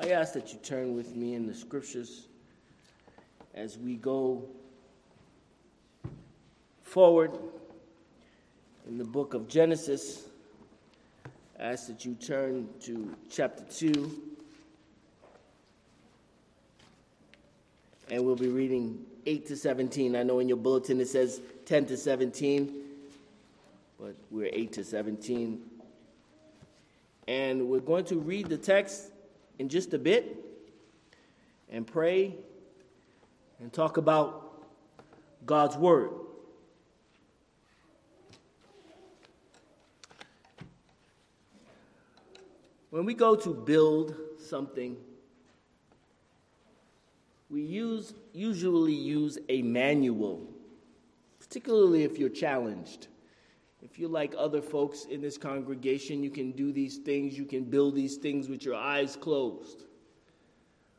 I 0.00 0.10
ask 0.10 0.32
that 0.32 0.52
you 0.52 0.58
turn 0.60 0.94
with 0.94 1.14
me 1.14 1.34
in 1.34 1.46
the 1.46 1.54
scriptures 1.54 2.26
as 3.54 3.76
we 3.76 3.96
go 3.96 4.42
forward 6.82 7.30
in 8.88 8.96
the 8.96 9.04
book 9.04 9.34
of 9.34 9.48
Genesis. 9.48 10.24
I 11.60 11.64
ask 11.64 11.86
that 11.88 12.06
you 12.06 12.14
turn 12.14 12.68
to 12.84 13.14
chapter 13.30 13.64
2. 13.64 14.22
And 18.10 18.24
we'll 18.24 18.34
be 18.34 18.48
reading 18.48 19.04
8 19.26 19.46
to 19.46 19.56
17. 19.56 20.16
I 20.16 20.22
know 20.22 20.38
in 20.38 20.48
your 20.48 20.56
bulletin 20.56 21.00
it 21.00 21.08
says 21.08 21.40
10 21.66 21.86
to 21.86 21.96
17, 21.98 22.74
but 24.00 24.14
we're 24.30 24.50
8 24.52 24.72
to 24.72 24.84
17. 24.84 25.60
And 27.28 27.68
we're 27.68 27.80
going 27.80 28.06
to 28.06 28.18
read 28.18 28.48
the 28.48 28.56
text 28.56 29.11
in 29.62 29.68
just 29.68 29.94
a 29.94 29.98
bit 29.98 30.44
and 31.70 31.86
pray 31.86 32.34
and 33.60 33.72
talk 33.72 33.96
about 33.96 34.64
God's 35.46 35.76
Word. 35.76 36.10
When 42.90 43.04
we 43.04 43.14
go 43.14 43.36
to 43.36 43.54
build 43.54 44.16
something, 44.40 44.96
we 47.48 47.62
use, 47.62 48.14
usually 48.32 48.92
use 48.92 49.38
a 49.48 49.62
manual, 49.62 50.44
particularly 51.38 52.02
if 52.02 52.18
you're 52.18 52.30
challenged. 52.30 53.06
If 53.82 53.98
you're 53.98 54.08
like 54.08 54.32
other 54.38 54.62
folks 54.62 55.06
in 55.06 55.20
this 55.20 55.36
congregation, 55.36 56.22
you 56.22 56.30
can 56.30 56.52
do 56.52 56.72
these 56.72 56.98
things, 56.98 57.36
you 57.36 57.44
can 57.44 57.64
build 57.64 57.96
these 57.96 58.16
things 58.16 58.48
with 58.48 58.64
your 58.64 58.76
eyes 58.76 59.16
closed. 59.16 59.84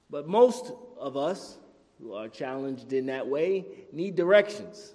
But 0.10 0.28
most 0.28 0.72
of 1.00 1.16
us 1.16 1.58
who 2.02 2.14
are 2.14 2.28
challenged 2.28 2.92
in 2.92 3.06
that 3.06 3.26
way 3.26 3.66
need 3.94 4.16
directions. 4.16 4.94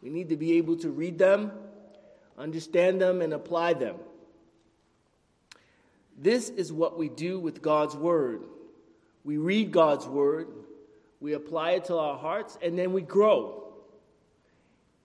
We 0.00 0.08
need 0.08 0.28
to 0.28 0.36
be 0.36 0.56
able 0.58 0.76
to 0.76 0.90
read 0.90 1.18
them, 1.18 1.50
understand 2.38 3.00
them, 3.00 3.20
and 3.20 3.32
apply 3.32 3.74
them. 3.74 3.96
This 6.16 6.48
is 6.48 6.72
what 6.72 6.96
we 6.96 7.08
do 7.08 7.40
with 7.40 7.60
God's 7.60 7.96
Word. 7.96 8.44
We 9.24 9.36
read 9.36 9.72
God's 9.72 10.06
Word, 10.06 10.48
we 11.20 11.32
apply 11.32 11.72
it 11.72 11.86
to 11.86 11.96
our 11.96 12.16
hearts, 12.16 12.56
and 12.62 12.78
then 12.78 12.92
we 12.92 13.02
grow. 13.02 13.64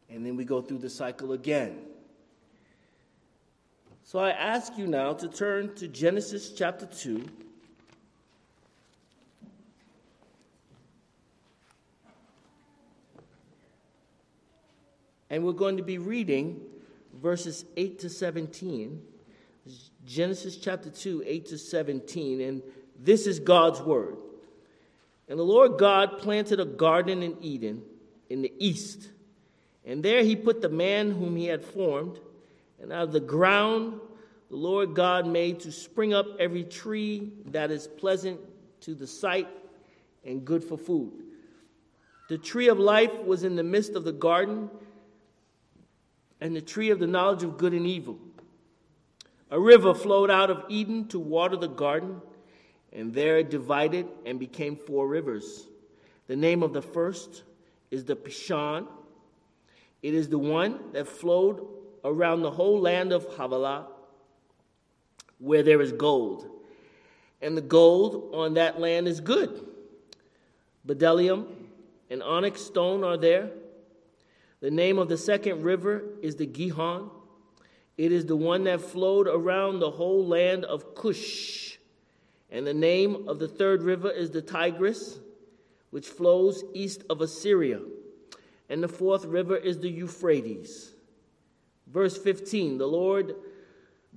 And 0.10 0.26
then 0.26 0.36
we 0.36 0.46
go 0.46 0.62
through 0.62 0.80
the 0.80 0.90
cycle 0.90 1.32
again. 1.32 1.80
So 4.04 4.20
I 4.20 4.32
ask 4.32 4.78
you 4.78 4.88
now 4.88 5.14
to 5.14 5.28
turn 5.28 5.74
to 5.76 5.88
Genesis 5.88 6.52
chapter 6.52 6.86
2. 6.86 7.26
And 15.30 15.46
we're 15.46 15.54
going 15.54 15.78
to 15.78 15.84
be 15.84 15.98
reading 15.98 16.60
verses 17.22 17.64
8 17.78 18.00
to 18.00 18.10
17. 18.10 19.02
Genesis 20.06 20.58
chapter 20.58 20.90
2, 20.90 21.24
8 21.26 21.46
to 21.48 21.58
17. 21.58 22.42
And 22.42 22.62
this 23.00 23.28
is 23.28 23.40
God's 23.40 23.80
word. 23.82 24.18
And 25.30 25.40
the 25.40 25.44
Lord 25.44 25.78
God 25.78 26.20
planted 26.20 26.60
a 26.60 26.66
garden 26.66 27.24
in 27.24 27.38
Eden 27.42 27.84
in 28.30 28.42
the 28.42 28.52
east. 28.60 29.10
And 29.86 30.04
there 30.04 30.24
he 30.24 30.36
put 30.36 30.62
the 30.62 30.70
man 30.70 31.12
whom 31.12 31.38
he 31.38 31.46
had 31.46 31.64
formed. 31.64 32.20
And 32.82 32.92
out 32.92 33.04
of 33.04 33.12
the 33.12 33.20
ground 33.20 34.00
the 34.50 34.58
Lord 34.58 34.96
God 34.96 35.28
made 35.28 35.62
to 35.62 35.72
spring 35.72 36.14
up 36.14 36.26
every 36.38 36.66
tree 36.66 37.32
that 37.48 37.72
is 37.72 37.88
pleasant 37.88 38.38
to 38.82 38.94
the 38.94 39.08
sight 39.08 39.48
and 40.26 40.44
good 40.44 40.62
for 40.62 40.78
food. 40.78 41.14
The 42.28 42.38
tree 42.38 42.68
of 42.68 42.78
life 42.78 43.14
was 43.24 43.46
in 43.46 43.56
the 43.56 43.64
midst 43.64 43.94
of 43.94 44.04
the 44.04 44.12
garden, 44.12 44.70
and 46.42 46.54
the 46.54 46.62
tree 46.62 46.90
of 46.90 47.00
the 47.00 47.08
knowledge 47.08 47.44
of 47.44 47.58
good 47.58 47.74
and 47.74 47.88
evil. 47.88 48.20
A 49.52 49.60
river 49.60 49.94
flowed 49.94 50.30
out 50.30 50.50
of 50.50 50.66
Eden 50.68 51.08
to 51.10 51.20
water 51.20 51.56
the 51.56 51.70
garden, 51.70 52.22
and 52.92 53.14
there 53.14 53.38
it 53.38 53.50
divided 53.50 54.08
and 54.26 54.38
became 54.38 54.76
four 54.76 55.08
rivers. 55.08 55.66
The 56.28 56.36
name 56.36 56.62
of 56.62 56.74
the 56.74 56.82
first 56.82 57.44
is 57.90 58.04
the 58.04 58.18
Pishon. 58.18 58.88
It 60.02 60.14
is 60.14 60.28
the 60.28 60.40
one 60.40 60.92
that 60.92 61.08
flowed 61.08 61.66
around 62.04 62.42
the 62.42 62.52
whole 62.52 62.80
land 62.80 63.12
of 63.12 63.26
Havilah, 63.36 63.88
where 65.40 65.64
there 65.64 65.82
is 65.82 65.92
gold. 65.92 66.48
And 67.42 67.58
the 67.58 67.62
gold 67.62 68.32
on 68.34 68.56
that 68.56 68.80
land 68.80 69.08
is 69.08 69.20
good. 69.20 69.68
Bdellium 70.88 71.46
and 72.10 72.22
onyx 72.22 72.62
stone 72.62 73.04
are 73.04 73.18
there. 73.18 73.50
The 74.60 74.72
name 74.72 75.00
of 75.00 75.10
the 75.10 75.18
second 75.18 75.64
river 75.64 76.04
is 76.22 76.36
the 76.36 76.46
Gihon. 76.46 77.10
It 77.98 78.12
is 78.12 78.26
the 78.26 78.36
one 78.36 78.64
that 78.66 78.82
flowed 78.82 79.28
around 79.28 79.80
the 79.80 79.92
whole 79.92 80.26
land 80.26 80.66
of 80.66 80.96
Cush. 80.96 81.78
And 82.52 82.68
the 82.68 82.74
name 82.74 83.28
of 83.28 83.40
the 83.40 83.48
third 83.48 83.82
river 83.82 84.12
is 84.12 84.32
the 84.32 84.42
Tigris, 84.42 85.20
which 85.90 86.08
flows 86.08 86.64
east 86.74 87.04
of 87.10 87.22
Assyria. 87.22 87.80
And 88.70 88.84
the 88.84 88.88
fourth 88.88 89.26
river 89.26 89.56
is 89.56 89.80
the 89.80 89.90
Euphrates. 89.90 90.94
Verse 91.92 92.18
15 92.18 92.78
The 92.78 92.88
Lord 92.88 93.36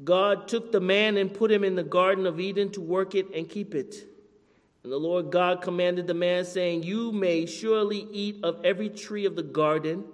God 0.03 0.49
took 0.49 0.73
the 0.73 0.81
man 0.81 1.17
and 1.17 1.33
put 1.33 1.51
him 1.51 1.65
in 1.65 1.75
the 1.75 1.83
Garden 1.83 2.27
of 2.27 2.41
Eden 2.41 2.71
to 2.73 2.81
work 2.81 3.15
it 3.15 3.33
and 3.35 3.49
keep 3.49 3.75
it. 3.75 3.95
And 4.83 4.93
the 4.93 4.99
Lord 4.99 5.31
God 5.31 5.62
commanded 5.62 6.07
the 6.07 6.15
man, 6.15 6.45
saying, 6.45 6.83
You 6.83 7.12
may 7.12 7.47
surely 7.47 8.07
eat 8.11 8.43
of 8.43 8.65
every 8.65 8.91
tree 8.91 9.25
of 9.25 9.37
the 9.37 9.43
garden, 9.43 10.05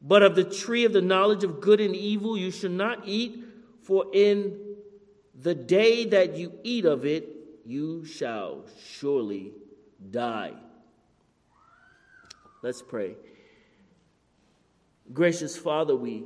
but 0.00 0.22
of 0.22 0.34
the 0.34 0.44
tree 0.44 0.84
of 0.84 0.92
the 0.92 1.02
knowledge 1.02 1.44
of 1.44 1.60
good 1.60 1.80
and 1.80 1.94
evil 1.94 2.36
you 2.36 2.50
shall 2.50 2.70
not 2.70 3.06
eat, 3.06 3.44
for 3.82 4.06
in 4.14 4.58
the 5.34 5.54
day 5.54 6.06
that 6.06 6.36
you 6.36 6.52
eat 6.62 6.84
of 6.84 7.04
it, 7.04 7.28
you 7.66 8.04
shall 8.04 8.64
surely 8.82 9.52
die. 10.10 10.54
Let's 12.62 12.80
pray. 12.80 13.16
Gracious 15.12 15.56
Father, 15.56 15.96
we 15.96 16.24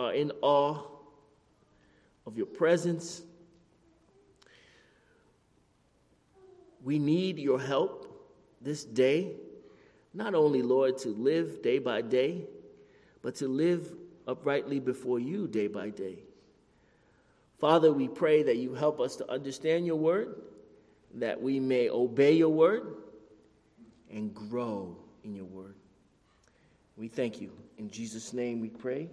are 0.00 0.14
in 0.14 0.32
awe 0.40 0.78
of 2.26 2.36
your 2.36 2.46
presence. 2.46 3.22
We 6.82 6.98
need 6.98 7.38
your 7.38 7.60
help 7.60 8.06
this 8.60 8.84
day, 8.84 9.32
not 10.14 10.34
only, 10.34 10.62
Lord, 10.62 10.96
to 10.98 11.10
live 11.10 11.62
day 11.62 11.78
by 11.78 12.00
day, 12.00 12.44
but 13.22 13.34
to 13.36 13.48
live 13.48 13.92
uprightly 14.26 14.80
before 14.80 15.18
you 15.18 15.46
day 15.46 15.66
by 15.66 15.90
day. 15.90 16.20
Father, 17.58 17.92
we 17.92 18.08
pray 18.08 18.42
that 18.42 18.56
you 18.56 18.72
help 18.72 19.00
us 19.00 19.16
to 19.16 19.30
understand 19.30 19.84
your 19.84 19.96
word, 19.96 20.34
that 21.16 21.40
we 21.40 21.60
may 21.60 21.90
obey 21.90 22.32
your 22.32 22.48
word 22.48 22.94
and 24.10 24.34
grow 24.34 24.96
in 25.24 25.34
your 25.34 25.44
word. 25.44 25.74
We 26.96 27.08
thank 27.08 27.40
you. 27.40 27.50
In 27.76 27.90
Jesus' 27.90 28.32
name 28.32 28.60
we 28.60 28.70
pray. 28.70 29.08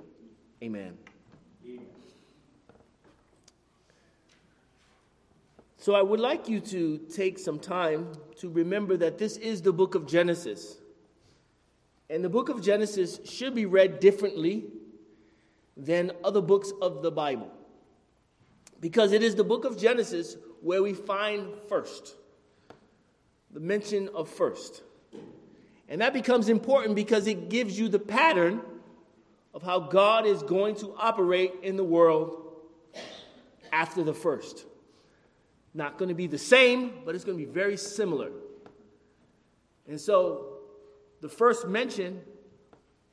Amen. 0.61 0.97
So 5.77 5.93
I 5.93 6.01
would 6.01 6.19
like 6.19 6.49
you 6.49 6.59
to 6.59 6.97
take 6.97 7.39
some 7.39 7.59
time 7.59 8.11
to 8.39 8.49
remember 8.49 8.97
that 8.97 9.17
this 9.17 9.37
is 9.37 9.61
the 9.61 9.71
book 9.71 9.95
of 9.95 10.05
Genesis. 10.05 10.77
And 12.09 12.23
the 12.23 12.29
book 12.29 12.49
of 12.49 12.61
Genesis 12.61 13.19
should 13.23 13.53
be 13.53 13.65
read 13.65 13.99
differently 13.99 14.65
than 15.77 16.11
other 16.23 16.41
books 16.41 16.73
of 16.81 17.03
the 17.03 17.11
Bible. 17.11 17.51
Because 18.81 19.11
it 19.11 19.23
is 19.23 19.35
the 19.35 19.43
book 19.43 19.63
of 19.63 19.77
Genesis 19.79 20.35
where 20.61 20.81
we 20.81 20.93
find 20.93 21.53
first, 21.69 22.15
the 23.51 23.59
mention 23.59 24.09
of 24.13 24.27
first. 24.27 24.81
And 25.87 26.01
that 26.01 26.13
becomes 26.13 26.49
important 26.49 26.95
because 26.95 27.27
it 27.27 27.49
gives 27.49 27.79
you 27.79 27.87
the 27.87 27.99
pattern 27.99 28.61
of 29.57 29.63
how 29.63 29.79
God 29.79 30.27
is 30.27 30.43
going 30.43 30.75
to 30.75 30.93
operate 30.99 31.51
in 31.63 31.77
the 31.77 31.83
world 31.83 32.45
after 33.73 34.03
the 34.03 34.13
first. 34.13 34.67
Not 35.73 35.97
going 35.97 36.09
to 36.09 36.15
be 36.15 36.27
the 36.27 36.37
same, 36.37 36.93
but 37.03 37.15
it's 37.15 37.23
going 37.23 37.39
to 37.39 37.43
be 37.43 37.51
very 37.51 37.75
similar. 37.75 38.29
And 39.87 39.99
so, 39.99 40.59
the 41.21 41.27
first 41.27 41.67
mention 41.67 42.21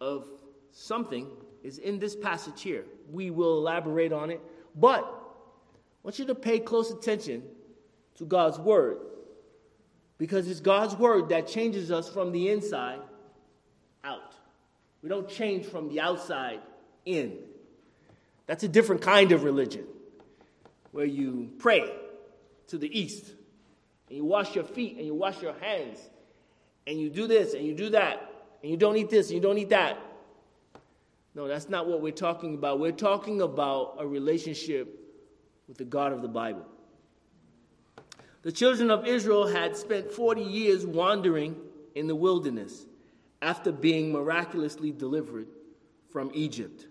of 0.03 0.27
something 0.71 1.29
is 1.63 1.79
in 1.79 1.99
this 1.99 2.15
passage 2.15 2.61
here. 2.61 2.85
We 3.11 3.31
will 3.31 3.57
elaborate 3.57 4.13
on 4.13 4.29
it, 4.29 4.43
but 4.75 5.01
I 5.01 5.99
want 6.03 6.19
you 6.19 6.27
to 6.27 6.35
pay 6.35 6.59
close 6.59 6.91
attention 6.91 7.43
to 8.17 8.27
God's 8.27 8.59
word 8.59 8.99
because 10.19 10.47
it's 10.47 10.61
God's 10.61 10.95
word 10.95 11.31
that 11.31 11.49
changes 11.49 11.91
us 11.91 12.07
from 12.07 12.33
the 12.33 12.51
inside. 12.51 13.01
We 15.05 15.11
don't 15.11 15.29
change 15.29 15.67
from 15.67 15.91
the 15.91 16.01
outside 16.01 16.61
in. 17.05 17.37
That's 18.47 18.65
a 18.65 18.69
different 18.69 19.03
kind 19.03 19.33
of 19.33 19.45
religion 19.45 19.85
where 20.93 21.05
you 21.05 21.51
pray 21.59 21.93
to 22.69 22.79
the 22.79 22.89
east. 22.99 23.27
And 24.09 24.17
you 24.17 24.25
wash 24.25 24.55
your 24.55 24.65
feet 24.65 24.97
and 24.97 25.05
you 25.05 25.13
wash 25.13 25.43
your 25.43 25.53
hands. 25.61 25.99
And 26.87 26.99
you 26.99 27.11
do 27.11 27.27
this 27.27 27.53
and 27.53 27.67
you 27.67 27.75
do 27.75 27.91
that. 27.91 28.33
And 28.63 28.71
you 28.71 28.79
don't 28.79 28.97
eat 28.97 29.11
this 29.11 29.27
and 29.27 29.35
you 29.35 29.43
don't 29.43 29.59
eat 29.59 29.69
that. 29.69 29.99
No, 31.35 31.49
that's 31.49 31.69
not 31.69 31.87
what 31.87 32.01
we're 32.01 32.11
talking 32.11 32.55
about. 32.55 32.81
We're 32.81 32.91
talking 32.91 33.43
about 33.43 33.97
a 33.99 34.07
relationship 34.07 34.99
with 35.69 35.77
the 35.77 35.85
God 35.85 36.15
of 36.15 36.23
the 36.23 36.29
Bible. 36.29 36.65
The 38.41 38.53
children 38.53 38.91
of 38.91 39.07
Israel 39.07 39.49
had 39.49 39.77
spent 39.77 40.11
40 40.11 40.41
years 40.41 40.87
wandering 40.87 41.57
in 41.95 42.07
the 42.07 42.17
wilderness 42.17 42.87
after 43.45 43.71
being 43.71 44.11
miraculously 44.11 44.91
delivered 44.91 45.47
from 46.11 46.31
Egypt. 46.33 46.87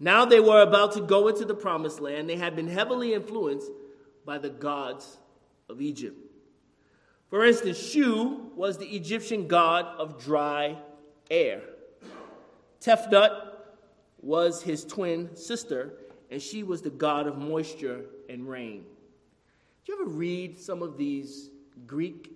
Now 0.00 0.24
they 0.24 0.40
were 0.40 0.62
about 0.62 0.92
to 0.92 1.02
go 1.02 1.28
into 1.28 1.44
the 1.44 1.54
promised 1.54 2.00
land. 2.00 2.28
They 2.28 2.36
had 2.36 2.56
been 2.56 2.68
heavily 2.68 3.12
influenced 3.12 3.70
by 4.24 4.38
the 4.38 4.48
gods 4.48 5.18
of 5.68 5.82
Egypt. 5.82 6.16
For 7.28 7.44
instance, 7.44 7.78
Shu 7.78 8.50
was 8.56 8.78
the 8.78 8.86
Egyptian 8.86 9.46
god 9.46 9.84
of 9.98 10.18
dry 10.18 10.78
air. 11.30 11.60
Tefnut 12.80 13.30
was 14.22 14.62
his 14.62 14.86
twin 14.86 15.36
sister, 15.36 15.92
and 16.30 16.40
she 16.40 16.62
was 16.62 16.80
the 16.80 16.90
god 16.90 17.26
of 17.26 17.36
moisture 17.36 18.06
and 18.30 18.48
rain. 18.48 18.84
Do 19.84 19.92
you 19.92 20.00
ever 20.00 20.10
read 20.10 20.58
some 20.58 20.82
of 20.82 20.96
these 20.96 21.50
Greek 21.86 22.32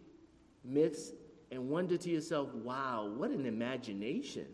myths 0.64 1.12
and 1.52 1.68
wonder 1.68 1.98
to 1.98 2.10
yourself, 2.10 2.52
wow, 2.54 3.12
what 3.14 3.30
an 3.30 3.44
imagination? 3.44 4.46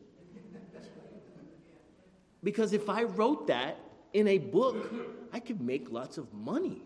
Because 2.42 2.72
if 2.72 2.88
I 2.88 3.04
wrote 3.04 3.46
that 3.46 3.78
in 4.12 4.26
a 4.26 4.38
book, 4.38 4.92
I 5.32 5.38
could 5.38 5.60
make 5.60 5.92
lots 5.92 6.18
of 6.18 6.32
money. 6.34 6.82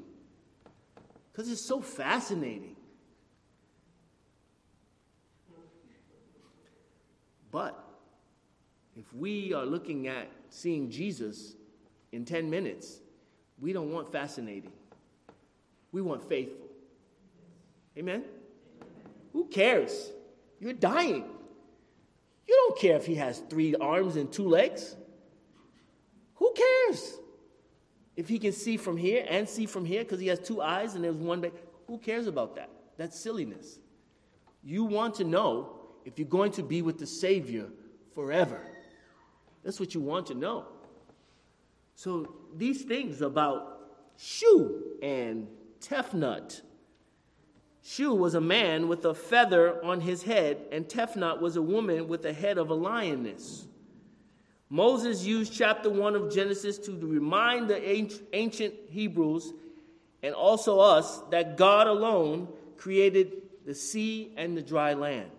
Because 1.33 1.51
it's 1.51 1.63
so 1.63 1.81
fascinating. 1.81 2.77
But 7.51 7.83
if 8.95 9.15
we 9.15 9.55
are 9.55 9.65
looking 9.65 10.09
at 10.09 10.29
seeing 10.51 10.91
Jesus 10.91 11.55
in 12.13 12.27
10 12.27 12.51
minutes, 12.51 13.01
we 13.59 13.73
don't 13.73 13.91
want 13.91 14.13
fascinating. 14.13 14.73
We 15.91 16.03
want 16.03 16.29
faithful. 16.29 16.67
Amen? 17.97 18.25
Who 19.33 19.47
cares? 19.47 20.11
You're 20.61 20.73
dying. 20.73 21.25
You 22.47 22.55
don't 22.55 22.79
care 22.79 22.97
if 22.97 23.07
he 23.07 23.15
has 23.17 23.39
three 23.51 23.75
arms 23.75 24.17
and 24.17 24.33
two 24.33 24.49
legs. 24.49 24.97
Who 26.35 26.53
cares? 26.55 27.19
If 28.17 28.29
he 28.29 28.39
can 28.39 28.53
see 28.53 28.77
from 28.77 28.97
here 28.97 29.25
and 29.29 29.49
see 29.49 29.67
from 29.67 29.85
here 29.85 30.03
because 30.03 30.21
he 30.21 30.27
has 30.27 30.39
two 30.39 30.61
eyes 30.61 30.95
and 30.95 31.05
there's 31.05 31.17
one 31.17 31.41
back, 31.41 31.53
who 31.87 31.99
cares 31.99 32.27
about 32.27 32.57
that? 32.57 32.69
That's 32.99 33.19
silliness. 33.19 33.79
You 34.63 34.85
want 34.85 35.15
to 35.17 35.25
know 35.25 35.77
if 36.05 36.19
you're 36.19 36.29
going 36.29 36.53
to 36.53 36.63
be 36.63 36.83
with 36.83 36.99
the 36.99 37.07
Savior 37.07 37.67
forever. 38.15 38.61
That's 39.65 39.81
what 39.81 39.95
you 39.95 40.01
want 40.01 40.27
to 40.27 40.35
know. 40.35 40.67
So 41.95 42.35
these 42.57 42.83
things 42.83 43.23
about 43.23 43.81
Shu 44.17 44.99
and 45.03 45.47
Tefnut. 45.81 46.63
Shu 47.85 48.15
was 48.15 48.35
a 48.35 48.41
man 48.41 48.87
with 48.87 49.05
a 49.05 49.15
feather 49.15 49.85
on 49.85 50.01
his 50.01 50.23
head, 50.23 50.67
and 50.71 50.87
Tefnut 50.87 51.41
was 51.41 51.57
a 51.57 51.63
woman 51.63 52.07
with 52.07 52.23
the 52.23 52.33
head 52.33 52.57
of 52.57 52.71
a 52.71 52.75
lioness. 52.75 53.67
Moses 54.71 55.25
used 55.25 55.53
chapter 55.53 55.91
1 55.91 56.15
of 56.15 56.33
Genesis 56.33 56.79
to 56.79 56.93
remind 56.93 57.69
the 57.69 58.07
ancient 58.33 58.75
Hebrews 58.89 59.53
and 60.23 60.35
also 60.35 60.79
us 60.79 61.19
that 61.31 61.57
God 61.57 61.89
alone 61.89 62.49
created 62.79 63.43
the 63.67 63.75
sea 63.75 64.33
and 64.37 64.57
the 64.57 64.63
dry 64.63 64.95
land. 64.95 65.31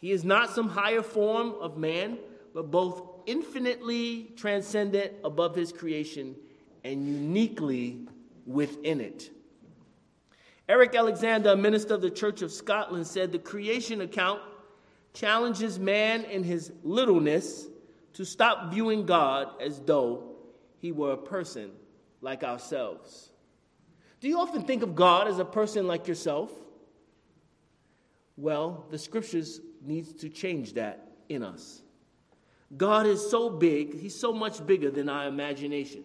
He 0.00 0.10
is 0.10 0.24
not 0.24 0.50
some 0.50 0.68
higher 0.68 1.02
form 1.02 1.54
of 1.60 1.76
man, 1.76 2.18
but 2.54 2.70
both 2.70 3.02
infinitely 3.26 4.32
transcendent 4.36 5.12
above 5.22 5.54
his 5.54 5.72
creation 5.72 6.34
and 6.82 7.06
uniquely 7.06 8.00
within 8.46 9.00
it. 9.00 9.30
Eric 10.68 10.94
Alexander, 10.94 11.50
a 11.50 11.56
minister 11.56 11.94
of 11.94 12.00
the 12.00 12.10
Church 12.10 12.40
of 12.40 12.50
Scotland, 12.50 13.06
said 13.06 13.32
the 13.32 13.38
creation 13.38 14.00
account 14.00 14.40
challenges 15.12 15.78
man 15.78 16.24
in 16.24 16.42
his 16.42 16.72
littleness 16.82 17.66
to 18.14 18.24
stop 18.24 18.72
viewing 18.72 19.04
God 19.04 19.48
as 19.60 19.80
though 19.80 20.36
he 20.78 20.90
were 20.90 21.12
a 21.12 21.16
person 21.18 21.70
like 22.20 22.42
ourselves. 22.42 23.30
Do 24.20 24.28
you 24.28 24.38
often 24.38 24.62
think 24.62 24.82
of 24.82 24.94
God 24.94 25.28
as 25.28 25.38
a 25.38 25.44
person 25.44 25.86
like 25.86 26.08
yourself? 26.08 26.50
Well, 28.36 28.86
the 28.90 28.98
scriptures 28.98 29.60
needs 29.82 30.14
to 30.14 30.30
change 30.30 30.74
that 30.74 31.08
in 31.28 31.42
us. 31.42 31.82
God 32.76 33.06
is 33.06 33.30
so 33.30 33.50
big, 33.50 34.00
he's 34.00 34.18
so 34.18 34.32
much 34.32 34.66
bigger 34.66 34.90
than 34.90 35.08
our 35.08 35.28
imagination. 35.28 36.04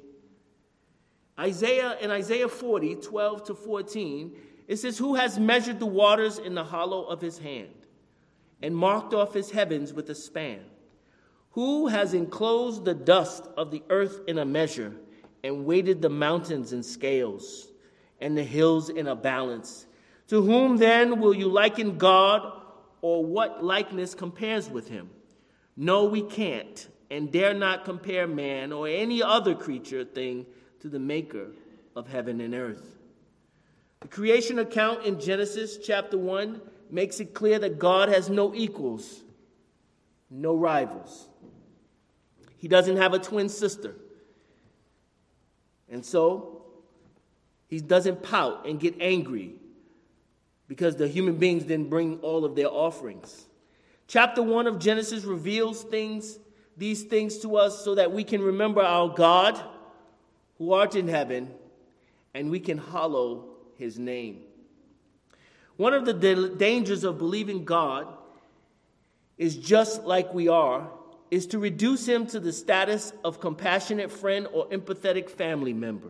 Isaiah 1.40 1.98
in 2.02 2.12
Isaiah 2.12 2.50
40, 2.50 2.96
12 2.96 3.44
to 3.46 3.56
14, 3.56 4.36
it 4.70 4.78
says, 4.78 5.00
Who 5.00 5.16
has 5.16 5.40
measured 5.40 5.80
the 5.80 5.88
waters 5.88 6.38
in 6.38 6.54
the 6.54 6.64
hollow 6.64 7.04
of 7.06 7.20
his 7.20 7.40
hand 7.40 7.74
and 8.62 8.76
marked 8.76 9.16
off 9.16 9.34
his 9.34 9.50
heavens 9.50 9.92
with 9.92 10.10
a 10.12 10.16
span? 10.16 10.60
Who 11.54 11.88
has 11.88 12.14
enclosed 12.14 12.86
the 12.86 12.94
dust 12.94 13.48
of 13.58 13.72
the 13.72 13.82
earth 13.90 14.22
in 14.28 14.38
a 14.38 14.46
measure 14.46 14.94
and 15.44 15.66
weighted 15.66 16.04
the 16.04 16.10
mountains 16.10 16.72
in 16.72 16.84
scales 16.84 17.68
and 18.22 18.38
the 18.38 18.44
hills 18.44 18.90
in 18.90 19.08
a 19.08 19.16
balance? 19.16 19.88
To 20.28 20.44
whom 20.44 20.78
then 20.78 21.20
will 21.20 21.34
you 21.34 21.48
liken 21.48 21.98
God, 21.98 22.62
or 23.02 23.26
what 23.26 23.64
likeness 23.64 24.14
compares 24.14 24.70
with 24.70 24.88
him? 24.88 25.10
No, 25.76 26.04
we 26.04 26.22
can't, 26.22 26.88
and 27.10 27.32
dare 27.32 27.56
not 27.56 27.86
compare 27.86 28.28
man 28.28 28.72
or 28.72 28.88
any 28.88 29.24
other 29.24 29.56
creature 29.56 30.06
thing 30.06 30.46
to 30.82 30.90
the 30.90 31.00
maker 31.00 31.48
of 31.96 32.08
heaven 32.08 32.40
and 32.40 32.54
earth. 32.54 32.99
The 34.02 34.08
creation 34.08 34.60
account 34.60 35.04
in 35.06 35.20
Genesis 35.20 35.78
chapter 35.78 36.18
1 36.18 36.62
makes 36.90 37.20
it 37.20 37.34
clear 37.34 37.60
that 37.60 37.80
God 37.80 38.10
has 38.10 38.30
no 38.30 38.54
equals, 38.56 39.24
no 40.30 40.56
rivals. 40.56 41.28
He 42.58 42.68
doesn't 42.68 42.98
have 42.98 43.14
a 43.14 43.20
twin 43.20 43.50
sister. 43.50 43.96
And 45.90 46.06
so, 46.06 46.64
he 47.68 47.80
doesn't 47.80 48.24
pout 48.24 48.66
and 48.68 48.80
get 48.80 48.96
angry 49.02 49.54
because 50.68 50.96
the 50.96 51.08
human 51.08 51.36
beings 51.36 51.64
didn't 51.64 51.90
bring 51.90 52.20
all 52.20 52.46
of 52.46 52.56
their 52.56 52.70
offerings. 52.70 53.46
Chapter 54.08 54.42
1 54.42 54.68
of 54.68 54.80
Genesis 54.80 55.24
reveals 55.24 55.84
things, 55.84 56.40
these 56.78 57.04
things 57.04 57.40
to 57.40 57.58
us 57.58 57.84
so 57.84 57.96
that 57.96 58.12
we 58.12 58.24
can 58.24 58.42
remember 58.42 58.82
our 58.82 59.10
God 59.10 59.60
who 60.58 60.74
art 60.74 60.96
in 60.96 61.08
heaven, 61.08 61.52
and 62.34 62.50
we 62.50 62.60
can 62.60 62.78
hallow 62.78 63.49
his 63.80 63.98
name. 63.98 64.42
One 65.78 65.94
of 65.94 66.06
the 66.06 66.14
dangers 66.58 67.04
of 67.04 67.18
believing 67.18 67.66
God 67.66 68.08
is 69.38 69.56
just 69.56 70.04
like 70.04 70.34
we 70.34 70.50
are, 70.50 70.90
is 71.32 71.48
to 71.48 71.60
reduce 71.60 72.06
him 72.06 72.28
to 72.28 72.40
the 72.40 72.52
status 72.52 73.14
of 73.24 73.40
compassionate 73.40 74.12
friend 74.12 74.48
or 74.52 74.68
empathetic 74.68 75.30
family 75.30 75.74
member. 75.74 76.10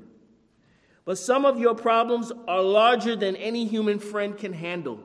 But 1.05 1.17
some 1.17 1.45
of 1.45 1.59
your 1.59 1.75
problems 1.75 2.31
are 2.47 2.61
larger 2.61 3.15
than 3.15 3.35
any 3.35 3.65
human 3.65 3.99
friend 3.99 4.37
can 4.37 4.53
handle 4.53 5.03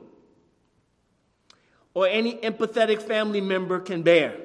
or 1.93 2.07
any 2.07 2.33
empathetic 2.37 3.01
family 3.01 3.41
member 3.41 3.79
can 3.79 4.03
bear. 4.03 4.35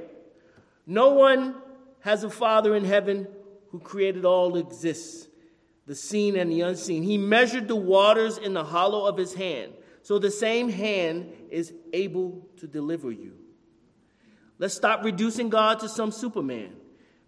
No 0.86 1.10
one 1.10 1.54
has 2.00 2.24
a 2.24 2.30
father 2.30 2.74
in 2.74 2.84
heaven 2.84 3.26
who 3.70 3.78
created 3.78 4.24
all 4.24 4.52
that 4.52 4.66
exists, 4.66 5.28
the 5.90 5.96
seen 5.96 6.36
and 6.36 6.52
the 6.52 6.60
unseen. 6.60 7.02
He 7.02 7.18
measured 7.18 7.66
the 7.66 7.74
waters 7.74 8.38
in 8.38 8.54
the 8.54 8.62
hollow 8.62 9.06
of 9.06 9.18
his 9.18 9.34
hand. 9.34 9.72
So 10.02 10.20
the 10.20 10.30
same 10.30 10.68
hand 10.68 11.32
is 11.50 11.72
able 11.92 12.46
to 12.58 12.68
deliver 12.68 13.10
you. 13.10 13.32
Let's 14.60 14.74
stop 14.74 15.02
reducing 15.02 15.48
God 15.48 15.80
to 15.80 15.88
some 15.88 16.12
Superman 16.12 16.76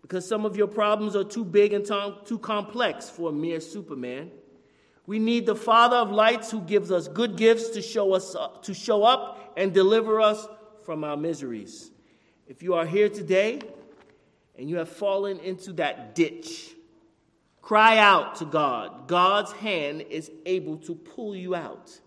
because 0.01 0.29
some 0.29 0.47
of 0.47 0.57
your 0.57 0.69
problems 0.69 1.17
are 1.17 1.25
too 1.25 1.45
big 1.45 1.73
and 1.73 1.85
too 1.85 2.39
complex 2.39 3.11
for 3.11 3.31
a 3.31 3.33
mere 3.33 3.59
Superman. 3.59 4.31
We 5.07 5.19
need 5.19 5.45
the 5.45 5.57
Father 5.57 5.97
of 5.97 6.13
lights 6.13 6.49
who 6.53 6.61
gives 6.61 6.93
us 6.93 7.09
good 7.09 7.37
gifts 7.37 7.71
to 7.71 7.83
show 7.83 8.15
us 8.15 8.37
to 8.63 8.75
show 8.75 9.03
up 9.03 9.55
and 9.57 9.75
deliver 9.75 10.21
us 10.21 10.47
from 10.85 11.03
our 11.03 11.17
miseries. 11.17 11.91
If 12.47 12.63
you 12.63 12.75
are 12.75 12.87
here 12.87 13.09
today 13.09 13.61
and 14.57 14.71
you 14.71 14.77
have 14.77 14.89
fallen 14.89 15.41
into 15.41 15.73
that 15.73 16.15
ditch, 16.15 16.72
cry 17.63 17.99
out 17.99 18.37
to 18.37 18.45
God. 18.45 19.09
God's 19.09 19.53
hand 19.53 20.03
is 20.03 20.31
able 20.45 20.77
to 20.79 20.95
pull 20.95 21.35
you 21.35 21.55
out 21.55 21.99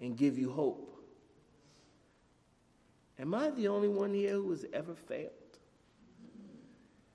and 0.00 0.16
give 0.16 0.38
you 0.38 0.52
hope. 0.52 0.90
Am 3.18 3.34
I 3.34 3.50
the 3.50 3.68
only 3.68 3.88
one 3.88 4.12
here 4.12 4.34
who 4.34 4.50
has 4.50 4.66
ever 4.72 4.94
failed? 4.94 5.30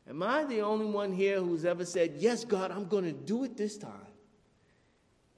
Am 0.10 0.24
I 0.24 0.44
the 0.46 0.62
only 0.62 0.88
one 0.88 1.14
here 1.14 1.40
who's 1.40 1.66
ever 1.66 1.86
said, 1.86 2.14
Yes, 2.18 2.44
God, 2.44 2.72
I'm 2.72 2.88
going 2.88 3.04
to 3.04 3.12
do 3.12 3.44
it 3.44 3.56
this 3.56 3.78
time? 3.78 4.10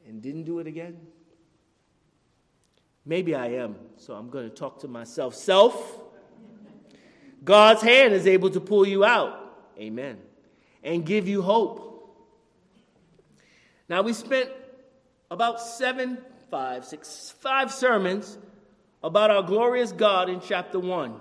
and 0.08 0.22
didn't 0.22 0.44
do 0.44 0.60
it 0.60 0.68
again? 0.68 0.98
Maybe 3.06 3.34
I 3.34 3.48
am, 3.48 3.76
so 3.98 4.14
I'm 4.14 4.30
going 4.30 4.48
to 4.48 4.56
talk 4.56 4.80
to 4.82 4.88
myself. 4.88 5.34
Self, 5.36 6.02
God's 7.44 7.82
hand 7.82 8.14
is 8.14 8.28
able 8.28 8.50
to 8.52 8.60
pull 8.60 8.86
you 8.86 9.04
out. 9.04 9.72
Amen. 9.80 10.20
And 10.84 11.06
give 11.06 11.28
you 11.28 11.42
hope. 11.42 11.88
Now, 13.92 14.04
we 14.04 14.14
spent 14.14 14.50
about 15.30 15.60
seven, 15.60 16.18
five, 16.50 16.86
six, 16.86 17.36
five 17.42 17.74
sermons 17.74 18.38
about 19.04 19.32
our 19.32 19.44
glorious 19.44 19.92
God 19.92 20.30
in 20.30 20.40
chapter 20.40 20.80
one. 20.80 21.20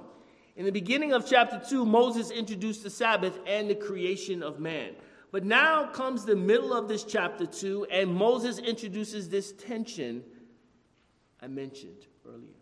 In 0.55 0.67
the 0.67 0.71
beginning 0.71 1.13
of 1.13 1.27
chapter 1.29 1.61
2, 1.69 1.85
Moses 1.85 2.31
introduced 2.31 2.85
the 2.85 2.91
Sabbath 2.91 3.37
and 3.45 3.69
the 3.69 3.75
creation 3.75 4.45
of 4.45 4.61
man. 4.61 4.93
But 5.33 5.45
now 5.45 5.87
comes 5.87 6.25
the 6.25 6.37
middle 6.37 6.73
of 6.73 6.87
this 6.87 7.03
chapter 7.03 7.45
2, 7.45 7.89
and 7.91 8.15
Moses 8.15 8.59
introduces 8.61 9.29
this 9.29 9.51
tension 9.51 10.23
I 11.43 11.49
mentioned 11.49 12.07
earlier. 12.25 12.55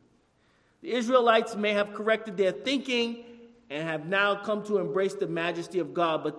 The 0.81 0.93
Israelites 0.93 1.55
may 1.55 1.75
have 1.75 1.93
corrected 1.93 2.39
their 2.39 2.53
thinking 2.53 3.27
and 3.69 3.87
have 3.87 4.07
now 4.07 4.37
come 4.37 4.65
to 4.69 4.79
embrace 4.79 5.13
the 5.13 5.27
majesty 5.27 5.81
of 5.81 5.93
God, 5.93 6.25
but 6.25 6.39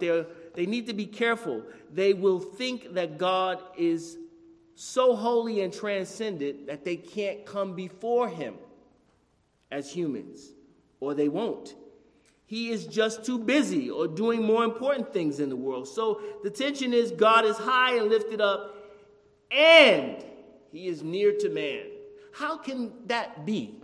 they 0.56 0.66
need 0.66 0.88
to 0.88 0.94
be 0.94 1.06
careful. 1.06 1.64
They 1.92 2.14
will 2.14 2.40
think 2.40 2.94
that 2.94 3.18
God 3.18 3.62
is 3.78 4.18
so 4.76 5.16
holy 5.16 5.62
and 5.62 5.74
transcendent 5.74 6.68
that 6.68 6.86
they 6.86 6.96
can't 6.96 7.46
come 7.46 7.76
before 7.76 8.30
Him 8.30 8.56
as 9.72 9.92
humans, 9.92 10.42
or 11.00 11.14
they 11.14 11.28
won't. 11.28 11.76
He 12.46 12.70
is 12.70 12.88
just 12.88 13.24
too 13.24 13.38
busy 13.38 13.90
or 13.92 14.08
doing 14.08 14.42
more 14.42 14.64
important 14.64 15.14
things 15.14 15.40
in 15.40 15.50
the 15.50 15.56
world. 15.56 15.88
So 15.88 16.22
the 16.44 16.50
tension 16.50 16.94
is 16.94 17.12
God 17.12 17.46
is 17.46 17.58
high 17.58 17.98
and 17.98 18.10
lifted 18.10 18.42
up, 18.42 18.76
and 19.52 20.24
He 20.72 20.88
is 20.88 21.04
near 21.04 21.34
to 21.34 21.50
man. 21.50 21.84
How 22.32 22.58
can 22.58 22.92
that 23.08 23.46
be? 23.46 23.76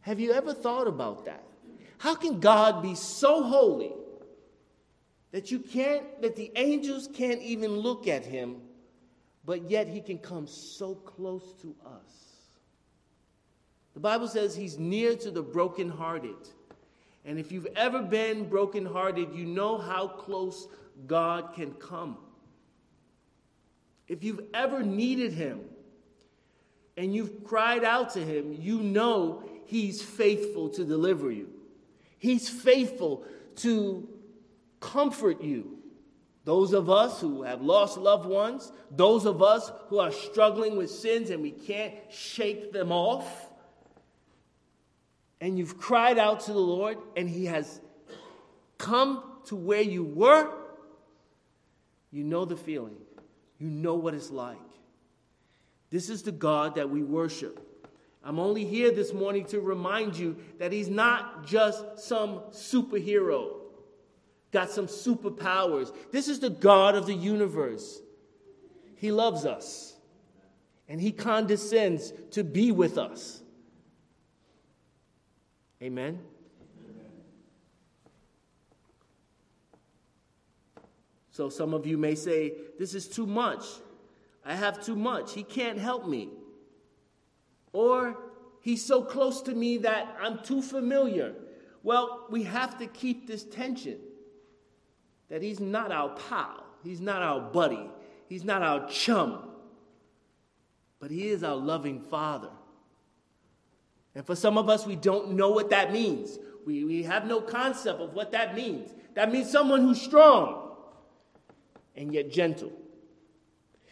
Have 0.00 0.18
you 0.18 0.32
ever 0.32 0.54
thought 0.54 0.88
about 0.88 1.26
that? 1.26 1.44
How 1.98 2.14
can 2.14 2.40
God 2.40 2.82
be 2.82 2.94
so 2.94 3.42
holy 3.42 3.92
that 5.32 5.50
you 5.50 5.58
can't 5.58 6.22
that 6.22 6.36
the 6.36 6.50
angels 6.56 7.08
can't 7.12 7.40
even 7.42 7.70
look 7.70 8.08
at 8.08 8.24
him, 8.24 8.56
but 9.44 9.70
yet 9.70 9.88
he 9.88 10.00
can 10.00 10.18
come 10.18 10.46
so 10.46 10.94
close 10.94 11.54
to 11.62 11.74
us? 11.84 12.30
The 13.94 14.00
Bible 14.00 14.28
says 14.28 14.54
he's 14.54 14.78
near 14.78 15.16
to 15.16 15.30
the 15.30 15.42
brokenhearted. 15.42 16.48
And 17.24 17.38
if 17.38 17.52
you've 17.52 17.68
ever 17.76 18.02
been 18.02 18.48
brokenhearted, 18.48 19.34
you 19.34 19.44
know 19.44 19.76
how 19.78 20.08
close 20.08 20.68
God 21.06 21.54
can 21.54 21.72
come. 21.74 22.16
If 24.08 24.24
you've 24.24 24.42
ever 24.54 24.82
needed 24.82 25.32
him, 25.32 25.60
and 26.96 27.14
you've 27.14 27.44
cried 27.44 27.82
out 27.82 28.10
to 28.10 28.20
him, 28.24 28.56
you 28.60 28.80
know 28.80 29.42
he's 29.64 30.02
faithful 30.02 30.68
to 30.70 30.84
deliver 30.84 31.30
you. 31.30 31.48
He's 32.18 32.48
faithful 32.48 33.24
to 33.56 34.06
comfort 34.80 35.42
you. 35.42 35.78
Those 36.44 36.72
of 36.72 36.88
us 36.88 37.20
who 37.20 37.42
have 37.42 37.60
lost 37.60 37.98
loved 37.98 38.26
ones, 38.26 38.72
those 38.90 39.26
of 39.26 39.42
us 39.42 39.70
who 39.88 39.98
are 39.98 40.10
struggling 40.10 40.76
with 40.76 40.90
sins 40.90 41.30
and 41.30 41.42
we 41.42 41.50
can't 41.50 41.94
shake 42.10 42.72
them 42.72 42.90
off, 42.90 43.50
and 45.40 45.58
you've 45.58 45.78
cried 45.78 46.18
out 46.18 46.40
to 46.40 46.52
the 46.52 46.58
Lord 46.58 46.98
and 47.16 47.28
He 47.28 47.46
has 47.46 47.80
come 48.78 49.22
to 49.46 49.56
where 49.56 49.82
you 49.82 50.02
were, 50.02 50.50
you 52.10 52.24
know 52.24 52.44
the 52.44 52.56
feeling. 52.56 52.96
You 53.58 53.68
know 53.68 53.94
what 53.94 54.14
it's 54.14 54.30
like. 54.30 54.56
This 55.90 56.08
is 56.08 56.22
the 56.22 56.32
God 56.32 56.76
that 56.76 56.88
we 56.88 57.02
worship. 57.02 57.66
I'm 58.24 58.38
only 58.38 58.64
here 58.64 58.90
this 58.90 59.12
morning 59.12 59.44
to 59.46 59.60
remind 59.60 60.16
you 60.16 60.36
that 60.58 60.72
He's 60.72 60.88
not 60.88 61.46
just 61.46 61.98
some 61.98 62.40
superhero, 62.50 63.59
got 64.52 64.70
some 64.70 64.86
superpowers. 64.86 65.92
This 66.10 66.28
is 66.28 66.40
the 66.40 66.50
God 66.50 66.94
of 66.94 67.06
the 67.06 67.14
universe. 67.14 68.00
He 68.96 69.12
loves 69.12 69.46
us, 69.46 69.94
and 70.88 71.00
He 71.00 71.12
condescends 71.12 72.12
to 72.32 72.44
be 72.44 72.72
with 72.72 72.98
us. 72.98 73.42
Amen. 75.82 76.18
So 81.30 81.48
some 81.48 81.72
of 81.72 81.86
you 81.86 81.96
may 81.96 82.14
say, 82.14 82.52
This 82.78 82.94
is 82.94 83.08
too 83.08 83.26
much. 83.26 83.64
I 84.44 84.54
have 84.54 84.84
too 84.84 84.96
much. 84.96 85.32
He 85.32 85.42
can't 85.42 85.78
help 85.78 86.06
me. 86.06 86.28
Or 87.72 88.16
he's 88.60 88.84
so 88.84 89.02
close 89.02 89.40
to 89.42 89.54
me 89.54 89.78
that 89.78 90.16
I'm 90.20 90.42
too 90.42 90.60
familiar. 90.60 91.34
Well, 91.82 92.26
we 92.30 92.42
have 92.42 92.78
to 92.78 92.86
keep 92.86 93.26
this 93.26 93.44
tension 93.44 93.98
that 95.30 95.42
he's 95.42 95.60
not 95.60 95.90
our 95.90 96.10
pal, 96.28 96.64
he's 96.84 97.00
not 97.00 97.22
our 97.22 97.40
buddy, 97.40 97.88
he's 98.28 98.44
not 98.44 98.62
our 98.62 98.86
chum, 98.88 99.48
but 100.98 101.10
he 101.10 101.28
is 101.28 101.42
our 101.42 101.56
loving 101.56 102.00
father. 102.00 102.50
And 104.14 104.26
for 104.26 104.36
some 104.36 104.58
of 104.58 104.68
us, 104.68 104.86
we 104.86 104.96
don't 104.96 105.32
know 105.32 105.50
what 105.50 105.70
that 105.70 105.92
means. 105.92 106.38
We, 106.66 106.84
we 106.84 107.02
have 107.04 107.26
no 107.26 107.40
concept 107.40 108.00
of 108.00 108.12
what 108.12 108.32
that 108.32 108.54
means. 108.54 108.90
That 109.14 109.32
means 109.32 109.50
someone 109.50 109.80
who's 109.80 110.02
strong 110.02 110.72
and 111.96 112.12
yet 112.12 112.30
gentle 112.30 112.72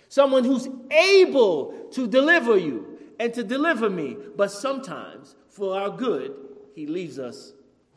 someone 0.08 0.44
who's 0.44 0.68
able 0.90 1.88
to 1.92 2.06
deliver 2.06 2.56
you 2.56 2.98
and 3.20 3.32
to 3.34 3.44
deliver 3.44 3.88
me. 3.88 4.16
But 4.36 4.50
sometimes, 4.50 5.36
for 5.48 5.78
our 5.78 5.90
good, 5.90 6.34
he 6.74 6.86
leaves 6.86 7.18
us 7.18 7.52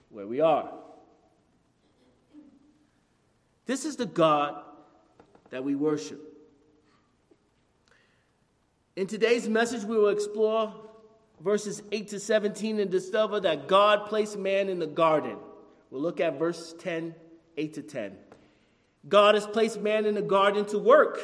where 0.09 0.27
we 0.27 0.39
are. 0.41 0.71
This 3.65 3.85
is 3.85 3.95
the 3.95 4.05
God 4.05 4.63
that 5.49 5.63
we 5.63 5.75
worship. 5.75 6.19
In 8.95 9.07
today's 9.07 9.47
message, 9.47 9.83
we 9.83 9.97
will 9.97 10.09
explore 10.09 10.73
verses 11.39 11.81
8 11.91 12.09
to 12.09 12.19
17 12.19 12.79
and 12.79 12.91
discover 12.91 13.39
that 13.39 13.67
God 13.67 14.07
placed 14.07 14.37
man 14.37 14.69
in 14.69 14.79
the 14.79 14.87
garden. 14.87 15.37
We'll 15.89 16.01
look 16.01 16.19
at 16.19 16.37
verse 16.37 16.73
10, 16.79 17.15
8 17.57 17.73
to 17.73 17.81
10. 17.81 18.17
God 19.07 19.35
has 19.35 19.47
placed 19.47 19.79
man 19.79 20.05
in 20.05 20.15
the 20.15 20.21
garden 20.21 20.65
to 20.65 20.77
work 20.77 21.19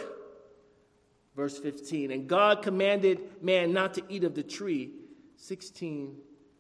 verse 1.38 1.58
15. 1.60 2.12
And 2.12 2.28
God 2.28 2.64
commanded 2.64 3.22
man 3.42 3.72
not 3.72 3.94
to 3.94 4.04
eat 4.10 4.26
of 4.26 4.36
the 4.36 4.44
tree, 4.44 4.92
16, 5.38 6.18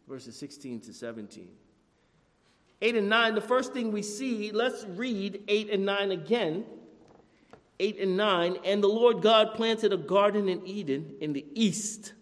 verses 0.07 0.37
16 0.37 0.81
to 0.81 0.93
17. 0.93 1.49
8 2.81 2.95
and 2.95 3.09
9, 3.09 3.35
the 3.35 3.41
first 3.41 3.73
thing 3.73 3.91
we 3.91 4.01
see, 4.01 4.51
let's 4.51 4.85
read 4.85 5.43
8 5.47 5.71
and 5.71 5.85
9 5.85 6.11
again. 6.11 6.65
8 7.79 7.99
and 7.99 8.17
9. 8.17 8.57
And 8.63 8.83
the 8.83 8.87
Lord 8.87 9.21
God 9.21 9.53
planted 9.55 9.93
a 9.93 9.97
garden 9.97 10.47
in 10.47 10.65
Eden 10.65 11.15
in 11.19 11.33
the 11.33 11.45
east. 11.53 12.13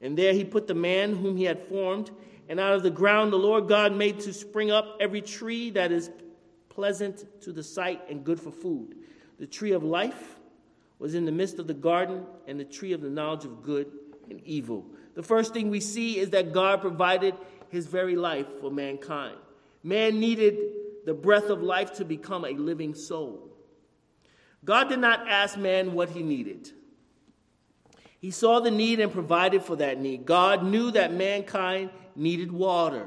And 0.00 0.16
there 0.18 0.32
he 0.32 0.44
put 0.44 0.66
the 0.66 0.74
man 0.74 1.16
whom 1.16 1.36
he 1.36 1.44
had 1.44 1.68
formed. 1.68 2.10
And 2.48 2.60
out 2.60 2.74
of 2.74 2.82
the 2.82 2.90
ground 2.90 3.32
the 3.32 3.38
Lord 3.38 3.68
God 3.68 3.94
made 3.94 4.20
to 4.20 4.32
spring 4.32 4.70
up 4.70 4.96
every 5.00 5.22
tree 5.22 5.70
that 5.70 5.92
is 5.92 6.10
pleasant 6.68 7.24
to 7.42 7.52
the 7.52 7.62
sight 7.62 8.02
and 8.10 8.24
good 8.24 8.40
for 8.40 8.50
food 8.50 8.96
the 9.38 9.46
tree 9.46 9.72
of 9.72 9.82
life 9.82 10.36
was 10.98 11.14
in 11.14 11.24
the 11.24 11.32
midst 11.32 11.58
of 11.58 11.66
the 11.66 11.74
garden 11.74 12.24
and 12.46 12.58
the 12.58 12.64
tree 12.64 12.92
of 12.92 13.00
the 13.00 13.10
knowledge 13.10 13.44
of 13.44 13.62
good 13.62 13.90
and 14.30 14.40
evil. 14.44 14.86
The 15.14 15.22
first 15.22 15.52
thing 15.52 15.70
we 15.70 15.80
see 15.80 16.18
is 16.18 16.30
that 16.30 16.52
God 16.52 16.80
provided 16.80 17.34
his 17.68 17.86
very 17.86 18.16
life 18.16 18.46
for 18.60 18.70
mankind. 18.70 19.36
Man 19.84 20.18
needed 20.18 20.58
the 21.04 21.14
breath 21.14 21.50
of 21.50 21.62
life 21.62 21.92
to 21.94 22.04
become 22.04 22.44
a 22.44 22.50
living 22.50 22.94
soul. 22.94 23.50
God 24.64 24.88
did 24.88 24.98
not 24.98 25.28
ask 25.28 25.58
man 25.58 25.92
what 25.92 26.08
he 26.08 26.22
needed. 26.22 26.70
He 28.18 28.30
saw 28.30 28.60
the 28.60 28.70
need 28.70 29.00
and 29.00 29.12
provided 29.12 29.62
for 29.62 29.76
that 29.76 30.00
need. 30.00 30.24
God 30.24 30.64
knew 30.64 30.90
that 30.92 31.12
mankind 31.12 31.90
needed 32.16 32.50
water. 32.50 33.06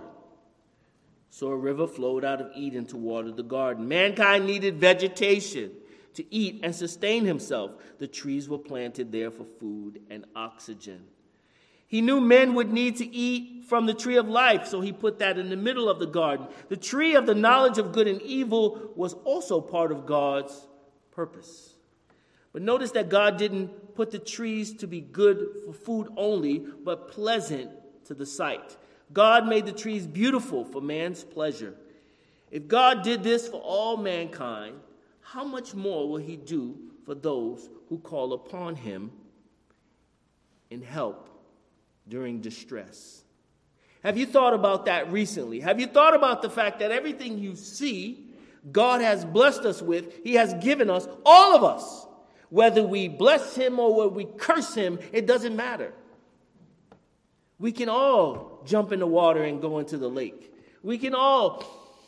So 1.31 1.48
a 1.48 1.57
river 1.57 1.88
flowed 1.88 2.24
out 2.24 2.39
of 2.39 2.51
Eden 2.55 2.86
to 2.88 2.98
water 2.98 3.31
the 3.31 3.41
garden. 3.41 3.88
Mankind 3.88 4.46
needed 4.46 4.79
vegetation 4.79 5.72
to 6.13 6.34
eat 6.34 6.60
and 6.62 6.75
sustain 6.75 7.25
himself. 7.25 7.72
The 7.98 8.07
trees 8.07 8.48
were 8.48 8.60
planted 8.60 9.12
there 9.12 9.31
for 9.31 9.46
food 9.60 10.01
and 10.12 10.25
oxygen. 10.36 11.05
He 11.88 12.01
knew 12.01 12.20
men 12.20 12.53
would 12.53 12.72
need 12.72 12.98
to 12.98 13.08
eat 13.08 13.65
from 13.65 13.86
the 13.86 13.94
tree 13.94 14.17
of 14.17 14.27
life, 14.27 14.67
so 14.67 14.82
he 14.82 14.91
put 14.91 15.20
that 15.20 15.38
in 15.38 15.50
the 15.50 15.56
middle 15.56 15.89
of 15.89 16.00
the 16.00 16.06
garden. 16.06 16.48
The 16.70 16.77
tree 16.77 17.15
of 17.15 17.25
the 17.25 17.36
knowledge 17.36 17.77
of 17.77 17.94
good 17.94 18.08
and 18.08 18.22
evil 18.22 18.91
was 18.96 19.13
also 19.24 19.60
part 19.62 19.91
of 19.91 20.06
God's 20.06 20.67
purpose. 21.12 21.74
But 22.51 22.62
notice 22.62 22.91
that 22.91 23.10
God 23.10 23.38
didn't 23.38 23.96
put 23.96 24.12
the 24.12 24.20
trees 24.20 24.74
to 24.75 24.88
be 24.88 25.01
good 25.01 25.48
for 25.65 25.74
food 25.74 26.10
only, 26.17 26.60
but 26.60 27.10
pleasant 27.10 27.72
to 28.06 28.13
the 28.13 28.25
sight. 28.25 28.77
God 29.13 29.48
made 29.48 29.65
the 29.65 29.72
trees 29.72 30.06
beautiful 30.06 30.65
for 30.65 30.82
man's 30.82 31.24
pleasure. 31.24 31.74
If 32.51 32.67
God 32.67 33.03
did 33.03 33.24
this 33.24 33.48
for 33.48 33.62
all 33.62 33.98
mankind, 33.98 34.75
how 35.22 35.44
much 35.44 35.74
more 35.74 36.08
will 36.08 36.17
he 36.17 36.38
do 36.38 36.77
for 37.06 37.15
those 37.15 37.70
who 37.89 38.00
call 38.00 38.34
upon 38.34 38.75
him 38.75 39.12
in 40.70 40.82
help 40.82 41.37
during 42.07 42.41
distress. 42.41 43.23
Have 44.03 44.17
you 44.17 44.25
thought 44.25 44.53
about 44.53 44.85
that 44.85 45.11
recently? 45.11 45.59
Have 45.59 45.79
you 45.79 45.87
thought 45.87 46.15
about 46.15 46.41
the 46.41 46.49
fact 46.49 46.79
that 46.79 46.91
everything 46.91 47.39
you 47.39 47.55
see, 47.55 48.25
God 48.71 49.01
has 49.01 49.25
blessed 49.25 49.61
us 49.61 49.81
with, 49.81 50.23
He 50.23 50.35
has 50.35 50.53
given 50.55 50.89
us, 50.89 51.07
all 51.25 51.55
of 51.55 51.63
us. 51.63 52.05
Whether 52.49 52.83
we 52.83 53.09
bless 53.09 53.55
Him 53.55 53.79
or 53.79 53.93
whether 53.93 54.09
we 54.09 54.25
curse 54.25 54.73
Him, 54.73 54.99
it 55.11 55.25
doesn't 55.25 55.55
matter. 55.55 55.93
We 57.59 57.71
can 57.71 57.89
all 57.89 58.61
jump 58.65 58.91
in 58.91 58.99
the 58.99 59.07
water 59.07 59.43
and 59.43 59.61
go 59.61 59.79
into 59.79 59.97
the 59.97 60.09
lake. 60.09 60.53
We 60.83 60.97
can 60.97 61.15
all 61.15 61.63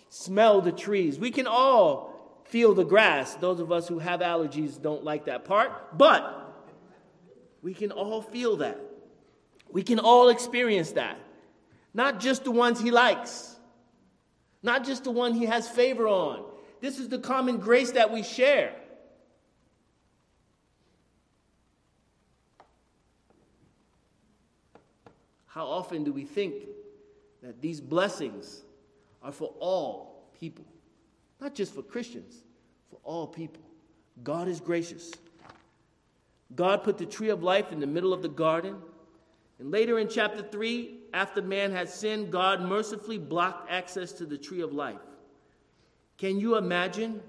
smell 0.10 0.62
the 0.62 0.72
trees. 0.72 1.20
We 1.20 1.32
can 1.32 1.48
all 1.48 2.42
feel 2.46 2.74
the 2.74 2.84
grass. 2.84 3.36
Those 3.36 3.60
of 3.60 3.72
us 3.72 3.88
who 3.88 4.00
have 4.00 4.22
allergies 4.22 4.82
don't 4.82 5.04
like 5.04 5.26
that 5.26 5.46
part, 5.46 5.98
but 5.98 6.68
we 7.62 7.74
can 7.74 7.92
all 7.92 8.22
feel 8.22 8.58
that. 8.58 8.80
We 9.72 9.84
can 9.84 10.00
all 10.00 10.30
experience 10.30 10.92
that. 10.94 11.18
Not 11.94 12.20
just 12.20 12.44
the 12.44 12.52
ones 12.52 12.80
he 12.80 12.92
likes, 12.92 13.56
not 14.62 14.84
just 14.84 15.04
the 15.04 15.12
one 15.12 15.34
he 15.34 15.46
has 15.46 15.68
favor 15.68 16.08
on. 16.08 16.44
This 16.82 17.00
is 17.00 17.10
the 17.10 17.20
common 17.20 17.58
grace 17.58 17.92
that 17.92 18.12
we 18.12 18.24
share. 18.24 18.74
How 25.48 25.66
often 25.66 26.04
do 26.04 26.14
we 26.14 26.24
think 26.24 26.54
that 27.42 27.62
these 27.62 27.82
blessings 27.82 28.62
are 29.22 29.32
for 29.32 29.54
all 29.60 30.30
people? 30.40 30.66
Not 31.42 31.56
just 31.56 31.74
for 31.74 31.82
Christians, 31.82 32.44
for 32.90 33.00
all 33.04 33.28
people. 33.28 33.64
God 34.24 34.48
is 34.48 34.62
gracious. 34.62 35.12
God 36.56 36.84
put 36.84 36.98
the 36.98 37.06
tree 37.06 37.30
of 37.30 37.44
life 37.44 37.72
in 37.72 37.80
the 37.80 37.88
middle 37.88 38.14
of 38.14 38.22
the 38.22 38.30
garden. 38.30 38.78
And 39.60 39.72
later 39.72 40.00
in 40.00 40.08
chapter 40.08 40.42
3, 40.42 41.00
after 41.14 41.42
man 41.42 41.72
had 41.72 41.90
sinned, 41.90 42.32
God 42.32 42.62
mercifully 42.62 43.18
blocked 43.18 43.70
access 43.70 44.14
to 44.14 44.26
the 44.26 44.38
tree 44.38 44.62
of 44.62 44.74
life. 44.74 45.02
Can 46.18 46.40
you 46.40 46.56
imagine 46.56 47.22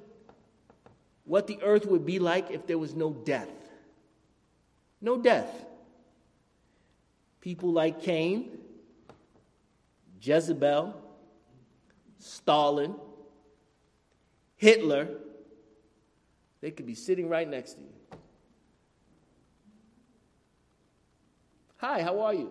what 1.24 1.46
the 1.46 1.58
earth 1.62 1.86
would 1.86 2.06
be 2.06 2.18
like 2.18 2.50
if 2.50 2.66
there 2.66 2.78
was 2.78 2.94
no 2.94 3.12
death? 3.12 3.50
No 5.00 5.16
death. 5.16 5.64
People 7.40 7.72
like 7.72 8.02
Cain, 8.02 8.58
Jezebel, 10.20 10.94
Stalin, 12.18 12.94
Hitler, 14.56 15.08
they 16.60 16.70
could 16.70 16.86
be 16.86 16.94
sitting 16.94 17.28
right 17.28 17.48
next 17.48 17.74
to 17.74 17.80
you. 17.80 17.99
Hi, 21.80 22.02
how 22.02 22.20
are 22.20 22.34
you? 22.34 22.50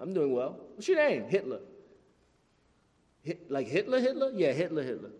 I'm 0.00 0.12
doing 0.12 0.32
well. 0.32 0.58
What's 0.74 0.88
your 0.88 0.96
name? 0.96 1.28
Hitler. 1.28 1.60
Hit, 3.22 3.48
like 3.48 3.68
Hitler, 3.68 4.00
Hitler? 4.00 4.32
Yeah, 4.34 4.52
Hitler, 4.52 4.82
Hitler. 4.82 5.10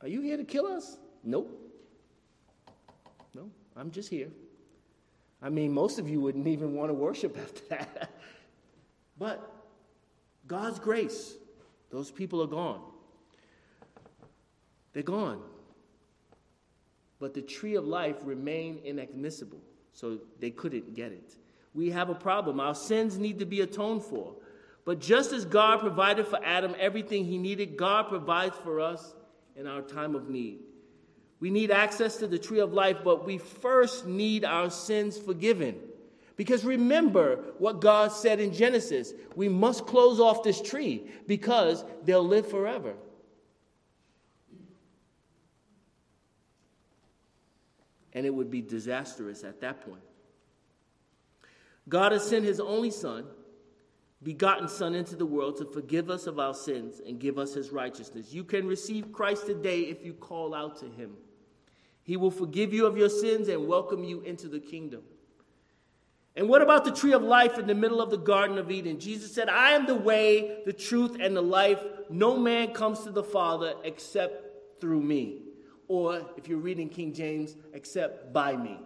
Are 0.00 0.08
you 0.08 0.22
here 0.22 0.38
to 0.38 0.44
kill 0.44 0.66
us? 0.66 0.96
Nope. 1.22 1.58
No, 3.34 3.50
I'm 3.76 3.90
just 3.90 4.08
here. 4.08 4.28
I 5.42 5.50
mean, 5.50 5.72
most 5.72 5.98
of 5.98 6.08
you 6.08 6.22
wouldn't 6.22 6.46
even 6.46 6.74
want 6.74 6.88
to 6.88 6.94
worship 6.94 7.36
after 7.42 7.62
that. 7.68 8.10
but 9.18 9.52
God's 10.46 10.78
grace, 10.78 11.34
those 11.90 12.10
people 12.10 12.42
are 12.42 12.46
gone. 12.46 12.80
They're 14.94 15.02
gone. 15.02 15.42
But 17.18 17.34
the 17.34 17.42
tree 17.42 17.74
of 17.74 17.86
life 17.86 18.16
remained 18.24 18.80
inadmissible, 18.84 19.60
so 19.92 20.18
they 20.40 20.50
couldn't 20.50 20.94
get 20.94 21.12
it. 21.12 21.36
We 21.74 21.90
have 21.90 22.10
a 22.10 22.14
problem. 22.14 22.60
Our 22.60 22.74
sins 22.74 23.18
need 23.18 23.38
to 23.38 23.46
be 23.46 23.60
atoned 23.60 24.02
for. 24.02 24.34
But 24.84 25.00
just 25.00 25.32
as 25.32 25.44
God 25.44 25.80
provided 25.80 26.26
for 26.26 26.42
Adam 26.44 26.74
everything 26.78 27.24
he 27.24 27.38
needed, 27.38 27.76
God 27.76 28.08
provides 28.08 28.56
for 28.62 28.80
us 28.80 29.14
in 29.56 29.66
our 29.66 29.80
time 29.80 30.14
of 30.14 30.28
need. 30.28 30.58
We 31.40 31.50
need 31.50 31.70
access 31.70 32.16
to 32.18 32.26
the 32.26 32.38
tree 32.38 32.60
of 32.60 32.72
life, 32.72 32.98
but 33.02 33.26
we 33.26 33.38
first 33.38 34.06
need 34.06 34.44
our 34.44 34.70
sins 34.70 35.18
forgiven. 35.18 35.76
Because 36.36 36.64
remember 36.64 37.36
what 37.58 37.80
God 37.80 38.12
said 38.12 38.40
in 38.40 38.52
Genesis 38.52 39.12
we 39.36 39.48
must 39.48 39.86
close 39.86 40.18
off 40.18 40.42
this 40.42 40.60
tree 40.60 41.10
because 41.26 41.84
they'll 42.04 42.26
live 42.26 42.48
forever. 42.48 42.94
And 48.12 48.26
it 48.26 48.34
would 48.34 48.50
be 48.50 48.60
disastrous 48.60 49.42
at 49.44 49.60
that 49.60 49.80
point. 49.80 50.02
God 51.88 52.12
has 52.12 52.26
sent 52.26 52.44
his 52.44 52.60
only 52.60 52.90
Son, 52.90 53.26
begotten 54.22 54.68
Son, 54.68 54.94
into 54.94 55.16
the 55.16 55.26
world 55.26 55.56
to 55.58 55.64
forgive 55.64 56.10
us 56.10 56.26
of 56.26 56.38
our 56.38 56.54
sins 56.54 57.00
and 57.04 57.18
give 57.18 57.38
us 57.38 57.54
his 57.54 57.70
righteousness. 57.70 58.32
You 58.32 58.44
can 58.44 58.66
receive 58.66 59.12
Christ 59.12 59.46
today 59.46 59.80
if 59.82 60.04
you 60.04 60.14
call 60.14 60.54
out 60.54 60.76
to 60.78 60.86
him. 60.86 61.16
He 62.04 62.16
will 62.16 62.30
forgive 62.30 62.72
you 62.72 62.86
of 62.86 62.96
your 62.96 63.08
sins 63.08 63.48
and 63.48 63.66
welcome 63.66 64.04
you 64.04 64.20
into 64.20 64.48
the 64.48 64.60
kingdom. 64.60 65.02
And 66.34 66.48
what 66.48 66.62
about 66.62 66.84
the 66.84 66.92
tree 66.92 67.12
of 67.12 67.22
life 67.22 67.58
in 67.58 67.66
the 67.66 67.74
middle 67.74 68.00
of 68.00 68.10
the 68.10 68.16
Garden 68.16 68.56
of 68.58 68.70
Eden? 68.70 68.98
Jesus 68.98 69.34
said, 69.34 69.48
I 69.48 69.72
am 69.72 69.86
the 69.86 69.94
way, 69.94 70.62
the 70.64 70.72
truth, 70.72 71.16
and 71.20 71.36
the 71.36 71.42
life. 71.42 71.82
No 72.08 72.38
man 72.38 72.72
comes 72.72 73.00
to 73.00 73.10
the 73.10 73.22
Father 73.22 73.74
except 73.84 74.80
through 74.80 75.02
me. 75.02 75.42
Or, 75.88 76.22
if 76.38 76.48
you're 76.48 76.58
reading 76.58 76.88
King 76.88 77.12
James, 77.12 77.54
except 77.74 78.32
by 78.32 78.56
me. 78.56 78.80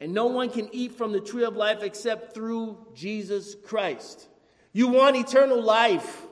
And 0.00 0.12
no 0.12 0.26
one 0.26 0.50
can 0.50 0.68
eat 0.72 0.92
from 0.92 1.12
the 1.12 1.20
tree 1.20 1.44
of 1.44 1.56
life 1.56 1.82
except 1.82 2.34
through 2.34 2.78
Jesus 2.94 3.54
Christ. 3.64 4.28
You 4.72 4.88
want 4.88 5.16
eternal 5.16 5.62
life. 5.62 6.22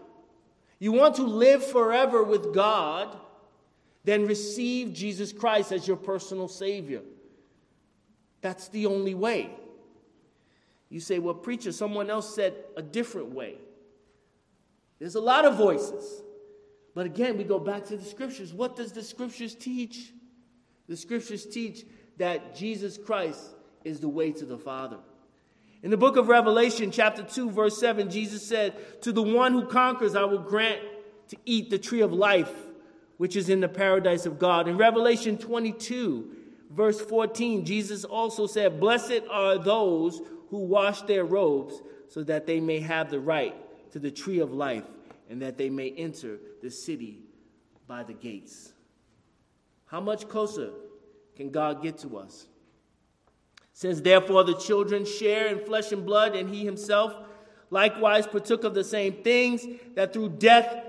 You 0.78 0.92
want 0.92 1.16
to 1.16 1.22
live 1.22 1.64
forever 1.64 2.22
with 2.22 2.54
God 2.54 3.16
then 4.04 4.26
receive 4.26 4.92
Jesus 4.92 5.32
Christ 5.32 5.72
as 5.72 5.88
your 5.88 5.96
personal 5.96 6.46
Savior. 6.46 7.00
That's 8.42 8.68
the 8.68 8.86
only 8.86 9.14
way. 9.14 9.50
You 10.90 11.00
say, 11.00 11.18
well, 11.18 11.34
preacher, 11.34 11.72
someone 11.72 12.10
else 12.10 12.34
said 12.34 12.54
a 12.76 12.82
different 12.82 13.30
way. 13.30 13.56
There's 14.98 15.14
a 15.14 15.20
lot 15.20 15.46
of 15.46 15.56
voices. 15.56 16.22
But 16.94 17.06
again, 17.06 17.38
we 17.38 17.44
go 17.44 17.58
back 17.58 17.86
to 17.86 17.96
the 17.96 18.04
scriptures. 18.04 18.52
What 18.52 18.76
does 18.76 18.92
the 18.92 19.02
scriptures 19.02 19.54
teach? 19.54 20.12
The 20.86 20.96
scriptures 20.96 21.46
teach 21.46 21.84
that 22.18 22.54
Jesus 22.54 22.98
Christ 22.98 23.53
is 23.84 24.00
the 24.00 24.08
way 24.08 24.32
to 24.32 24.44
the 24.44 24.58
Father. 24.58 24.98
In 25.82 25.90
the 25.90 25.96
book 25.96 26.16
of 26.16 26.28
Revelation, 26.28 26.90
chapter 26.90 27.22
2, 27.22 27.50
verse 27.50 27.78
7, 27.78 28.10
Jesus 28.10 28.46
said, 28.46 29.02
To 29.02 29.12
the 29.12 29.22
one 29.22 29.52
who 29.52 29.66
conquers, 29.66 30.16
I 30.16 30.24
will 30.24 30.38
grant 30.38 30.80
to 31.28 31.36
eat 31.44 31.70
the 31.70 31.78
tree 31.78 32.00
of 32.00 32.12
life 32.12 32.50
which 33.16 33.36
is 33.36 33.48
in 33.48 33.60
the 33.60 33.68
paradise 33.68 34.26
of 34.26 34.38
God. 34.38 34.68
In 34.68 34.76
Revelation 34.76 35.38
22, 35.38 36.30
verse 36.70 37.00
14, 37.00 37.64
Jesus 37.64 38.04
also 38.04 38.46
said, 38.46 38.80
Blessed 38.80 39.22
are 39.30 39.58
those 39.58 40.20
who 40.50 40.58
wash 40.64 41.02
their 41.02 41.24
robes 41.24 41.80
so 42.08 42.22
that 42.24 42.46
they 42.46 42.60
may 42.60 42.80
have 42.80 43.10
the 43.10 43.20
right 43.20 43.54
to 43.92 43.98
the 43.98 44.10
tree 44.10 44.40
of 44.40 44.52
life 44.52 44.84
and 45.30 45.42
that 45.42 45.56
they 45.56 45.70
may 45.70 45.90
enter 45.90 46.38
the 46.62 46.70
city 46.70 47.20
by 47.86 48.02
the 48.02 48.12
gates. 48.12 48.72
How 49.86 50.00
much 50.00 50.28
closer 50.28 50.70
can 51.36 51.50
God 51.50 51.82
get 51.82 51.98
to 51.98 52.18
us? 52.18 52.46
Since 53.74 54.00
therefore 54.00 54.44
the 54.44 54.54
children 54.54 55.04
share 55.04 55.48
in 55.48 55.58
flesh 55.66 55.90
and 55.90 56.06
blood, 56.06 56.36
and 56.36 56.48
he 56.48 56.64
himself 56.64 57.12
likewise 57.70 58.24
partook 58.24 58.62
of 58.62 58.72
the 58.72 58.84
same 58.84 59.14
things, 59.24 59.66
that 59.96 60.12
through 60.12 60.30
death 60.30 60.86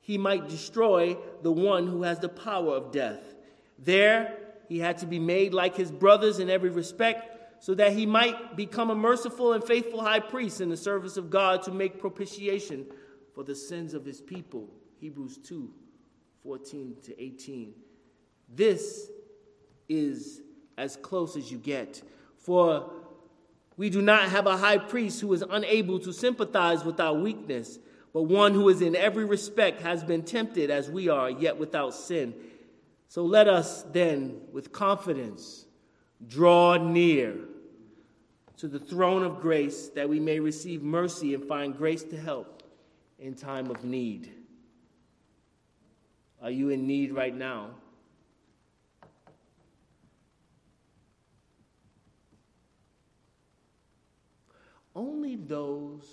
he 0.00 0.16
might 0.16 0.48
destroy 0.48 1.18
the 1.42 1.50
one 1.50 1.88
who 1.88 2.04
has 2.04 2.20
the 2.20 2.28
power 2.28 2.76
of 2.76 2.92
death. 2.92 3.34
There, 3.80 4.38
he 4.68 4.78
had 4.78 4.98
to 4.98 5.06
be 5.06 5.18
made 5.18 5.52
like 5.52 5.76
his 5.76 5.90
brothers 5.90 6.38
in 6.38 6.48
every 6.48 6.70
respect, 6.70 7.64
so 7.64 7.74
that 7.74 7.92
he 7.92 8.06
might 8.06 8.56
become 8.56 8.90
a 8.90 8.94
merciful 8.94 9.52
and 9.52 9.64
faithful 9.64 10.00
high 10.00 10.20
priest 10.20 10.60
in 10.60 10.68
the 10.68 10.76
service 10.76 11.16
of 11.16 11.30
God 11.30 11.64
to 11.64 11.72
make 11.72 11.98
propitiation 11.98 12.86
for 13.34 13.42
the 13.42 13.56
sins 13.56 13.92
of 13.92 14.04
his 14.04 14.20
people. 14.20 14.68
Hebrews 15.00 15.38
2 15.38 15.68
14 16.44 16.96
to 17.02 17.22
18. 17.22 17.74
This 18.54 19.10
is 19.88 20.42
as 20.76 20.96
close 20.96 21.36
as 21.36 21.50
you 21.50 21.58
get. 21.58 22.02
For 22.38 22.90
we 23.76 23.90
do 23.90 24.02
not 24.02 24.28
have 24.28 24.46
a 24.46 24.56
high 24.56 24.78
priest 24.78 25.20
who 25.20 25.32
is 25.32 25.42
unable 25.48 25.98
to 26.00 26.12
sympathize 26.12 26.84
with 26.84 27.00
our 27.00 27.14
weakness 27.14 27.78
but 28.14 28.22
one 28.22 28.54
who 28.54 28.68
is 28.68 28.80
in 28.80 28.94
every 28.94 29.24
respect 29.24 29.82
has 29.82 30.04
been 30.04 30.22
tempted 30.22 30.70
as 30.70 30.88
we 30.88 31.08
are, 31.08 31.28
yet 31.28 31.58
without 31.58 31.94
sin. 31.94 32.32
So 33.08 33.24
let 33.24 33.48
us 33.48 33.82
then, 33.82 34.40
with 34.52 34.70
confidence, 34.72 35.66
draw 36.24 36.76
near 36.76 37.34
to 38.56 38.68
the 38.68 38.78
throne 38.78 39.24
of 39.24 39.40
grace 39.40 39.88
that 39.96 40.08
we 40.08 40.20
may 40.20 40.38
receive 40.38 40.80
mercy 40.80 41.34
and 41.34 41.44
find 41.44 41.76
grace 41.76 42.04
to 42.04 42.16
help 42.16 42.62
in 43.18 43.34
time 43.34 43.68
of 43.68 43.82
need. 43.82 44.32
Are 46.40 46.52
you 46.52 46.68
in 46.68 46.86
need 46.86 47.12
right 47.12 47.34
now? 47.34 47.70
Only 54.94 55.36
those 55.36 56.04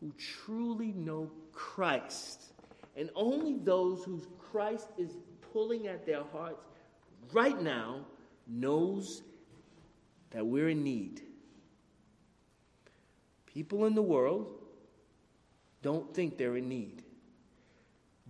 who 0.00 0.12
truly 0.18 0.92
know 0.92 1.30
Christ 1.52 2.52
and 2.96 3.10
only 3.14 3.54
those 3.54 4.04
whose 4.04 4.26
Christ 4.38 4.88
is 4.98 5.16
pulling 5.52 5.86
at 5.86 6.04
their 6.04 6.22
hearts 6.32 6.64
right 7.32 7.60
now 7.60 8.00
knows 8.46 9.22
that 10.30 10.46
we're 10.46 10.68
in 10.68 10.82
need. 10.82 11.22
People 13.46 13.86
in 13.86 13.94
the 13.94 14.02
world 14.02 14.52
don't 15.82 16.12
think 16.14 16.36
they're 16.36 16.56
in 16.56 16.68
need. 16.68 17.02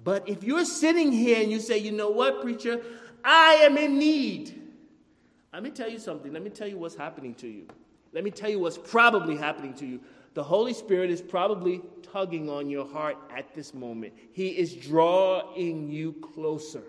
But 0.02 0.28
if 0.28 0.44
you're 0.44 0.64
sitting 0.64 1.12
here 1.12 1.40
and 1.40 1.50
you 1.50 1.60
say, 1.60 1.78
you 1.78 1.92
know 1.92 2.10
what, 2.10 2.40
preacher, 2.40 2.80
I 3.24 3.54
am 3.62 3.76
in 3.76 3.98
need. 3.98 4.54
Let 5.52 5.62
me 5.62 5.70
tell 5.70 5.88
you 5.88 5.98
something. 5.98 6.32
Let 6.32 6.42
me 6.42 6.50
tell 6.50 6.68
you 6.68 6.78
what's 6.78 6.94
happening 6.94 7.34
to 7.36 7.48
you. 7.48 7.66
Let 8.12 8.24
me 8.24 8.30
tell 8.30 8.50
you 8.50 8.58
what's 8.58 8.78
probably 8.78 9.36
happening 9.36 9.74
to 9.74 9.86
you. 9.86 10.00
The 10.34 10.42
Holy 10.42 10.72
Spirit 10.72 11.10
is 11.10 11.20
probably 11.20 11.82
tugging 12.12 12.48
on 12.48 12.70
your 12.70 12.86
heart 12.86 13.16
at 13.34 13.54
this 13.54 13.74
moment. 13.74 14.12
He 14.32 14.48
is 14.48 14.74
drawing 14.74 15.90
you 15.90 16.12
closer. 16.12 16.84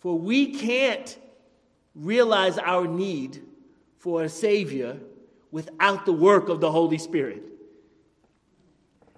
For 0.00 0.18
we 0.18 0.54
can't 0.54 1.16
realize 1.94 2.58
our 2.58 2.86
need 2.86 3.40
for 3.98 4.24
a 4.24 4.28
Savior 4.28 4.98
without 5.50 6.04
the 6.04 6.12
work 6.12 6.48
of 6.48 6.60
the 6.60 6.70
Holy 6.70 6.98
Spirit. 6.98 7.42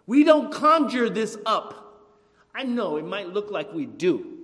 We 0.07 0.23
don't 0.23 0.53
conjure 0.53 1.11
this 1.11 1.37
up. 1.47 2.05
I 2.55 2.63
know 2.63 2.97
it 2.97 3.05
might 3.05 3.29
look 3.29 3.51
like 3.51 3.73
we 3.73 3.87
do. 3.87 4.36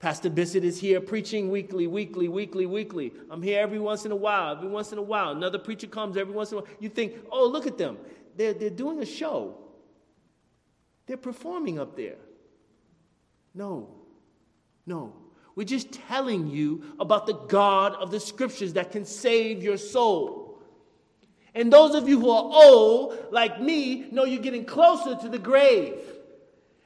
Pastor 0.00 0.30
Bissett 0.30 0.64
is 0.64 0.80
here 0.80 0.98
preaching 0.98 1.50
weekly, 1.50 1.86
weekly, 1.86 2.26
weekly, 2.26 2.64
weekly. 2.64 3.12
I'm 3.30 3.42
here 3.42 3.60
every 3.60 3.78
once 3.78 4.06
in 4.06 4.12
a 4.12 4.16
while, 4.16 4.56
every 4.56 4.68
once 4.68 4.92
in 4.92 4.98
a 4.98 5.02
while. 5.02 5.32
Another 5.32 5.58
preacher 5.58 5.86
comes 5.86 6.16
every 6.16 6.32
once 6.32 6.50
in 6.50 6.58
a 6.58 6.60
while. 6.62 6.70
You 6.80 6.88
think, 6.88 7.16
oh, 7.30 7.46
look 7.46 7.66
at 7.66 7.76
them. 7.76 7.98
They're, 8.34 8.54
they're 8.54 8.70
doing 8.70 9.00
a 9.00 9.06
show, 9.06 9.58
they're 11.06 11.18
performing 11.18 11.78
up 11.78 11.96
there. 11.96 12.16
No, 13.54 13.90
no. 14.86 15.12
We're 15.54 15.64
just 15.64 15.92
telling 15.92 16.46
you 16.46 16.82
about 16.98 17.26
the 17.26 17.34
God 17.34 17.94
of 17.96 18.10
the 18.10 18.20
scriptures 18.20 18.72
that 18.74 18.92
can 18.92 19.04
save 19.04 19.62
your 19.62 19.76
soul. 19.76 20.62
And 21.54 21.70
those 21.70 21.94
of 21.94 22.08
you 22.08 22.18
who 22.18 22.30
are 22.30 22.44
old, 22.44 23.18
like 23.32 23.60
me, 23.60 24.06
know 24.12 24.24
you're 24.24 24.40
getting 24.40 24.64
closer 24.64 25.16
to 25.16 25.28
the 25.28 25.38
grave. 25.38 25.98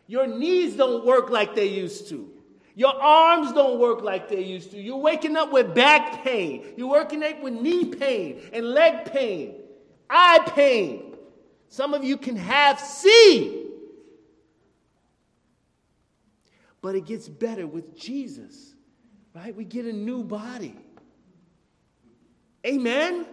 Your 0.09 0.27
knees 0.27 0.75
don't 0.75 1.05
work 1.05 1.31
like 1.31 1.55
they 1.55 1.67
used 1.67 2.09
to. 2.09 2.34
Your 2.75 2.95
arms 3.01 3.53
don't 3.53 3.79
work 3.79 4.03
like 4.03 4.29
they 4.29 4.43
used 4.43 4.73
to. 4.73 4.81
You're 4.81 4.97
waking 4.97 5.37
up 5.37 5.53
with 5.53 5.75
back 5.75 6.25
pain. 6.25 6.65
You're 6.77 6.89
waking 6.89 7.23
up 7.23 7.41
with 7.41 7.55
knee 7.55 7.85
pain 7.85 8.41
and 8.53 8.67
leg 8.67 9.13
pain, 9.13 9.55
eye 10.11 10.41
pain. 10.55 11.15
Some 11.69 11.95
of 11.95 12.03
you 12.03 12.17
can 12.17 12.37
have 12.37 12.81
see. 12.81 13.61
But 16.83 16.97
it 16.97 17.07
gets 17.07 17.29
better 17.29 17.67
with 17.67 17.97
Jesus, 17.97 18.75
right? 19.35 19.55
We 19.55 19.65
get 19.65 19.87
a 19.87 19.93
new 19.93 20.25
body. 20.25 20.77
Amen? 22.67 23.13
Amen? 23.15 23.27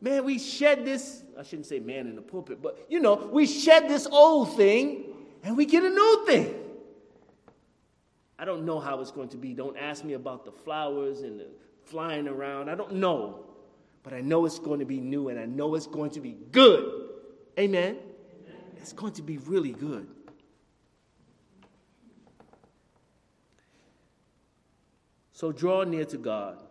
Man, 0.00 0.24
we 0.24 0.38
shed 0.38 0.84
this, 0.84 1.24
I 1.38 1.42
shouldn't 1.42 1.66
say 1.66 1.80
man 1.80 2.06
in 2.06 2.16
the 2.16 2.22
pulpit, 2.22 2.60
but 2.62 2.86
you 2.88 3.00
know, 3.00 3.28
we 3.32 3.46
shed 3.46 3.88
this 3.88 4.06
old 4.06 4.56
thing 4.56 5.04
and 5.42 5.56
we 5.56 5.64
get 5.64 5.82
a 5.82 5.90
new 5.90 6.26
thing. 6.26 6.54
I 8.38 8.44
don't 8.44 8.64
know 8.64 8.78
how 8.78 9.00
it's 9.00 9.10
going 9.10 9.30
to 9.30 9.36
be. 9.36 9.54
Don't 9.54 9.76
ask 9.76 10.04
me 10.04 10.12
about 10.12 10.44
the 10.44 10.52
flowers 10.52 11.20
and 11.20 11.40
the 11.40 11.46
flying 11.84 12.28
around. 12.28 12.68
I 12.68 12.74
don't 12.74 12.94
know. 12.94 13.46
But 14.02 14.12
I 14.12 14.20
know 14.20 14.44
it's 14.46 14.58
going 14.58 14.80
to 14.80 14.86
be 14.86 15.00
new 15.00 15.30
and 15.30 15.38
I 15.38 15.46
know 15.46 15.74
it's 15.74 15.86
going 15.86 16.10
to 16.12 16.20
be 16.20 16.36
good. 16.52 17.08
Amen? 17.58 17.96
It's 18.76 18.92
going 18.92 19.14
to 19.14 19.22
be 19.22 19.38
really 19.38 19.72
good. 19.72 20.06
So 25.32 25.52
draw 25.52 25.84
near 25.84 26.04
to 26.06 26.16
God, 26.16 26.62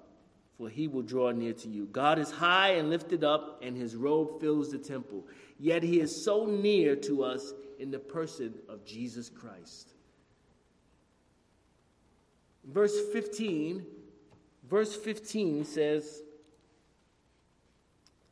for 0.58 0.70
he 0.70 0.88
will 0.88 1.02
draw 1.02 1.32
near 1.32 1.54
to 1.54 1.68
you. 1.68 1.86
God 1.86 2.18
is 2.18 2.32
high 2.32 2.72
and 2.72 2.90
lifted 2.90 3.24
up, 3.24 3.62
and 3.62 3.78
his 3.78 3.96
robe 3.96 4.40
fills 4.40 4.72
the 4.72 4.80
temple. 4.80 5.28
Yet 5.60 5.84
he 5.84 6.00
is 6.00 6.24
so 6.24 6.46
near 6.46 6.96
to 6.96 7.24
us 7.24 7.54
in 7.78 7.92
the 7.92 8.00
person 8.00 8.56
of 8.68 8.84
Jesus 8.84 9.30
Christ. 9.30 9.95
Verse 12.66 12.96
15, 13.14 13.86
verse 14.70 14.96
15 14.96 15.66
says, 15.66 16.22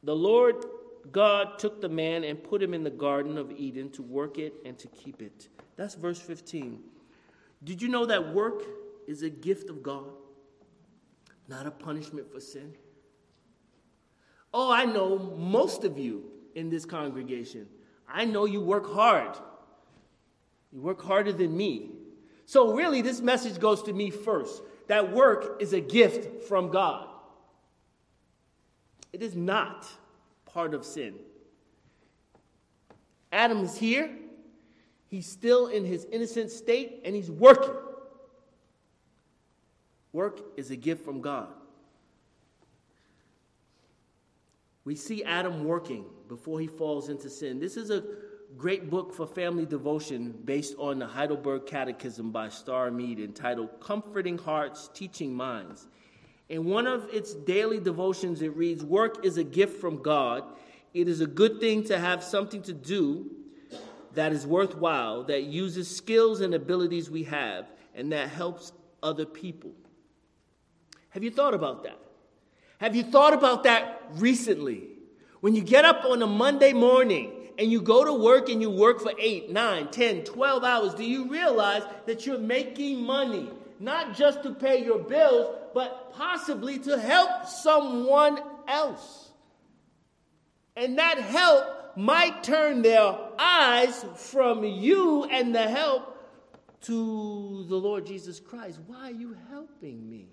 The 0.04 0.16
Lord 0.16 0.66
God 1.12 1.60
took 1.60 1.82
the 1.82 1.90
man 1.90 2.24
and 2.24 2.44
put 2.44 2.64
him 2.64 2.74
in 2.74 2.84
the 2.84 2.90
Garden 2.90 3.38
of 3.38 3.52
Eden 3.52 3.90
to 3.92 4.02
work 4.02 4.38
it 4.38 4.54
and 4.66 4.78
to 4.80 4.88
keep 4.88 5.22
it. 5.22 5.50
That's 5.76 5.96
verse 5.96 6.20
15. 6.20 6.80
Did 7.64 7.82
you 7.82 7.90
know 7.90 8.06
that 8.06 8.34
work 8.34 8.64
is 9.08 9.22
a 9.22 9.30
gift 9.30 9.70
of 9.70 9.84
God? 9.84 10.12
not 11.48 11.66
a 11.66 11.72
punishment 11.72 12.32
for 12.32 12.40
sin. 12.40 12.74
Oh, 14.54 14.72
I 14.72 14.86
know 14.86 15.18
most 15.38 15.84
of 15.84 15.98
you 15.98 16.24
in 16.56 16.70
this 16.70 16.86
congregation. 16.86 17.68
I 18.08 18.26
know 18.26 18.46
you 18.46 18.62
work 18.62 18.92
hard. 18.92 19.38
You 20.72 20.82
work 20.82 21.02
harder 21.02 21.32
than 21.32 21.56
me. 21.56 21.92
So, 22.46 22.74
really, 22.74 23.02
this 23.02 23.22
message 23.22 23.60
goes 23.60 23.84
to 23.84 23.94
me 23.94 24.10
first 24.10 24.62
that 24.88 25.14
work 25.14 25.62
is 25.62 25.74
a 25.74 25.80
gift 25.80 26.44
from 26.44 26.70
God. 26.70 27.08
It 29.14 29.22
is 29.22 29.36
not 29.36 29.88
part 30.46 30.74
of 30.74 30.86
sin. 30.86 31.16
Adam 33.32 33.64
is 33.64 33.78
here. 33.78 34.10
He's 35.08 35.28
still 35.28 35.68
in 35.68 35.86
his 35.86 36.06
innocent 36.12 36.52
state 36.52 37.02
and 37.06 37.16
he's 37.16 37.30
working. 37.30 37.76
Work 40.12 40.42
is 40.58 40.70
a 40.72 40.76
gift 40.76 41.04
from 41.04 41.22
God. 41.22 41.48
We 44.86 44.96
see 44.96 45.24
Adam 45.24 45.64
working 45.66 46.06
before 46.28 46.60
he 46.60 46.68
falls 46.68 47.10
into 47.10 47.30
sin. 47.30 47.60
This 47.60 47.78
is 47.78 47.90
a 47.90 48.04
great 48.58 48.90
book 48.90 49.14
for 49.14 49.26
family 49.26 49.66
devotion 49.66 50.34
based 50.46 50.76
on 50.78 51.00
the 51.00 51.08
Heidelberg 51.08 51.66
Catechism 51.66 52.32
by 52.32 52.50
Starr 52.50 52.92
Meade 52.92 53.20
entitled 53.20 53.70
Comforting 53.80 54.38
Hearts, 54.38 54.90
Teaching 54.94 55.34
Minds. 55.34 55.88
In 56.50 56.66
one 56.66 56.86
of 56.86 57.10
its 57.12 57.34
daily 57.34 57.80
devotions, 57.80 58.42
it 58.42 58.56
reads 58.56 58.84
Work 58.84 59.26
is 59.26 59.38
a 59.38 59.44
gift 59.44 59.80
from 59.80 60.02
God. 60.02 60.44
It 60.94 61.08
is 61.08 61.22
a 61.22 61.26
good 61.26 61.60
thing 61.60 61.84
to 61.86 61.98
have 61.98 62.24
something 62.24 62.62
to 62.64 62.74
do 62.74 63.32
that 64.14 64.32
is 64.32 64.46
worthwhile, 64.46 65.24
that 65.24 65.44
uses 65.44 65.94
skills 65.94 66.42
and 66.42 66.54
abilities 66.54 67.10
we 67.10 67.24
have, 67.24 67.72
and 67.96 68.12
that 68.12 68.30
helps 68.30 68.72
other 69.02 69.26
people. 69.26 69.72
Have 71.10 71.24
you 71.24 71.32
thought 71.32 71.54
about 71.54 71.84
that? 71.84 72.00
Have 72.78 72.96
you 72.96 73.04
thought 73.04 73.34
about 73.34 73.64
that 73.64 74.04
recently? 74.14 74.90
When 75.40 75.56
you 75.56 75.62
get 75.62 75.86
up 75.86 76.06
on 76.06 76.22
a 76.22 76.28
Monday 76.28 76.74
morning 76.74 77.43
and 77.58 77.72
you 77.72 77.82
go 77.82 78.04
to 78.04 78.14
work 78.14 78.50
and 78.50 78.62
you 78.62 78.70
work 78.70 79.02
for 79.02 79.14
8, 79.18 79.52
9, 79.52 79.88
10, 79.92 80.24
12 80.24 80.64
hours, 80.64 80.94
do 80.94 81.04
you 81.04 81.30
realize 81.30 81.84
that 82.06 82.26
you're 82.26 82.40
making 82.40 83.02
money? 83.02 83.50
Not 83.80 84.16
just 84.16 84.44
to 84.44 84.54
pay 84.54 84.84
your 84.84 85.00
bills, 85.00 85.56
but 85.74 86.14
possibly 86.14 86.80
to 86.80 87.00
help 87.00 87.46
someone 87.46 88.40
else. 88.68 89.32
And 90.76 90.98
that 90.98 91.20
help 91.20 91.96
might 91.96 92.44
turn 92.44 92.82
their 92.82 93.16
eyes 93.38 94.06
from 94.16 94.64
you 94.64 95.26
and 95.26 95.54
the 95.54 95.70
help 95.70 96.18
to 96.82 97.66
the 97.70 97.76
Lord 97.76 98.06
Jesus 98.06 98.40
Christ. 98.40 98.80
Why 98.88 99.10
are 99.10 99.12
you 99.12 99.36
helping 99.50 100.10
me? 100.10 100.33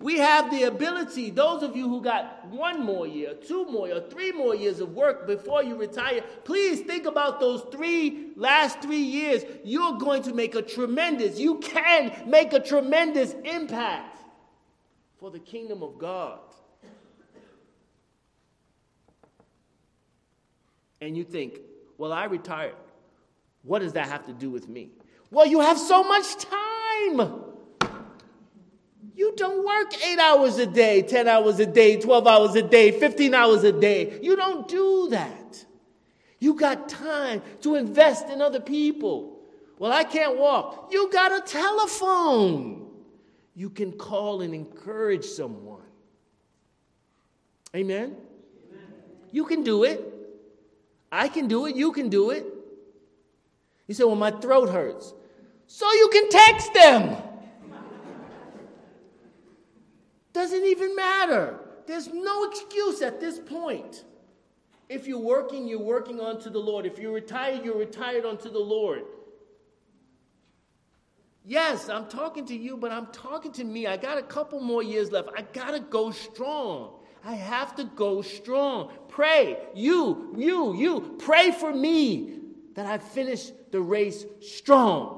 We 0.00 0.18
have 0.18 0.52
the 0.52 0.62
ability, 0.64 1.30
those 1.30 1.64
of 1.64 1.76
you 1.76 1.88
who 1.88 2.00
got 2.00 2.46
one 2.46 2.84
more 2.84 3.06
year, 3.06 3.34
two 3.34 3.64
more 3.66 3.88
year, 3.88 4.00
three 4.08 4.30
more 4.30 4.54
years 4.54 4.78
of 4.78 4.94
work 4.94 5.26
before 5.26 5.64
you 5.64 5.74
retire, 5.74 6.22
please 6.44 6.82
think 6.82 7.04
about 7.04 7.40
those 7.40 7.62
three 7.72 8.28
last 8.36 8.80
three 8.80 9.02
years. 9.02 9.42
You're 9.64 9.98
going 9.98 10.22
to 10.22 10.32
make 10.32 10.54
a 10.54 10.62
tremendous, 10.62 11.40
you 11.40 11.58
can 11.58 12.12
make 12.26 12.52
a 12.52 12.60
tremendous 12.60 13.34
impact 13.44 14.18
for 15.18 15.32
the 15.32 15.40
kingdom 15.40 15.82
of 15.82 15.98
God. 15.98 16.38
And 21.00 21.16
you 21.16 21.24
think, 21.24 21.58
well, 21.96 22.12
I 22.12 22.24
retired. 22.24 22.74
What 23.64 23.80
does 23.80 23.94
that 23.94 24.08
have 24.08 24.26
to 24.26 24.32
do 24.32 24.48
with 24.48 24.68
me? 24.68 24.90
Well, 25.32 25.46
you 25.46 25.60
have 25.60 25.78
so 25.78 26.04
much 26.04 26.36
time. 26.36 27.47
You 29.18 29.34
don't 29.34 29.66
work 29.66 29.92
eight 30.06 30.20
hours 30.20 30.58
a 30.58 30.66
day, 30.66 31.02
10 31.02 31.26
hours 31.26 31.58
a 31.58 31.66
day, 31.66 32.00
12 32.00 32.24
hours 32.24 32.54
a 32.54 32.62
day, 32.62 32.92
15 32.92 33.34
hours 33.34 33.64
a 33.64 33.72
day. 33.72 34.20
You 34.22 34.36
don't 34.36 34.68
do 34.68 35.08
that. 35.10 35.64
You 36.38 36.54
got 36.54 36.88
time 36.88 37.42
to 37.62 37.74
invest 37.74 38.28
in 38.28 38.40
other 38.40 38.60
people. 38.60 39.40
Well, 39.76 39.90
I 39.92 40.04
can't 40.04 40.38
walk. 40.38 40.90
You 40.92 41.10
got 41.10 41.32
a 41.32 41.40
telephone. 41.40 42.90
you 43.56 43.70
can 43.70 43.90
call 43.90 44.42
and 44.42 44.54
encourage 44.54 45.24
someone. 45.24 45.82
Amen? 47.74 48.14
Amen? 48.70 48.86
You 49.32 49.46
can 49.46 49.64
do 49.64 49.82
it. 49.82 50.00
I 51.10 51.26
can 51.26 51.48
do 51.48 51.66
it. 51.66 51.74
You 51.74 51.90
can 51.90 52.08
do 52.08 52.30
it. 52.30 52.46
You 53.88 53.94
say, 53.94 54.04
Well, 54.04 54.14
my 54.14 54.30
throat 54.30 54.68
hurts. 54.68 55.12
So 55.66 55.92
you 55.92 56.08
can 56.12 56.30
text 56.30 56.72
them. 56.72 57.16
Doesn't 60.38 60.66
even 60.66 60.94
matter. 60.94 61.58
There's 61.88 62.14
no 62.14 62.44
excuse 62.44 63.02
at 63.02 63.18
this 63.18 63.40
point. 63.40 64.04
If 64.88 65.08
you're 65.08 65.18
working, 65.18 65.66
you're 65.66 65.80
working 65.80 66.20
unto 66.20 66.48
the 66.48 66.60
Lord. 66.60 66.86
If 66.86 66.96
you're 66.96 67.10
retired, 67.10 67.64
you're 67.64 67.76
retired 67.76 68.24
unto 68.24 68.48
the 68.48 68.60
Lord. 68.60 69.02
Yes, 71.44 71.88
I'm 71.88 72.06
talking 72.06 72.46
to 72.46 72.56
you, 72.56 72.76
but 72.76 72.92
I'm 72.92 73.06
talking 73.06 73.50
to 73.54 73.64
me. 73.64 73.88
I 73.88 73.96
got 73.96 74.16
a 74.16 74.22
couple 74.22 74.60
more 74.60 74.80
years 74.80 75.10
left. 75.10 75.30
I 75.36 75.42
got 75.42 75.72
to 75.72 75.80
go 75.80 76.12
strong. 76.12 77.00
I 77.24 77.34
have 77.34 77.74
to 77.74 77.82
go 77.82 78.22
strong. 78.22 78.92
Pray. 79.08 79.58
You, 79.74 80.36
you, 80.38 80.72
you, 80.76 81.16
pray 81.18 81.50
for 81.50 81.74
me 81.74 82.38
that 82.76 82.86
I 82.86 82.98
finish 82.98 83.50
the 83.72 83.80
race 83.80 84.24
strong. 84.40 85.17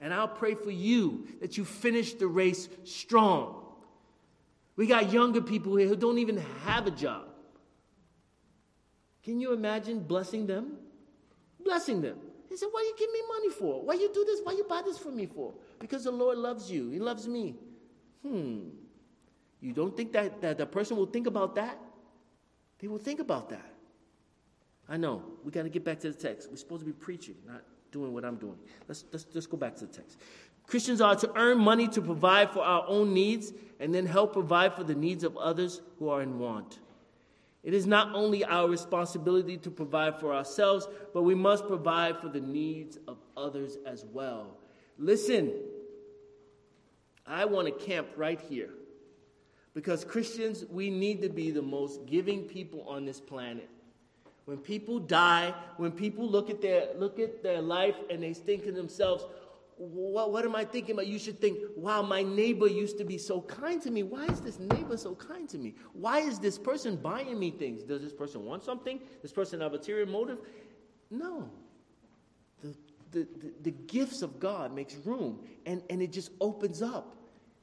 And 0.00 0.14
I'll 0.14 0.28
pray 0.28 0.54
for 0.54 0.70
you 0.70 1.26
that 1.40 1.58
you 1.58 1.64
finish 1.64 2.14
the 2.14 2.26
race 2.26 2.68
strong. 2.84 3.56
We 4.76 4.86
got 4.86 5.12
younger 5.12 5.42
people 5.42 5.76
here 5.76 5.88
who 5.88 5.96
don't 5.96 6.18
even 6.18 6.38
have 6.64 6.86
a 6.86 6.90
job. 6.90 7.26
Can 9.22 9.40
you 9.40 9.52
imagine 9.52 10.00
blessing 10.00 10.46
them? 10.46 10.78
Blessing 11.62 12.00
them. 12.00 12.18
He 12.48 12.56
said, 12.56 12.68
What 12.70 12.82
you 12.82 12.94
give 12.98 13.12
me 13.12 13.20
money 13.28 13.50
for? 13.50 13.84
Why 13.84 13.94
you 13.94 14.10
do 14.12 14.24
this? 14.24 14.40
Why 14.42 14.52
you 14.52 14.64
buy 14.64 14.80
this 14.82 14.96
for 14.96 15.10
me 15.10 15.26
for? 15.26 15.52
Because 15.78 16.04
the 16.04 16.10
Lord 16.10 16.38
loves 16.38 16.70
you. 16.70 16.88
He 16.88 16.98
loves 16.98 17.28
me. 17.28 17.56
Hmm. 18.26 18.70
You 19.60 19.74
don't 19.74 19.94
think 19.94 20.12
that, 20.12 20.40
that 20.40 20.56
the 20.56 20.66
person 20.66 20.96
will 20.96 21.06
think 21.06 21.26
about 21.26 21.54
that? 21.56 21.78
They 22.78 22.88
will 22.88 22.98
think 22.98 23.20
about 23.20 23.50
that. 23.50 23.70
I 24.88 24.96
know. 24.96 25.22
We 25.44 25.50
got 25.50 25.64
to 25.64 25.68
get 25.68 25.84
back 25.84 26.00
to 26.00 26.10
the 26.10 26.16
text. 26.16 26.48
We're 26.50 26.56
supposed 26.56 26.80
to 26.80 26.86
be 26.86 26.92
preaching, 26.92 27.36
not 27.46 27.62
doing 27.90 28.12
what 28.12 28.24
I'm 28.24 28.36
doing. 28.36 28.58
Let's, 28.88 29.04
let's, 29.12 29.26
let's 29.32 29.46
go 29.46 29.56
back 29.56 29.74
to 29.76 29.86
the 29.86 29.92
text. 29.92 30.18
Christians 30.66 31.00
are 31.00 31.16
to 31.16 31.32
earn 31.36 31.58
money 31.58 31.88
to 31.88 32.00
provide 32.00 32.50
for 32.50 32.60
our 32.60 32.84
own 32.86 33.12
needs 33.12 33.52
and 33.80 33.94
then 33.94 34.06
help 34.06 34.32
provide 34.32 34.74
for 34.74 34.84
the 34.84 34.94
needs 34.94 35.24
of 35.24 35.36
others 35.36 35.80
who 35.98 36.08
are 36.08 36.22
in 36.22 36.38
want. 36.38 36.78
It 37.62 37.74
is 37.74 37.86
not 37.86 38.14
only 38.14 38.44
our 38.44 38.68
responsibility 38.68 39.56
to 39.58 39.70
provide 39.70 40.18
for 40.18 40.32
ourselves, 40.34 40.88
but 41.12 41.22
we 41.22 41.34
must 41.34 41.66
provide 41.66 42.18
for 42.18 42.28
the 42.28 42.40
needs 42.40 42.98
of 43.06 43.18
others 43.36 43.76
as 43.84 44.04
well. 44.12 44.56
Listen, 44.96 45.52
I 47.26 47.44
want 47.44 47.66
to 47.66 47.84
camp 47.84 48.08
right 48.16 48.40
here 48.40 48.70
because 49.74 50.04
Christians, 50.04 50.64
we 50.70 50.90
need 50.90 51.20
to 51.22 51.28
be 51.28 51.50
the 51.50 51.62
most 51.62 52.06
giving 52.06 52.44
people 52.44 52.82
on 52.88 53.04
this 53.04 53.20
planet. 53.20 53.68
When 54.44 54.58
people 54.58 54.98
die, 54.98 55.54
when 55.76 55.92
people 55.92 56.28
look 56.28 56.50
at 56.50 56.60
their 56.60 56.88
look 56.96 57.18
at 57.18 57.42
their 57.42 57.60
life 57.60 57.96
and 58.10 58.22
they 58.22 58.32
think 58.34 58.64
to 58.64 58.72
themselves, 58.72 59.24
what, 59.80 60.30
what 60.30 60.44
am 60.44 60.54
I 60.54 60.64
thinking 60.64 60.92
about? 60.92 61.06
You 61.06 61.18
should 61.18 61.40
think, 61.40 61.58
wow, 61.74 62.02
my 62.02 62.22
neighbor 62.22 62.66
used 62.66 62.98
to 62.98 63.04
be 63.04 63.16
so 63.16 63.40
kind 63.40 63.80
to 63.82 63.90
me. 63.90 64.02
Why 64.02 64.26
is 64.26 64.40
this 64.40 64.58
neighbor 64.58 64.98
so 64.98 65.14
kind 65.14 65.48
to 65.48 65.58
me? 65.58 65.74
Why 65.94 66.18
is 66.18 66.38
this 66.38 66.58
person 66.58 66.96
buying 66.96 67.38
me 67.38 67.50
things? 67.50 67.82
Does 67.82 68.02
this 68.02 68.12
person 68.12 68.44
want 68.44 68.62
something? 68.62 69.00
This 69.22 69.32
person 69.32 69.60
have 69.62 69.72
a 69.72 69.76
ulterior 69.76 70.04
motive? 70.04 70.38
No. 71.10 71.48
The, 72.62 72.76
the, 73.10 73.28
the, 73.38 73.52
the 73.62 73.70
gifts 73.70 74.20
of 74.20 74.38
God 74.38 74.74
makes 74.74 74.96
room 74.96 75.40
and, 75.64 75.82
and 75.88 76.02
it 76.02 76.12
just 76.12 76.30
opens 76.42 76.82
up. 76.82 77.16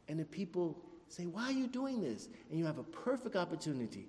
And 0.07 0.19
the 0.19 0.25
people 0.25 0.81
say, 1.09 1.27
Why 1.27 1.43
are 1.43 1.51
you 1.51 1.67
doing 1.67 2.01
this? 2.01 2.29
And 2.49 2.57
you 2.57 2.65
have 2.65 2.79
a 2.79 2.83
perfect 2.83 3.35
opportunity 3.35 4.07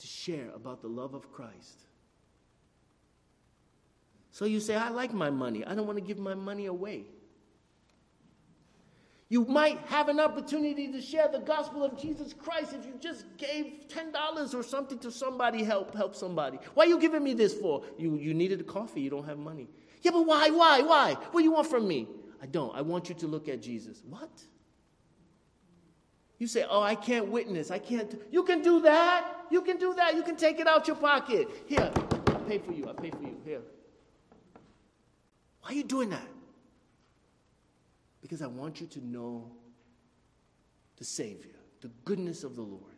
to 0.00 0.06
share 0.06 0.50
about 0.54 0.82
the 0.82 0.88
love 0.88 1.14
of 1.14 1.32
Christ. 1.32 1.80
So 4.32 4.44
you 4.44 4.60
say, 4.60 4.74
I 4.74 4.90
like 4.90 5.12
my 5.12 5.30
money. 5.30 5.64
I 5.64 5.74
don't 5.74 5.86
want 5.86 5.98
to 5.98 6.04
give 6.04 6.18
my 6.18 6.34
money 6.34 6.66
away. 6.66 7.04
You 9.28 9.44
might 9.44 9.78
have 9.86 10.08
an 10.08 10.18
opportunity 10.18 10.90
to 10.90 11.00
share 11.00 11.28
the 11.28 11.38
gospel 11.38 11.84
of 11.84 11.96
Jesus 11.96 12.32
Christ 12.32 12.74
if 12.74 12.84
you 12.84 12.94
just 13.00 13.24
gave 13.36 13.86
$10 13.88 14.54
or 14.54 14.62
something 14.64 14.98
to 14.98 15.10
somebody, 15.12 15.62
help, 15.62 15.94
help 15.94 16.16
somebody. 16.16 16.58
Why 16.74 16.84
are 16.84 16.88
you 16.88 16.98
giving 16.98 17.22
me 17.22 17.34
this 17.34 17.54
for? 17.54 17.84
You, 17.96 18.16
you 18.16 18.34
needed 18.34 18.60
a 18.60 18.64
coffee, 18.64 19.00
you 19.00 19.10
don't 19.10 19.26
have 19.26 19.38
money. 19.38 19.68
Yeah, 20.02 20.10
but 20.10 20.26
why, 20.26 20.50
why, 20.50 20.82
why? 20.82 21.14
What 21.30 21.40
do 21.40 21.44
you 21.44 21.52
want 21.52 21.68
from 21.68 21.86
me? 21.86 22.08
I 22.42 22.46
don't. 22.46 22.74
I 22.74 22.80
want 22.80 23.08
you 23.08 23.14
to 23.16 23.26
look 23.28 23.48
at 23.48 23.62
Jesus. 23.62 24.02
What? 24.08 24.30
You 26.40 26.46
say, 26.46 26.64
oh, 26.68 26.80
I 26.80 26.94
can't 26.94 27.28
witness. 27.28 27.70
I 27.70 27.78
can't. 27.78 28.18
You 28.30 28.42
can 28.42 28.62
do 28.62 28.80
that. 28.80 29.44
You 29.50 29.60
can 29.60 29.76
do 29.76 29.92
that. 29.94 30.16
You 30.16 30.22
can 30.22 30.36
take 30.36 30.58
it 30.58 30.66
out 30.66 30.86
your 30.86 30.96
pocket. 30.96 31.46
Here, 31.66 31.92
I 31.94 32.32
pay 32.48 32.58
for 32.58 32.72
you. 32.72 32.88
I 32.88 32.94
pay 32.94 33.10
for 33.10 33.22
you. 33.22 33.36
Here. 33.44 33.60
Why 35.60 35.70
are 35.70 35.74
you 35.74 35.84
doing 35.84 36.08
that? 36.08 36.26
Because 38.22 38.40
I 38.40 38.46
want 38.46 38.80
you 38.80 38.86
to 38.86 39.06
know 39.06 39.52
the 40.96 41.04
Savior, 41.04 41.56
the 41.82 41.90
goodness 42.06 42.42
of 42.42 42.56
the 42.56 42.62
Lord. 42.62 42.96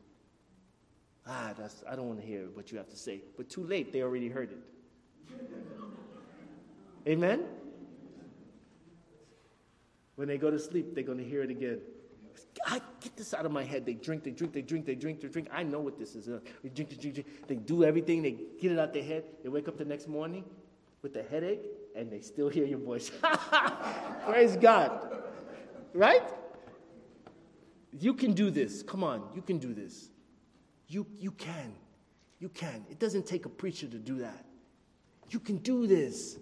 Ah, 1.27 1.53
that's, 1.59 1.83
I 1.89 1.97
don't 1.97 2.07
want 2.07 2.21
to 2.21 2.27
hear 2.27 2.47
what 2.55 2.71
you 2.71 2.79
have 2.79 2.91
to 2.91 2.97
say. 2.97 3.23
But 3.37 3.51
too 3.51 3.65
late, 3.65 3.93
they 3.93 4.03
already 4.03 4.29
heard 4.29 4.53
it. 4.53 4.59
Amen? 7.09 7.43
When 10.15 10.29
they 10.29 10.39
go 10.39 10.49
to 10.49 10.61
sleep, 10.61 10.95
they're 10.95 11.03
going 11.03 11.19
to 11.19 11.25
hear 11.25 11.43
it 11.43 11.51
again. 11.51 11.81
I 12.67 12.81
get 13.01 13.17
this 13.17 13.35
out 13.35 13.45
of 13.45 13.53
my 13.53 13.65
head. 13.65 13.85
They 13.85 13.95
drink, 13.95 14.23
they 14.23 14.31
drink, 14.31 14.53
they 14.53 14.63
drink, 14.63 14.87
they 14.87 14.95
drink, 14.95 15.21
they 15.21 15.29
drink. 15.29 15.49
I 15.53 15.63
know 15.63 15.81
what 15.81 15.99
this 15.99 16.15
is. 16.15 16.27
They 16.27 16.69
drink, 16.69 16.91
they 16.91 16.97
drink, 16.97 17.15
drink. 17.15 17.27
They 17.49 17.55
do 17.57 17.85
everything. 17.85 18.23
They 18.23 18.37
get 18.61 18.73
it 18.73 18.79
out 18.79 18.93
their 18.93 19.03
head. 19.03 19.25
They 19.43 19.49
wake 19.49 19.69
up 19.69 19.79
the 19.79 19.85
next 19.85 20.09
morning 20.09 20.45
with 21.03 21.17
a 21.17 21.23
headache 21.23 21.65
and 21.97 22.11
they 22.11 22.21
still 22.21 22.49
hear 22.49 22.65
your 22.65 22.79
voice. 22.79 23.11
Praise 24.27 24.57
God. 24.57 25.23
Right? 25.93 26.23
You 27.99 28.15
can 28.15 28.33
do 28.33 28.51
this. 28.51 28.83
Come 28.83 29.05
on, 29.05 29.23
you 29.35 29.43
can 29.43 29.59
do 29.59 29.75
this. 29.75 30.09
You, 30.89 31.07
you 31.19 31.33
can. 31.33 31.75
You 32.39 32.49
can. 32.49 32.85
It 32.91 32.99
doesn't 32.99 33.27
take 33.27 33.45
a 33.45 33.49
preacher 33.49 33.87
to 33.87 33.99
do 33.99 34.19
that. 34.19 34.45
You 35.31 35.41
can 35.41 35.59
do 35.59 35.87
this. 35.87 36.39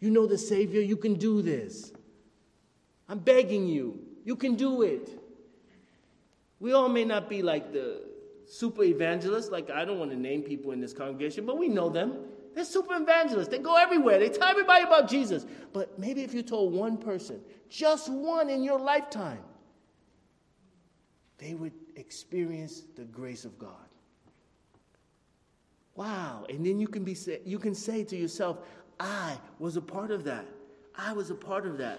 You 0.00 0.10
know 0.10 0.26
the 0.26 0.38
Savior, 0.38 0.80
you 0.80 0.96
can 0.96 1.14
do 1.14 1.42
this. 1.42 1.92
I'm 3.08 3.18
begging 3.18 3.66
you, 3.66 4.00
you 4.24 4.36
can 4.36 4.54
do 4.54 4.82
it. 4.82 5.21
We 6.62 6.74
all 6.74 6.88
may 6.88 7.04
not 7.04 7.28
be 7.28 7.42
like 7.42 7.72
the 7.72 8.02
super 8.46 8.84
evangelists, 8.84 9.50
like 9.50 9.68
I 9.68 9.84
don't 9.84 9.98
want 9.98 10.12
to 10.12 10.16
name 10.16 10.42
people 10.42 10.70
in 10.70 10.80
this 10.80 10.92
congregation, 10.92 11.44
but 11.44 11.58
we 11.58 11.66
know 11.66 11.88
them. 11.88 12.14
They're 12.54 12.64
super 12.64 12.94
evangelists. 12.94 13.48
They 13.48 13.58
go 13.58 13.74
everywhere. 13.74 14.20
They 14.20 14.28
tell 14.28 14.46
everybody 14.46 14.84
about 14.84 15.08
Jesus. 15.08 15.44
But 15.72 15.98
maybe 15.98 16.22
if 16.22 16.32
you 16.32 16.40
told 16.40 16.72
one 16.72 16.98
person, 16.98 17.40
just 17.68 18.08
one 18.12 18.48
in 18.48 18.62
your 18.62 18.78
lifetime, 18.78 19.42
they 21.38 21.54
would 21.54 21.72
experience 21.96 22.84
the 22.94 23.06
grace 23.06 23.44
of 23.44 23.58
God. 23.58 23.88
Wow. 25.96 26.46
And 26.48 26.64
then 26.64 26.78
you 26.78 26.86
can 26.86 27.02
be 27.02 27.16
you 27.44 27.58
can 27.58 27.74
say 27.74 28.04
to 28.04 28.16
yourself, 28.16 28.58
I 29.00 29.36
was 29.58 29.76
a 29.76 29.82
part 29.82 30.12
of 30.12 30.22
that. 30.24 30.46
I 30.94 31.12
was 31.12 31.30
a 31.30 31.34
part 31.34 31.66
of 31.66 31.76
that. 31.78 31.98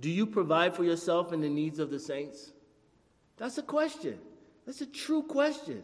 Do 0.00 0.10
you 0.10 0.26
provide 0.26 0.74
for 0.74 0.84
yourself 0.84 1.32
and 1.32 1.42
the 1.42 1.48
needs 1.48 1.78
of 1.78 1.90
the 1.90 1.98
saints? 1.98 2.52
That's 3.36 3.58
a 3.58 3.62
question. 3.62 4.18
That's 4.66 4.80
a 4.80 4.86
true 4.86 5.22
question. 5.22 5.82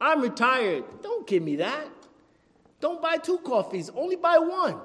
I'm 0.00 0.20
retired. 0.22 0.84
Don't 1.02 1.26
give 1.26 1.42
me 1.42 1.56
that. 1.56 1.88
Don't 2.80 3.02
buy 3.02 3.18
two 3.18 3.38
coffees, 3.38 3.90
only 3.90 4.16
buy 4.16 4.38
one. 4.38 4.80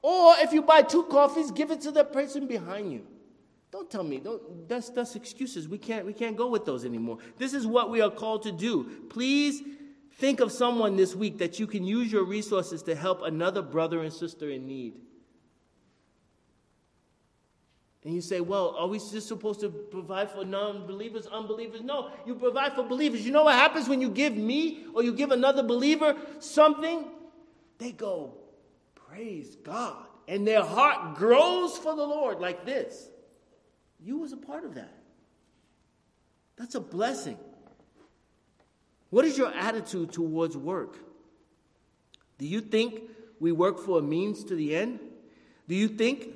Or 0.00 0.34
if 0.38 0.52
you 0.52 0.62
buy 0.62 0.82
two 0.82 1.04
coffees, 1.04 1.50
give 1.50 1.70
it 1.70 1.80
to 1.82 1.90
the 1.90 2.04
person 2.04 2.46
behind 2.46 2.92
you. 2.92 3.06
Don't 3.70 3.90
tell 3.90 4.04
me. 4.04 4.18
Don't, 4.18 4.68
that's, 4.68 4.90
that's 4.90 5.16
excuses. 5.16 5.66
We 5.66 5.78
can't, 5.78 6.04
we 6.04 6.12
can't 6.12 6.36
go 6.36 6.48
with 6.48 6.64
those 6.64 6.84
anymore. 6.84 7.18
This 7.38 7.54
is 7.54 7.66
what 7.66 7.90
we 7.90 8.00
are 8.00 8.10
called 8.10 8.42
to 8.42 8.52
do. 8.52 8.84
Please 9.08 9.62
think 10.18 10.40
of 10.40 10.52
someone 10.52 10.96
this 10.96 11.14
week 11.14 11.38
that 11.38 11.58
you 11.58 11.66
can 11.66 11.84
use 11.84 12.12
your 12.12 12.24
resources 12.24 12.82
to 12.84 12.94
help 12.94 13.22
another 13.22 13.62
brother 13.62 14.02
and 14.02 14.12
sister 14.12 14.50
in 14.50 14.66
need. 14.66 15.00
And 18.04 18.12
you 18.14 18.20
say, 18.20 18.40
well, 18.40 18.74
are 18.76 18.88
we 18.88 18.98
just 18.98 19.28
supposed 19.28 19.60
to 19.60 19.68
provide 19.68 20.30
for 20.30 20.44
non 20.44 20.86
believers, 20.86 21.26
unbelievers? 21.26 21.82
No, 21.82 22.10
you 22.26 22.34
provide 22.34 22.72
for 22.74 22.82
believers. 22.82 23.24
You 23.24 23.30
know 23.30 23.44
what 23.44 23.54
happens 23.54 23.88
when 23.88 24.00
you 24.00 24.10
give 24.10 24.36
me 24.36 24.84
or 24.92 25.04
you 25.04 25.12
give 25.14 25.30
another 25.30 25.62
believer 25.62 26.16
something? 26.40 27.04
They 27.78 27.92
go, 27.92 28.34
praise 28.94 29.56
God. 29.56 30.06
And 30.26 30.46
their 30.46 30.64
heart 30.64 31.16
grows 31.16 31.76
for 31.78 31.94
the 31.94 32.04
Lord 32.04 32.40
like 32.40 32.64
this. 32.64 33.08
You 34.00 34.18
was 34.18 34.32
a 34.32 34.36
part 34.36 34.64
of 34.64 34.74
that. 34.74 34.96
That's 36.56 36.74
a 36.74 36.80
blessing. 36.80 37.38
What 39.10 39.24
is 39.24 39.38
your 39.38 39.52
attitude 39.52 40.12
towards 40.12 40.56
work? 40.56 40.96
Do 42.38 42.46
you 42.46 42.60
think 42.60 43.02
we 43.38 43.52
work 43.52 43.78
for 43.78 43.98
a 43.98 44.02
means 44.02 44.42
to 44.44 44.56
the 44.56 44.74
end? 44.74 44.98
Do 45.68 45.74
you 45.74 45.86
think 45.86 46.28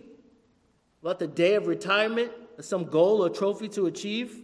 about 1.07 1.21
the 1.21 1.27
day 1.29 1.55
of 1.55 1.69
retirement 1.69 2.33
some 2.59 2.85
goal 2.85 3.25
or 3.25 3.31
trophy 3.31 3.69
to 3.69 3.87
achieve? 3.87 4.42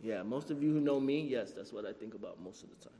Yeah, 0.00 0.22
most 0.22 0.50
of 0.50 0.62
you 0.62 0.72
who 0.72 0.80
know 0.80 0.98
me, 0.98 1.20
yes, 1.20 1.52
that's 1.52 1.74
what 1.74 1.84
I 1.84 1.92
think 1.92 2.14
about 2.14 2.42
most 2.42 2.62
of 2.62 2.70
the 2.70 2.76
time. 2.76 2.98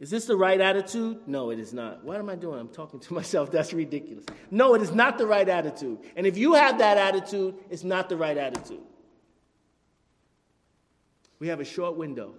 Is 0.00 0.10
this 0.10 0.24
the 0.24 0.36
right 0.36 0.60
attitude? 0.60 1.28
No, 1.28 1.50
it 1.50 1.60
is 1.60 1.72
not. 1.72 2.02
What 2.02 2.18
am 2.18 2.28
I 2.28 2.34
doing? 2.34 2.58
I'm 2.58 2.70
talking 2.70 2.98
to 2.98 3.14
myself. 3.20 3.52
That's 3.52 3.72
ridiculous. 3.72 4.24
No, 4.50 4.74
it 4.74 4.82
is 4.82 4.90
not 4.90 5.16
the 5.16 5.28
right 5.28 5.48
attitude. 5.48 5.98
And 6.16 6.26
if 6.26 6.36
you 6.36 6.54
have 6.54 6.78
that 6.78 6.98
attitude, 6.98 7.54
it's 7.70 7.84
not 7.84 8.08
the 8.08 8.16
right 8.16 8.36
attitude. 8.36 8.82
We 11.38 11.46
have 11.48 11.60
a 11.60 11.64
short 11.64 11.96
window 11.96 12.34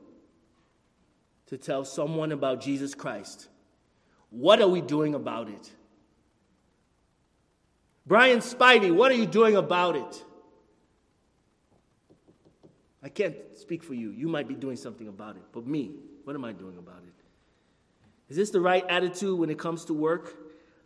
to 1.45 1.57
tell 1.57 1.85
someone 1.85 2.33
about 2.33 2.59
Jesus 2.59 2.93
Christ. 2.93 3.47
What 4.29 4.61
are 4.61 4.67
we 4.67 4.81
doing 4.81 5.15
about 5.15 5.47
it? 5.47 5.71
Brian 8.05 8.39
Spivey, 8.39 8.93
what 8.93 9.11
are 9.11 9.15
you 9.15 9.25
doing 9.25 9.55
about 9.55 9.95
it? 9.95 10.25
I 13.01 13.09
can't 13.09 13.35
speak 13.55 13.83
for 13.83 13.93
you. 13.93 14.09
You 14.11 14.27
might 14.27 14.47
be 14.47 14.55
doing 14.55 14.75
something 14.75 15.07
about 15.07 15.35
it. 15.35 15.43
But 15.53 15.65
me, 15.65 15.91
what 16.23 16.35
am 16.35 16.43
I 16.43 16.51
doing 16.51 16.77
about 16.77 17.03
it? 17.07 17.13
Is 18.29 18.37
this 18.37 18.51
the 18.51 18.61
right 18.61 18.85
attitude 18.89 19.39
when 19.39 19.49
it 19.49 19.57
comes 19.57 19.85
to 19.85 19.93
work? 19.93 20.35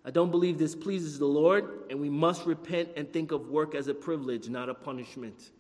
I 0.05 0.11
don't 0.11 0.31
believe 0.31 0.57
this 0.57 0.75
pleases 0.75 1.17
the 1.17 1.25
Lord, 1.25 1.83
and 1.89 1.99
we 1.99 2.09
must 2.09 2.45
repent 2.45 2.89
and 2.97 3.11
think 3.11 3.31
of 3.31 3.49
work 3.49 3.73
as 3.73 3.87
a 3.87 3.93
privilege, 3.93 4.49
not 4.49 4.69
a 4.69 4.73
punishment. 4.73 5.51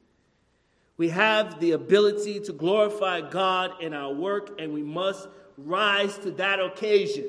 We 0.97 1.09
have 1.09 1.59
the 1.59 1.71
ability 1.71 2.41
to 2.41 2.53
glorify 2.53 3.21
God 3.21 3.81
in 3.81 3.93
our 3.93 4.13
work, 4.13 4.59
and 4.59 4.73
we 4.73 4.83
must 4.83 5.27
rise 5.57 6.17
to 6.19 6.31
that 6.31 6.59
occasion. 6.59 7.25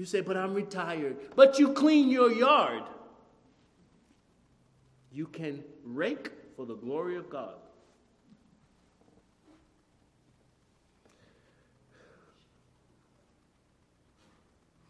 You 0.00 0.06
say, 0.06 0.22
but 0.22 0.34
I'm 0.34 0.54
retired. 0.54 1.18
But 1.36 1.58
you 1.58 1.74
clean 1.74 2.08
your 2.08 2.32
yard. 2.32 2.84
You 5.12 5.26
can 5.26 5.62
rake 5.84 6.30
for 6.56 6.64
the 6.64 6.74
glory 6.74 7.16
of 7.16 7.28
God. 7.28 7.56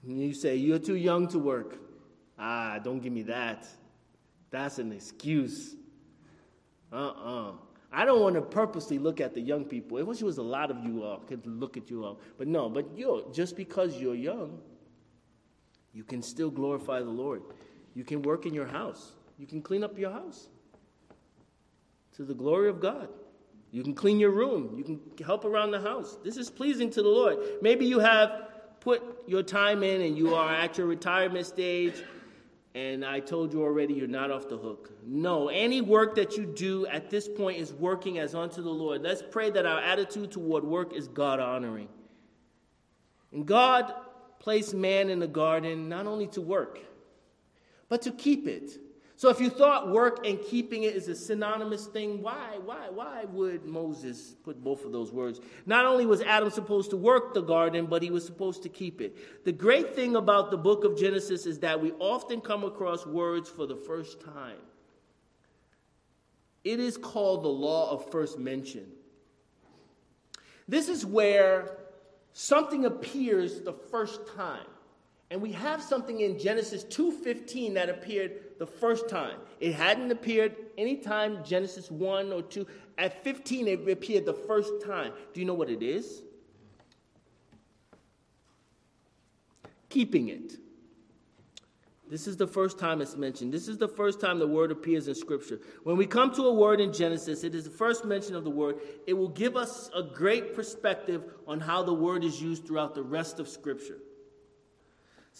You 0.06 0.32
say, 0.32 0.54
You're 0.54 0.78
too 0.78 0.94
young 0.94 1.26
to 1.30 1.40
work. 1.40 1.80
Ah, 2.38 2.78
don't 2.78 3.00
give 3.00 3.12
me 3.12 3.22
that. 3.22 3.66
That's 4.52 4.78
an 4.78 4.92
excuse. 4.92 5.74
Uh 6.92 6.94
uh-uh. 6.94 7.48
uh 7.48 7.52
I 7.90 8.04
don't 8.04 8.20
want 8.20 8.36
to 8.36 8.42
purposely 8.42 9.00
look 9.00 9.20
at 9.20 9.34
the 9.34 9.40
young 9.40 9.64
people. 9.64 9.98
I 9.98 10.02
wish 10.02 10.20
it 10.20 10.24
was 10.24 10.38
a 10.38 10.42
lot 10.44 10.70
of 10.70 10.84
you 10.84 11.02
all 11.02 11.18
could 11.18 11.44
look 11.44 11.76
at 11.76 11.90
you 11.90 12.04
all. 12.04 12.20
But 12.38 12.46
no, 12.46 12.68
but 12.68 12.96
you 12.96 13.26
just 13.32 13.56
because 13.56 14.00
you're 14.00 14.14
young, 14.14 14.60
you 15.92 16.04
can 16.04 16.22
still 16.22 16.50
glorify 16.50 17.00
the 17.00 17.10
Lord. 17.10 17.42
You 17.94 18.04
can 18.04 18.22
work 18.22 18.46
in 18.46 18.54
your 18.54 18.66
house. 18.66 19.12
You 19.38 19.46
can 19.46 19.62
clean 19.62 19.82
up 19.82 19.98
your 19.98 20.10
house 20.10 20.48
to 22.16 22.24
the 22.24 22.34
glory 22.34 22.68
of 22.68 22.80
God. 22.80 23.08
You 23.72 23.82
can 23.82 23.94
clean 23.94 24.18
your 24.18 24.30
room. 24.30 24.74
You 24.76 24.84
can 24.84 25.00
help 25.24 25.44
around 25.44 25.70
the 25.70 25.80
house. 25.80 26.18
This 26.24 26.36
is 26.36 26.50
pleasing 26.50 26.90
to 26.90 27.02
the 27.02 27.08
Lord. 27.08 27.38
Maybe 27.62 27.86
you 27.86 28.00
have 28.00 28.48
put 28.80 29.02
your 29.26 29.42
time 29.42 29.82
in 29.82 30.00
and 30.00 30.16
you 30.16 30.34
are 30.34 30.52
at 30.52 30.78
your 30.78 30.86
retirement 30.86 31.46
stage 31.46 32.02
and 32.74 33.04
I 33.04 33.18
told 33.18 33.52
you 33.52 33.62
already 33.62 33.94
you're 33.94 34.06
not 34.06 34.30
off 34.30 34.48
the 34.48 34.56
hook. 34.56 34.92
No, 35.04 35.48
any 35.48 35.80
work 35.80 36.14
that 36.14 36.36
you 36.36 36.46
do 36.46 36.86
at 36.86 37.10
this 37.10 37.28
point 37.28 37.58
is 37.58 37.72
working 37.72 38.18
as 38.18 38.34
unto 38.34 38.62
the 38.62 38.70
Lord. 38.70 39.02
Let's 39.02 39.22
pray 39.28 39.50
that 39.50 39.66
our 39.66 39.80
attitude 39.80 40.30
toward 40.30 40.62
work 40.62 40.94
is 40.94 41.08
God 41.08 41.40
honoring. 41.40 41.88
And 43.32 43.44
God 43.44 43.92
placed 44.40 44.74
man 44.74 45.08
in 45.10 45.20
the 45.20 45.28
garden 45.28 45.88
not 45.88 46.06
only 46.06 46.26
to 46.28 46.40
work, 46.40 46.80
but 47.88 48.02
to 48.02 48.10
keep 48.10 48.48
it. 48.48 48.72
So 49.20 49.28
if 49.28 49.38
you 49.38 49.50
thought 49.50 49.90
work 49.90 50.26
and 50.26 50.40
keeping 50.40 50.84
it 50.84 50.96
is 50.96 51.06
a 51.08 51.14
synonymous 51.14 51.86
thing, 51.86 52.22
why, 52.22 52.58
why, 52.64 52.88
why 52.88 53.26
would 53.26 53.66
Moses 53.66 54.34
put 54.42 54.64
both 54.64 54.82
of 54.86 54.92
those 54.92 55.12
words? 55.12 55.40
Not 55.66 55.84
only 55.84 56.06
was 56.06 56.22
Adam 56.22 56.48
supposed 56.48 56.88
to 56.88 56.96
work 56.96 57.34
the 57.34 57.42
garden, 57.42 57.84
but 57.84 58.02
he 58.02 58.10
was 58.10 58.24
supposed 58.24 58.62
to 58.62 58.70
keep 58.70 59.02
it. 59.02 59.44
The 59.44 59.52
great 59.52 59.94
thing 59.94 60.16
about 60.16 60.50
the 60.50 60.56
book 60.56 60.84
of 60.84 60.98
Genesis 60.98 61.44
is 61.44 61.58
that 61.58 61.78
we 61.78 61.92
often 61.98 62.40
come 62.40 62.64
across 62.64 63.04
words 63.04 63.50
for 63.50 63.66
the 63.66 63.76
first 63.76 64.22
time. 64.22 64.56
It 66.64 66.80
is 66.80 66.96
called 66.96 67.44
the 67.44 67.48
law 67.48 67.90
of 67.90 68.10
first 68.10 68.38
mention. 68.38 68.86
This 70.66 70.88
is 70.88 71.04
where 71.04 71.79
something 72.32 72.84
appears 72.84 73.60
the 73.60 73.72
first 73.72 74.20
time. 74.36 74.66
And 75.30 75.40
we 75.40 75.52
have 75.52 75.80
something 75.80 76.20
in 76.20 76.38
Genesis 76.38 76.82
2:15 76.84 77.74
that 77.74 77.88
appeared 77.88 78.58
the 78.58 78.66
first 78.66 79.08
time. 79.08 79.38
It 79.60 79.74
hadn't 79.74 80.10
appeared 80.10 80.56
anytime 80.76 81.44
Genesis 81.44 81.90
1 81.90 82.32
or 82.32 82.42
2. 82.42 82.66
At 82.98 83.22
15 83.22 83.68
it 83.68 83.88
appeared 83.88 84.26
the 84.26 84.34
first 84.34 84.82
time. 84.84 85.12
Do 85.32 85.40
you 85.40 85.46
know 85.46 85.54
what 85.54 85.70
it 85.70 85.82
is? 85.82 86.22
Keeping 89.88 90.28
it. 90.28 90.56
This 92.10 92.26
is 92.26 92.36
the 92.36 92.46
first 92.46 92.78
time 92.78 93.00
it's 93.00 93.16
mentioned. 93.16 93.52
This 93.52 93.68
is 93.68 93.78
the 93.78 93.88
first 93.88 94.20
time 94.20 94.38
the 94.38 94.46
word 94.46 94.72
appears 94.72 95.06
in 95.06 95.14
Scripture. 95.14 95.60
When 95.84 95.96
we 95.96 96.06
come 96.06 96.34
to 96.34 96.42
a 96.42 96.52
word 96.52 96.80
in 96.80 96.92
Genesis, 96.92 97.44
it 97.44 97.54
is 97.54 97.64
the 97.64 97.70
first 97.70 98.04
mention 98.04 98.34
of 98.34 98.42
the 98.42 98.50
word. 98.50 98.80
It 99.06 99.14
will 99.14 99.28
give 99.28 99.56
us 99.56 99.88
a 99.94 100.02
great 100.02 100.54
perspective 100.54 101.22
on 101.46 101.60
how 101.60 101.84
the 101.84 101.94
word 101.94 102.24
is 102.24 102.42
used 102.42 102.66
throughout 102.66 102.96
the 102.96 103.02
rest 103.02 103.38
of 103.38 103.48
Scripture 103.48 103.98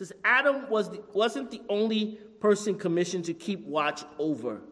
says 0.01 0.13
Adam 0.25 0.69
was 0.71 0.91
the, 0.91 1.03
wasn't 1.13 1.51
the 1.51 1.61
only 1.69 2.19
person 2.41 2.75
commissioned 2.75 3.25
to 3.27 3.35
keep 3.35 3.65
watch 3.67 4.03
over 4.19 4.63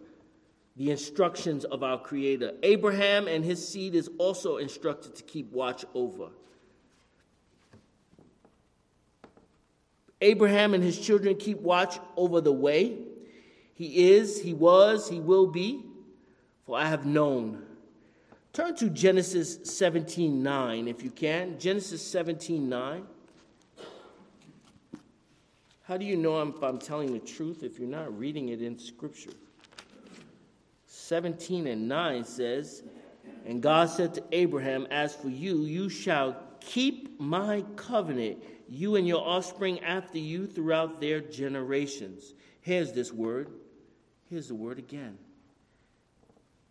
the 0.76 0.90
instructions 0.90 1.64
of 1.64 1.82
our 1.82 2.00
Creator. 2.00 2.52
Abraham 2.62 3.26
and 3.28 3.44
his 3.44 3.66
seed 3.66 3.94
is 3.94 4.08
also 4.18 4.56
instructed 4.58 5.14
to 5.16 5.22
keep 5.24 5.52
watch 5.52 5.84
over. 5.92 6.28
Abraham 10.20 10.74
and 10.74 10.82
his 10.82 10.98
children 10.98 11.36
keep 11.36 11.60
watch 11.60 11.98
over 12.16 12.40
the 12.40 12.52
way. 12.52 12.98
He 13.74 14.10
is, 14.10 14.40
he 14.40 14.54
was, 14.54 15.08
he 15.08 15.20
will 15.20 15.46
be, 15.46 15.84
for 16.66 16.76
I 16.78 16.88
have 16.88 17.06
known. 17.06 17.62
Turn 18.52 18.74
to 18.76 18.90
Genesis 18.90 19.60
17 19.62 20.42
9, 20.42 20.88
if 20.88 21.04
you 21.04 21.10
can. 21.10 21.58
Genesis 21.58 22.04
17 22.04 22.68
9. 22.68 23.06
How 25.84 25.96
do 25.96 26.04
you 26.04 26.16
know 26.16 26.42
if 26.42 26.62
I'm 26.62 26.78
telling 26.78 27.12
the 27.12 27.18
truth 27.18 27.62
if 27.62 27.78
you're 27.78 27.88
not 27.88 28.18
reading 28.18 28.50
it 28.50 28.60
in 28.60 28.78
Scripture? 28.78 29.30
17 30.86 31.66
and 31.66 31.88
9 31.88 32.24
says, 32.24 32.82
And 33.46 33.62
God 33.62 33.88
said 33.88 34.12
to 34.14 34.24
Abraham, 34.32 34.86
As 34.90 35.14
for 35.14 35.30
you, 35.30 35.62
you 35.62 35.88
shall 35.88 36.36
keep 36.60 37.18
my 37.18 37.64
covenant, 37.76 38.42
you 38.68 38.96
and 38.96 39.06
your 39.06 39.26
offspring 39.26 39.80
after 39.80 40.18
you 40.18 40.46
throughout 40.46 41.00
their 41.00 41.20
generations. 41.20 42.34
Here's 42.60 42.92
this 42.92 43.12
word. 43.12 43.48
Here's 44.28 44.48
the 44.48 44.54
word 44.54 44.78
again. 44.78 45.18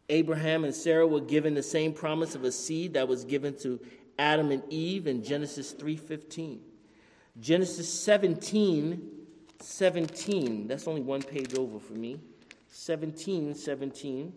Abraham 0.09 0.63
and 0.63 0.73
Sarah 0.73 1.07
were 1.07 1.21
given 1.21 1.53
the 1.53 1.63
same 1.63 1.91
promise 1.93 2.35
of 2.35 2.43
a 2.43 2.51
seed 2.51 2.93
that 2.93 3.07
was 3.07 3.25
given 3.25 3.57
to 3.59 3.79
Adam 4.17 4.51
and 4.51 4.63
Eve 4.69 5.07
in 5.07 5.23
Genesis 5.23 5.73
3:15. 5.73 6.61
Genesis 7.39 7.91
17, 7.91 9.11
17. 9.59 10.67
That's 10.67 10.87
only 10.87 11.01
one 11.01 11.21
page 11.21 11.55
over 11.55 11.79
for 11.79 11.93
me. 11.93 12.19
17, 12.69 13.53
17. 13.53 14.33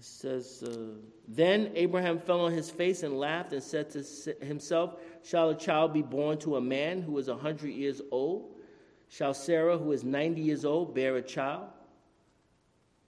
It 0.00 0.06
says, 0.06 0.62
uh, 0.62 0.94
Then 1.28 1.72
Abraham 1.74 2.18
fell 2.20 2.40
on 2.40 2.52
his 2.52 2.70
face 2.70 3.02
and 3.02 3.18
laughed 3.18 3.52
and 3.52 3.62
said 3.62 3.90
to 3.90 4.34
himself, 4.42 4.94
Shall 5.22 5.50
a 5.50 5.54
child 5.54 5.92
be 5.92 6.00
born 6.00 6.38
to 6.38 6.56
a 6.56 6.60
man 6.60 7.02
who 7.02 7.18
is 7.18 7.28
a 7.28 7.36
hundred 7.36 7.72
years 7.72 8.00
old? 8.10 8.54
Shall 9.10 9.34
Sarah, 9.34 9.76
who 9.76 9.92
is 9.92 10.02
ninety 10.02 10.40
years 10.40 10.64
old, 10.64 10.94
bear 10.94 11.16
a 11.16 11.22
child? 11.22 11.66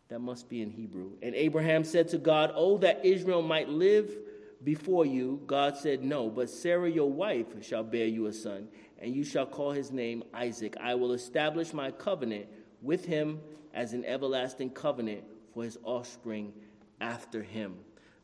That 0.08 0.18
must 0.18 0.50
be 0.50 0.60
in 0.60 0.68
Hebrew. 0.68 1.12
And 1.22 1.34
Abraham 1.34 1.82
said 1.82 2.08
to 2.08 2.18
God, 2.18 2.52
Oh, 2.54 2.76
that 2.78 3.06
Ishmael 3.06 3.40
might 3.40 3.70
live 3.70 4.10
before 4.62 5.06
you, 5.06 5.40
God 5.46 5.78
said, 5.78 6.04
No, 6.04 6.28
but 6.28 6.50
Sarah 6.50 6.90
your 6.90 7.10
wife 7.10 7.64
shall 7.64 7.84
bear 7.84 8.06
you 8.06 8.26
a 8.26 8.34
son, 8.34 8.68
and 8.98 9.14
you 9.14 9.24
shall 9.24 9.46
call 9.46 9.70
his 9.70 9.92
name 9.92 10.24
Isaac. 10.34 10.76
I 10.78 10.94
will 10.96 11.14
establish 11.14 11.72
my 11.72 11.90
covenant 11.90 12.48
with 12.82 13.06
him 13.06 13.40
as 13.72 13.94
an 13.94 14.04
everlasting 14.04 14.68
covenant 14.68 15.24
for 15.54 15.64
his 15.64 15.78
offspring 15.84 16.52
after 17.02 17.42
him. 17.42 17.74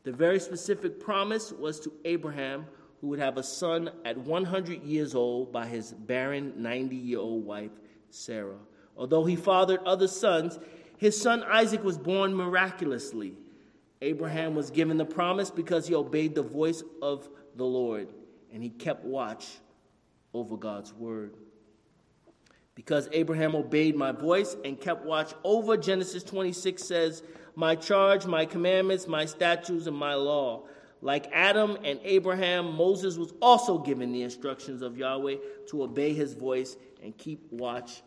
The 0.03 0.11
very 0.11 0.39
specific 0.39 0.99
promise 0.99 1.51
was 1.51 1.79
to 1.81 1.93
Abraham, 2.05 2.65
who 2.99 3.07
would 3.09 3.19
have 3.19 3.37
a 3.37 3.43
son 3.43 3.91
at 4.03 4.17
100 4.17 4.81
years 4.81 5.13
old 5.13 5.51
by 5.51 5.67
his 5.67 5.93
barren 5.93 6.53
90 6.57 6.95
year 6.95 7.19
old 7.19 7.45
wife, 7.45 7.71
Sarah. 8.09 8.57
Although 8.97 9.25
he 9.25 9.35
fathered 9.35 9.81
other 9.85 10.07
sons, 10.07 10.57
his 10.97 11.21
son 11.21 11.43
Isaac 11.43 11.83
was 11.83 11.99
born 11.99 12.33
miraculously 12.33 13.35
Abraham 14.01 14.55
was 14.55 14.71
given 14.71 14.97
the 14.97 15.05
promise 15.05 15.51
because 15.51 15.87
he 15.87 15.95
obeyed 15.95 16.35
the 16.35 16.43
voice 16.43 16.83
of 17.01 17.29
the 17.55 17.65
Lord 17.65 18.07
and 18.53 18.63
he 18.63 18.69
kept 18.69 19.03
watch 19.03 19.45
over 20.33 20.55
God's 20.55 20.93
word. 20.93 21.35
Because 22.75 23.09
Abraham 23.11 23.55
obeyed 23.55 23.95
my 23.95 24.13
voice 24.13 24.55
and 24.63 24.79
kept 24.79 25.05
watch 25.05 25.33
over, 25.43 25.75
Genesis 25.75 26.23
26 26.23 26.81
says, 26.81 27.23
My 27.59 27.75
charge, 27.75 28.25
my 28.25 28.45
commandments, 28.45 29.05
my 29.05 29.25
statutes, 29.25 29.85
and 29.85 29.97
my 29.97 30.13
law. 30.13 30.63
Like 31.01 31.27
Adam 31.33 31.77
and 31.83 31.99
Abraham, 32.03 32.73
Moses 32.73 33.17
was 33.17 33.33
also 33.41 33.79
given 33.79 34.13
the 34.13 34.21
instructions 34.21 34.81
of 34.81 34.97
Yahweh 34.97 35.35
to 35.67 35.83
obey 35.83 36.13
his 36.13 36.35
voice 36.35 36.77
and 37.03 37.17
keep 37.17 37.51
watch 37.51 38.01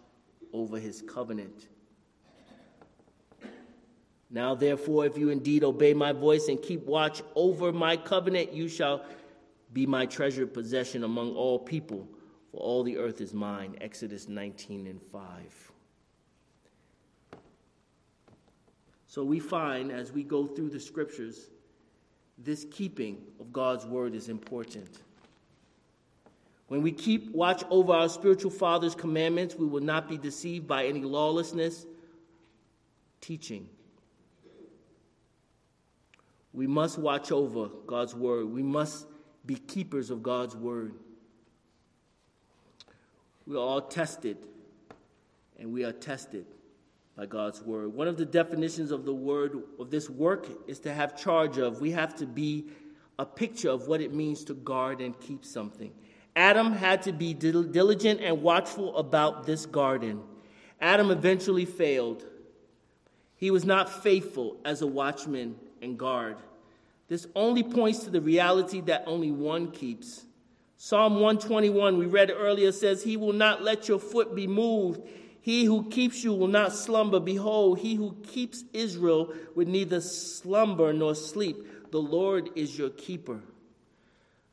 over 0.55 0.78
his 0.78 1.03
covenant. 1.03 1.68
Now, 4.30 4.55
therefore, 4.55 5.05
if 5.05 5.18
you 5.18 5.28
indeed 5.28 5.64
obey 5.64 5.92
my 5.92 6.12
voice 6.12 6.48
and 6.48 6.61
keep 6.62 6.86
watch 6.86 7.20
over 7.34 7.72
my 7.72 7.98
covenant, 7.98 8.55
you 8.55 8.68
shall 8.68 9.05
be 9.74 9.84
my 9.84 10.07
treasured 10.07 10.55
possession 10.55 11.05
among 11.05 11.34
all 11.34 11.59
people, 11.59 12.09
for 12.50 12.57
all 12.57 12.82
the 12.82 12.96
earth 12.96 13.20
is 13.20 13.34
mine. 13.34 13.76
Exodus 13.82 14.28
19 14.28 14.86
and 14.86 15.03
5. 15.12 15.72
So 19.13 19.23
we 19.23 19.41
find 19.41 19.93
as 19.93 20.11
we 20.11 20.23
go 20.23 20.47
through 20.47 20.71
the 20.71 20.81
scriptures, 20.81 21.51
this 22.39 22.65
keeping 22.71 23.19
of 23.39 23.53
God's 23.53 23.85
word 23.85 24.15
is 24.15 24.31
important. 24.31 25.03
When 26.69 26.81
we 26.81 26.93
keep 26.93 27.31
watch 27.31 27.63
over 27.69 27.93
our 27.93 28.09
spiritual 28.09 28.51
father's 28.51 28.95
commandments, 28.95 29.55
we 29.55 29.67
will 29.67 29.83
not 29.83 30.09
be 30.09 30.17
deceived 30.17 30.67
by 30.67 30.87
any 30.87 31.03
lawlessness 31.03 31.85
teaching. 33.21 33.69
We 36.55 36.67
must 36.67 36.97
watch 36.97 37.31
over 37.31 37.69
God's 37.87 38.15
word. 38.15 38.47
We 38.47 38.63
must 38.63 39.09
be 39.45 39.57
keepers 39.57 40.09
of 40.09 40.23
God's 40.23 40.57
word. 40.57 40.95
We 43.47 43.57
are 43.57 43.59
all 43.59 43.83
tested, 43.83 44.39
and 45.59 45.71
we 45.71 45.85
are 45.85 45.93
tested 45.93 46.47
by 47.17 47.27
God's 47.27 47.63
word. 47.63 47.93
One 47.95 48.09
of 48.09 48.17
the 48.17 48.25
definitions 48.25 48.91
of 48.91 49.05
the 49.05 49.15
word 49.15 49.63
of 49.79 49.91
this 49.91 50.09
work 50.09 50.49
is 50.67 50.79
to 50.81 50.93
have 50.93 51.17
charge 51.17 51.59
of. 51.59 51.81
We 51.81 51.91
have 51.91 52.15
to 52.17 52.27
be 52.27 52.69
a 53.19 53.27
picture 53.27 53.71
of 53.71 53.87
what 53.87 54.01
it 54.01 54.15
means 54.15 54.45
to 54.45 54.55
guard 54.55 55.01
and 55.01 55.19
keep 55.21 55.45
something. 55.45 55.93
Adam 56.35 56.73
had 56.73 57.03
to 57.03 57.13
be 57.13 57.35
diligent 57.35 58.21
and 58.21 58.43
watchful 58.43 58.97
about 58.97 59.45
this 59.45 59.67
garden. 59.67 60.23
Adam 60.81 61.11
eventually 61.11 61.67
failed. 61.67 62.25
He 63.37 63.51
was 63.51 63.65
not 63.65 64.03
faithful 64.03 64.57
as 64.65 64.81
a 64.81 64.87
watchman 64.87 65.57
and 65.83 65.99
guard. 65.99 66.39
This 67.09 67.27
only 67.35 67.63
points 67.63 68.05
to 68.05 68.11
the 68.11 68.21
reality 68.21 68.81
that 68.83 69.05
only 69.07 69.31
one 69.31 69.71
keeps. 69.71 70.25
Psalm 70.79 71.15
121, 71.15 71.99
we 71.99 72.07
read 72.07 72.33
earlier, 72.35 72.73
says, 72.73 73.05
He 73.05 73.17
will 73.17 73.35
not 73.35 73.63
let 73.63 73.87
your 73.87 73.99
foot 73.99 74.35
be 74.35 74.47
moved. 74.47 75.03
He 75.43 75.64
who 75.64 75.90
keeps 75.90 76.24
you 76.24 76.32
will 76.32 76.49
not 76.49 76.72
slumber. 76.72 77.20
Behold, 77.20 77.80
he 77.80 77.97
who 77.97 78.16
keeps 78.22 78.64
Israel 78.72 79.34
would 79.55 79.68
neither 79.68 80.01
slumber 80.01 80.95
nor 80.95 81.14
sleep. 81.14 81.90
The 81.90 82.01
Lord 82.01 82.49
is 82.55 82.78
your 82.78 82.90
keeper. 82.90 83.40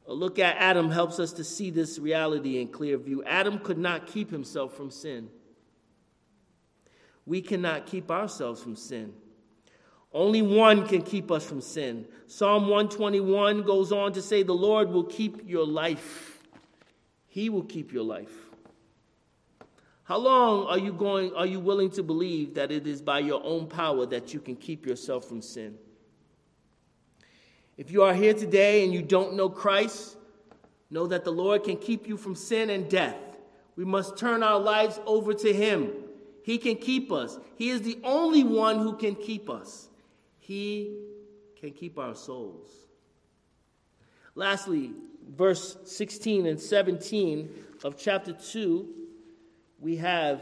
A 0.08 0.14
look 0.14 0.40
at 0.40 0.58
Adam 0.58 0.92
helps 0.92 1.20
us 1.20 1.32
to 1.34 1.46
see 1.46 1.70
this 1.70 2.00
reality 2.00 2.60
in 2.60 2.68
clear 2.68 2.98
view. 2.98 3.24
Adam 3.24 3.60
could 3.60 3.78
not 3.78 4.08
keep 4.08 4.30
himself 4.30 4.76
from 4.76 4.92
sin 4.92 5.30
we 7.30 7.42
cannot 7.44 7.86
keep 7.86 8.10
ourselves 8.10 8.62
from 8.62 8.76
sin. 8.76 9.14
Only 10.12 10.42
one 10.42 10.88
can 10.88 11.04
keep 11.04 11.30
us 11.30 11.46
from 11.46 11.62
sin. 11.62 12.08
Psalm 12.26 12.64
121 12.64 13.62
goes 13.62 13.92
on 13.92 14.14
to 14.14 14.22
say, 14.24 14.42
The 14.42 14.52
Lord 14.52 14.90
will 14.90 15.04
keep 15.04 15.48
your 15.48 15.66
life. 15.66 16.42
He 17.28 17.52
will 17.52 17.64
keep 17.64 17.94
your 17.94 18.04
life. 18.04 18.49
How 20.10 20.18
long 20.18 20.66
are 20.66 20.80
you 20.80 20.92
going 20.92 21.36
are 21.36 21.46
you 21.46 21.60
willing 21.60 21.92
to 21.92 22.02
believe 22.02 22.56
that 22.56 22.72
it 22.72 22.88
is 22.88 23.00
by 23.00 23.20
your 23.20 23.44
own 23.44 23.68
power 23.68 24.08
that 24.08 24.34
you 24.34 24.40
can 24.40 24.56
keep 24.56 24.88
yourself 24.88 25.26
from 25.26 25.40
sin? 25.40 25.78
If 27.78 27.92
you 27.92 28.02
are 28.02 28.16
here 28.16 28.34
today 28.34 28.84
and 28.84 28.92
you 28.92 29.04
don't 29.04 29.36
know 29.36 29.50
Christ, 29.50 30.18
know 30.90 31.06
that 31.06 31.26
the 31.26 31.32
Lord 31.32 31.64
can 31.64 31.78
keep 31.78 32.08
you 32.08 32.18
from 32.18 32.34
sin 32.34 32.72
and 32.72 32.90
death. 32.90 33.20
We 33.76 33.86
must 33.86 34.18
turn 34.18 34.42
our 34.42 34.60
lives 34.60 35.00
over 35.06 35.32
to 35.36 35.54
him. 35.54 35.92
He 36.42 36.58
can 36.58 36.78
keep 36.78 37.12
us. 37.12 37.38
He 37.56 37.70
is 37.70 37.84
the 37.84 38.00
only 38.04 38.44
one 38.44 38.80
who 38.80 38.98
can 38.98 39.14
keep 39.14 39.48
us. 39.48 39.90
He 40.40 40.98
can 41.60 41.70
keep 41.70 42.00
our 42.00 42.16
souls. 42.16 42.72
Lastly, 44.34 44.90
verse 45.38 45.78
16 45.86 46.48
and 46.48 46.60
17 46.60 47.48
of 47.84 47.96
chapter 47.96 48.34
2, 48.34 48.96
we 49.80 49.98
have, 49.98 50.42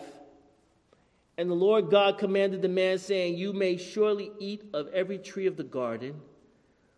And 1.37 1.49
the 1.49 1.55
Lord 1.55 1.91
God 1.91 2.17
commanded 2.17 2.61
the 2.61 2.69
man, 2.69 2.97
saying, 2.97 3.37
You 3.37 3.53
may 3.53 3.77
surely 3.77 4.31
eat 4.39 4.63
of 4.73 4.87
every 4.89 5.19
tree 5.19 5.45
of 5.45 5.55
the 5.55 5.63
garden, 5.63 6.19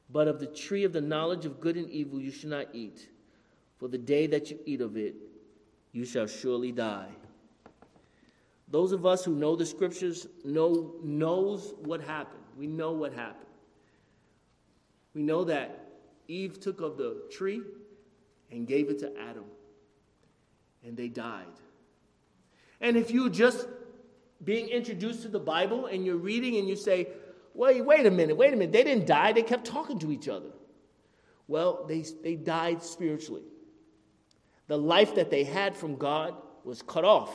but 0.10 0.28
of 0.28 0.40
the 0.40 0.48
tree 0.48 0.86
of 0.86 0.94
the 0.94 1.02
knowledge 1.02 1.46
of 1.46 1.60
good 1.60 1.76
and 1.76 1.90
evil 1.90 2.20
you 2.20 2.32
shall 2.32 2.50
not 2.50 2.68
eat. 2.74 3.10
For 3.78 3.88
the 3.88 3.98
day 3.98 4.28
that 4.28 4.50
you 4.50 4.60
eat 4.66 4.82
of 4.82 4.98
it, 4.98 5.16
you 5.92 6.06
shall 6.06 6.28
surely 6.28 6.72
die. 6.72 7.10
Those 8.70 8.92
of 8.92 9.06
us 9.06 9.26
who 9.26 9.36
know 9.36 9.56
the 9.56 9.66
scriptures 9.66 10.28
know 10.46 10.94
knows 11.04 11.74
what 11.84 12.02
happened. 12.02 12.44
We 12.58 12.68
know 12.68 12.92
what 12.92 13.14
happened. 13.14 13.46
We 15.14 15.24
know 15.24 15.44
that 15.46 15.90
Eve 16.28 16.60
took 16.60 16.82
of 16.82 16.98
the 16.98 17.24
tree 17.32 17.62
and 18.52 18.68
gave 18.68 18.90
it 18.90 19.00
to 19.00 19.12
Adam, 19.20 19.46
and 20.86 20.96
they 20.96 21.08
died. 21.08 21.46
And 22.82 22.98
if 22.98 23.12
you 23.12 23.30
just 23.30 23.68
being 24.44 24.70
introduced 24.70 25.24
to 25.24 25.28
the 25.28 25.40
Bible 25.40 25.88
and 25.88 26.06
you're 26.06 26.18
reading 26.18 26.58
and 26.58 26.68
you 26.68 26.76
say, 26.76 27.08
wait, 27.54 27.84
wait 27.84 28.06
a 28.06 28.12
minute, 28.12 28.38
wait 28.38 28.54
a 28.54 28.56
minute, 28.56 28.72
they 28.72 28.84
didn't 28.84 29.06
die, 29.06 29.34
they 29.34 29.44
kept 29.44 29.66
talking 29.66 30.00
to 30.00 30.12
each 30.12 30.28
other. 30.30 30.52
Well, 31.48 31.86
they, 31.88 32.06
they 32.24 32.36
died 32.36 32.84
spiritually. 32.84 33.44
The 34.68 34.78
life 34.78 35.16
that 35.16 35.32
they 35.32 35.44
had 35.44 35.76
from 35.76 35.96
God 35.96 36.36
was 36.64 36.82
cut 36.82 37.04
off. 37.04 37.34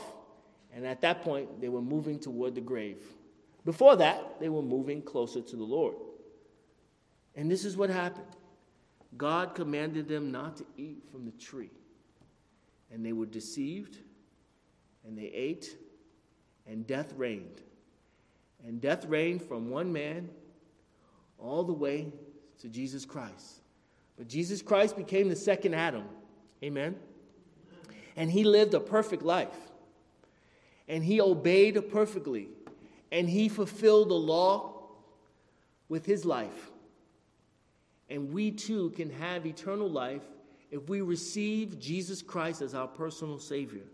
And 0.72 0.86
at 0.86 1.00
that 1.02 1.22
point, 1.22 1.60
they 1.60 1.68
were 1.68 1.82
moving 1.82 2.18
toward 2.18 2.54
the 2.54 2.60
grave. 2.60 3.00
Before 3.64 3.96
that, 3.96 4.40
they 4.40 4.48
were 4.48 4.62
moving 4.62 5.02
closer 5.02 5.40
to 5.40 5.56
the 5.56 5.64
Lord. 5.64 5.96
And 7.34 7.50
this 7.50 7.64
is 7.64 7.76
what 7.76 7.90
happened 7.90 8.26
God 9.16 9.54
commanded 9.54 10.08
them 10.08 10.32
not 10.32 10.56
to 10.58 10.66
eat 10.76 11.02
from 11.10 11.24
the 11.24 11.32
tree. 11.32 11.70
And 12.92 13.04
they 13.04 13.12
were 13.12 13.26
deceived, 13.26 13.98
and 15.06 15.16
they 15.16 15.30
ate, 15.34 15.76
and 16.66 16.86
death 16.86 17.12
reigned. 17.16 17.60
And 18.66 18.80
death 18.80 19.04
reigned 19.04 19.42
from 19.42 19.70
one 19.70 19.92
man 19.92 20.28
all 21.38 21.64
the 21.64 21.72
way 21.72 22.12
to 22.60 22.68
Jesus 22.68 23.04
Christ. 23.04 23.60
But 24.16 24.28
Jesus 24.28 24.62
Christ 24.62 24.96
became 24.96 25.28
the 25.28 25.36
second 25.36 25.74
Adam. 25.74 26.04
Amen. 26.62 26.96
And 28.16 28.30
he 28.30 28.44
lived 28.44 28.74
a 28.74 28.80
perfect 28.80 29.22
life 29.22 29.58
and 30.88 31.02
he 31.02 31.20
obeyed 31.20 31.90
perfectly, 31.90 32.48
and 33.10 33.28
he 33.28 33.48
fulfilled 33.48 34.10
the 34.10 34.14
law 34.14 34.82
with 35.88 36.04
his 36.04 36.24
life. 36.24 36.70
And 38.10 38.32
we 38.32 38.50
too 38.50 38.90
can 38.90 39.10
have 39.10 39.46
eternal 39.46 39.88
life 39.88 40.22
if 40.70 40.88
we 40.88 41.00
receive 41.00 41.78
Jesus 41.78 42.20
Christ 42.20 42.60
as 42.60 42.74
our 42.74 42.86
personal 42.86 43.38
Savior. 43.38 43.84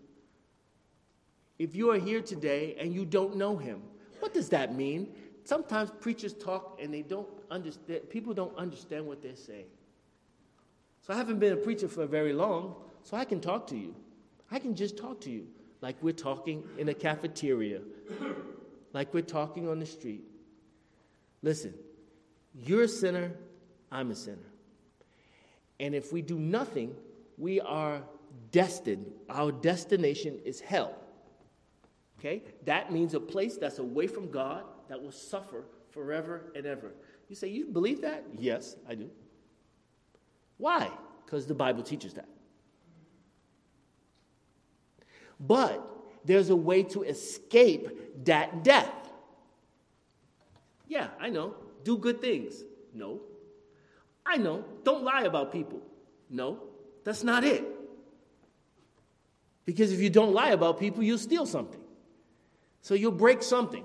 If 1.60 1.76
you 1.76 1.90
are 1.90 1.98
here 1.98 2.22
today 2.22 2.74
and 2.80 2.94
you 2.94 3.04
don't 3.04 3.36
know 3.36 3.58
him, 3.58 3.82
what 4.20 4.32
does 4.32 4.48
that 4.48 4.74
mean? 4.74 5.14
Sometimes 5.44 5.90
preachers 6.00 6.32
talk 6.32 6.78
and 6.82 6.92
they 6.92 7.02
don't 7.02 7.28
understand, 7.50 8.08
people 8.08 8.32
don't 8.32 8.56
understand 8.56 9.06
what 9.06 9.20
they're 9.20 9.36
saying. 9.36 9.66
So 11.02 11.12
I 11.12 11.18
haven't 11.18 11.38
been 11.38 11.52
a 11.52 11.56
preacher 11.56 11.86
for 11.86 12.06
very 12.06 12.32
long, 12.32 12.76
so 13.02 13.14
I 13.14 13.26
can 13.26 13.42
talk 13.42 13.66
to 13.66 13.76
you. 13.76 13.94
I 14.50 14.58
can 14.58 14.74
just 14.74 14.96
talk 14.96 15.20
to 15.20 15.30
you 15.30 15.48
like 15.82 16.02
we're 16.02 16.14
talking 16.14 16.64
in 16.78 16.88
a 16.88 16.94
cafeteria, 16.94 17.82
like 18.94 19.12
we're 19.12 19.20
talking 19.20 19.68
on 19.68 19.80
the 19.80 19.86
street. 19.86 20.24
Listen, 21.42 21.74
you're 22.54 22.84
a 22.84 22.88
sinner, 22.88 23.32
I'm 23.92 24.10
a 24.10 24.16
sinner. 24.16 24.38
And 25.78 25.94
if 25.94 26.10
we 26.10 26.22
do 26.22 26.38
nothing, 26.38 26.94
we 27.36 27.60
are 27.60 28.00
destined. 28.50 29.12
Our 29.28 29.52
destination 29.52 30.38
is 30.46 30.58
hell. 30.58 30.96
Okay? 32.20 32.42
That 32.66 32.92
means 32.92 33.14
a 33.14 33.20
place 33.20 33.56
that's 33.56 33.78
away 33.78 34.06
from 34.06 34.30
God 34.30 34.64
that 34.88 35.02
will 35.02 35.10
suffer 35.10 35.64
forever 35.90 36.52
and 36.54 36.66
ever. 36.66 36.92
You 37.28 37.34
say, 37.34 37.48
You 37.48 37.66
believe 37.66 38.02
that? 38.02 38.24
Yes, 38.38 38.76
I 38.88 38.94
do. 38.94 39.10
Why? 40.58 40.90
Because 41.24 41.46
the 41.46 41.54
Bible 41.54 41.82
teaches 41.82 42.14
that. 42.14 42.28
But 45.38 45.82
there's 46.24 46.50
a 46.50 46.56
way 46.56 46.82
to 46.82 47.02
escape 47.02 48.24
that 48.26 48.62
death. 48.62 48.92
Yeah, 50.86 51.08
I 51.18 51.30
know. 51.30 51.54
Do 51.82 51.96
good 51.96 52.20
things. 52.20 52.62
No. 52.92 53.22
I 54.26 54.36
know. 54.36 54.66
Don't 54.84 55.02
lie 55.02 55.22
about 55.22 55.52
people. 55.52 55.80
No. 56.28 56.60
That's 57.04 57.24
not 57.24 57.44
it. 57.44 57.64
Because 59.64 59.92
if 59.92 60.00
you 60.00 60.10
don't 60.10 60.34
lie 60.34 60.50
about 60.50 60.78
people, 60.78 61.02
you'll 61.02 61.16
steal 61.16 61.46
something. 61.46 61.79
So 62.82 62.94
you'll 62.94 63.12
break 63.12 63.42
something. 63.42 63.84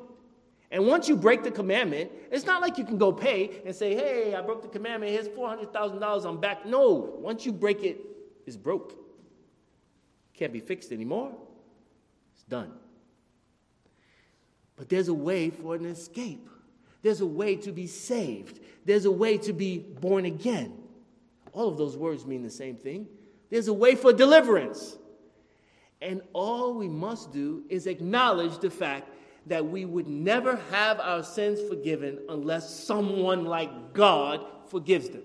And 0.71 0.87
once 0.87 1.07
you 1.07 1.15
break 1.15 1.43
the 1.43 1.51
commandment, 1.51 2.11
it's 2.31 2.45
not 2.45 2.61
like 2.61 2.77
you 2.77 2.85
can 2.85 2.97
go 2.97 3.11
pay 3.11 3.61
and 3.65 3.75
say, 3.75 3.95
hey, 3.95 4.35
I 4.35 4.41
broke 4.41 4.61
the 4.61 4.67
commandment, 4.67 5.11
here's 5.11 5.27
$400,000, 5.29 6.25
I'm 6.25 6.39
back. 6.39 6.65
No, 6.65 7.15
once 7.19 7.45
you 7.45 7.53
break 7.53 7.83
it, 7.83 8.01
it's 8.45 8.57
broke. 8.57 8.93
Can't 10.33 10.51
be 10.51 10.59
fixed 10.59 10.91
anymore. 10.91 11.31
It's 12.33 12.43
done. 12.43 12.71
But 14.75 14.89
there's 14.89 15.07
a 15.07 15.13
way 15.13 15.49
for 15.49 15.75
an 15.75 15.85
escape. 15.85 16.49
There's 17.01 17.21
a 17.21 17.25
way 17.25 17.55
to 17.57 17.71
be 17.71 17.87
saved. 17.87 18.59
There's 18.83 19.05
a 19.05 19.11
way 19.11 19.37
to 19.37 19.53
be 19.53 19.77
born 19.77 20.25
again. 20.25 20.73
All 21.53 21.69
of 21.69 21.77
those 21.77 21.95
words 21.95 22.25
mean 22.25 22.43
the 22.43 22.49
same 22.49 22.75
thing. 22.75 23.07
There's 23.49 23.67
a 23.67 23.73
way 23.73 23.95
for 23.95 24.11
deliverance. 24.11 24.97
And 26.01 26.21
all 26.33 26.73
we 26.73 26.87
must 26.87 27.31
do 27.31 27.63
is 27.69 27.87
acknowledge 27.87 28.59
the 28.59 28.69
fact 28.69 29.09
that 29.47 29.65
we 29.65 29.85
would 29.85 30.07
never 30.07 30.55
have 30.71 30.99
our 30.99 31.23
sins 31.23 31.59
forgiven 31.69 32.19
unless 32.29 32.83
someone 32.83 33.45
like 33.45 33.93
God 33.93 34.41
forgives 34.67 35.09
them. 35.09 35.23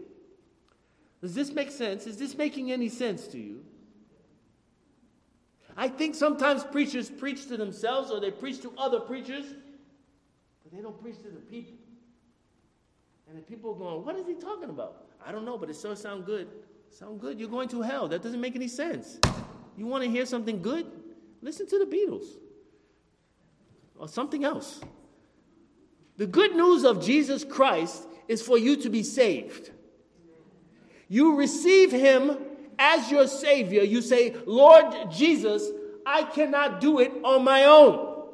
Does 1.20 1.34
this 1.34 1.52
make 1.52 1.70
sense? 1.70 2.06
Is 2.06 2.16
this 2.16 2.36
making 2.36 2.72
any 2.72 2.88
sense 2.88 3.26
to 3.28 3.38
you? 3.38 3.64
I 5.76 5.88
think 5.88 6.14
sometimes 6.14 6.64
preachers 6.64 7.08
preach 7.08 7.46
to 7.48 7.56
themselves 7.56 8.10
or 8.10 8.20
they 8.20 8.30
preach 8.30 8.60
to 8.62 8.72
other 8.76 9.00
preachers, 9.00 9.46
but 10.62 10.72
they 10.72 10.82
don't 10.82 11.00
preach 11.00 11.18
to 11.18 11.30
the 11.30 11.40
people. 11.40 11.74
And 13.28 13.38
the 13.38 13.42
people 13.42 13.72
are 13.72 13.78
going, 13.78 14.04
What 14.04 14.16
is 14.16 14.26
he 14.26 14.34
talking 14.34 14.70
about? 14.70 15.06
I 15.24 15.32
don't 15.32 15.44
know, 15.44 15.56
but 15.56 15.70
it 15.70 15.76
sure 15.80 15.94
sounds 15.94 16.24
good. 16.26 16.48
Sound 16.90 17.20
good? 17.20 17.38
You're 17.38 17.48
going 17.48 17.68
to 17.68 17.82
hell. 17.82 18.08
That 18.08 18.22
doesn't 18.22 18.40
make 18.40 18.56
any 18.56 18.68
sense. 18.68 19.18
You 19.76 19.86
want 19.86 20.04
to 20.04 20.10
hear 20.10 20.26
something 20.26 20.62
good? 20.62 20.86
Listen 21.42 21.66
to 21.68 21.78
the 21.78 21.86
Beatles 21.86 22.26
or 23.98 24.08
something 24.08 24.44
else. 24.44 24.80
The 26.16 26.26
good 26.26 26.54
news 26.54 26.84
of 26.84 27.02
Jesus 27.02 27.44
Christ 27.44 28.06
is 28.28 28.42
for 28.42 28.58
you 28.58 28.76
to 28.76 28.90
be 28.90 29.02
saved. 29.02 29.70
You 31.08 31.36
receive 31.36 31.90
him 31.90 32.36
as 32.78 33.10
your 33.10 33.26
Savior. 33.26 33.82
You 33.82 34.02
say, 34.02 34.36
Lord 34.46 35.10
Jesus, 35.10 35.66
I 36.06 36.24
cannot 36.24 36.80
do 36.80 36.98
it 37.00 37.12
on 37.24 37.44
my 37.44 37.64
own. 37.64 38.26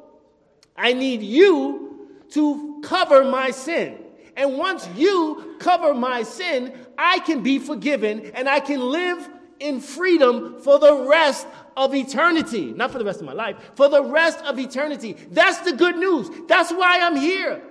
I 0.75 0.93
need 0.93 1.21
you 1.21 2.09
to 2.31 2.81
cover 2.83 3.23
my 3.23 3.51
sin. 3.51 3.97
And 4.35 4.57
once 4.57 4.87
you 4.95 5.55
cover 5.59 5.93
my 5.93 6.23
sin, 6.23 6.73
I 6.97 7.19
can 7.19 7.41
be 7.41 7.57
forgiven 7.57 8.31
and 8.35 8.47
I 8.47 8.59
can 8.59 8.79
live 8.79 9.27
in 9.59 9.79
freedom 9.79 10.61
for 10.61 10.79
the 10.79 11.05
rest 11.07 11.47
of 11.75 11.93
eternity. 11.93 12.71
Not 12.71 12.91
for 12.91 12.97
the 12.97 13.05
rest 13.05 13.19
of 13.19 13.25
my 13.25 13.33
life, 13.33 13.57
for 13.75 13.89
the 13.89 14.03
rest 14.03 14.39
of 14.39 14.59
eternity. 14.59 15.13
That's 15.31 15.59
the 15.59 15.73
good 15.73 15.97
news. 15.97 16.29
That's 16.47 16.71
why 16.71 17.01
I'm 17.01 17.15
here. 17.15 17.61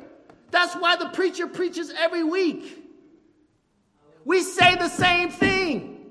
That's 0.51 0.75
why 0.75 0.97
the 0.97 1.09
preacher 1.09 1.47
preaches 1.47 1.93
every 1.99 2.25
week. 2.25 2.85
We 4.25 4.43
say 4.43 4.77
the 4.77 4.89
same 4.89 5.31
thing 5.31 6.07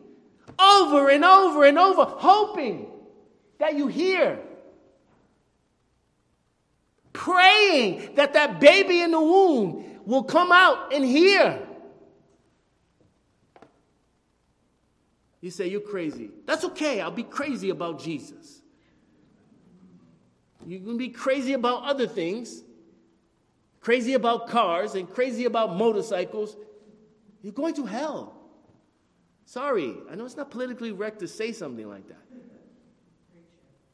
over 0.57 1.09
and 1.09 1.25
over 1.25 1.65
and 1.65 1.77
over, 1.77 2.05
hoping 2.05 2.87
that 3.59 3.75
you 3.75 3.87
hear. 3.87 4.39
Praying 7.13 8.15
that 8.15 8.33
that 8.33 8.59
baby 8.59 9.01
in 9.01 9.11
the 9.11 9.19
womb 9.19 10.01
will 10.05 10.23
come 10.23 10.51
out 10.51 10.93
and 10.93 11.03
hear. 11.03 11.64
You 15.45 15.51
say, 15.51 15.67
You're 15.67 15.79
crazy. 15.79 16.31
That's 16.47 16.63
okay. 16.63 17.01
I'll 17.01 17.11
be 17.11 17.21
crazy 17.21 17.69
about 17.69 17.99
Jesus. 17.99 18.63
You 20.65 20.79
can 20.79 20.97
be 20.97 21.09
crazy 21.09 21.53
about 21.53 21.83
other 21.83 22.07
things, 22.07 22.63
crazy 23.79 24.15
about 24.15 24.47
cars, 24.47 24.95
and 24.95 25.07
crazy 25.07 25.45
about 25.45 25.75
motorcycles. 25.75 26.57
You're 27.43 27.53
going 27.53 27.75
to 27.75 27.85
hell. 27.85 28.41
Sorry, 29.45 29.93
I 30.09 30.15
know 30.15 30.25
it's 30.25 30.35
not 30.35 30.49
politically 30.49 30.91
correct 30.91 31.19
to 31.19 31.27
say 31.27 31.51
something 31.51 31.87
like 31.87 32.07
that. 32.07 32.25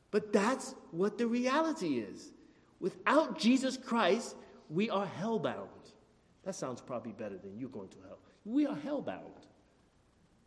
But 0.09 0.31
that's 0.31 0.73
what 0.91 1.17
the 1.17 1.27
reality 1.27 1.97
is. 1.97 2.31
Without 2.79 3.37
Jesus 3.37 3.75
Christ, 3.75 4.37
we 4.69 4.89
are 4.89 5.05
hellbound. 5.19 5.67
That 6.45 6.55
sounds 6.55 6.79
probably 6.79 7.11
better 7.11 7.37
than 7.37 7.59
you're 7.59 7.67
going 7.67 7.89
to 7.89 7.97
hell. 8.07 8.19
We 8.45 8.65
are 8.65 8.77
hellbound. 8.77 9.40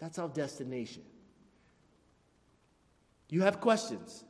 That's 0.05 0.18
our 0.18 0.28
destination. 0.28 1.00
You 3.30 3.40
have 3.40 3.59
questions. 3.59 4.22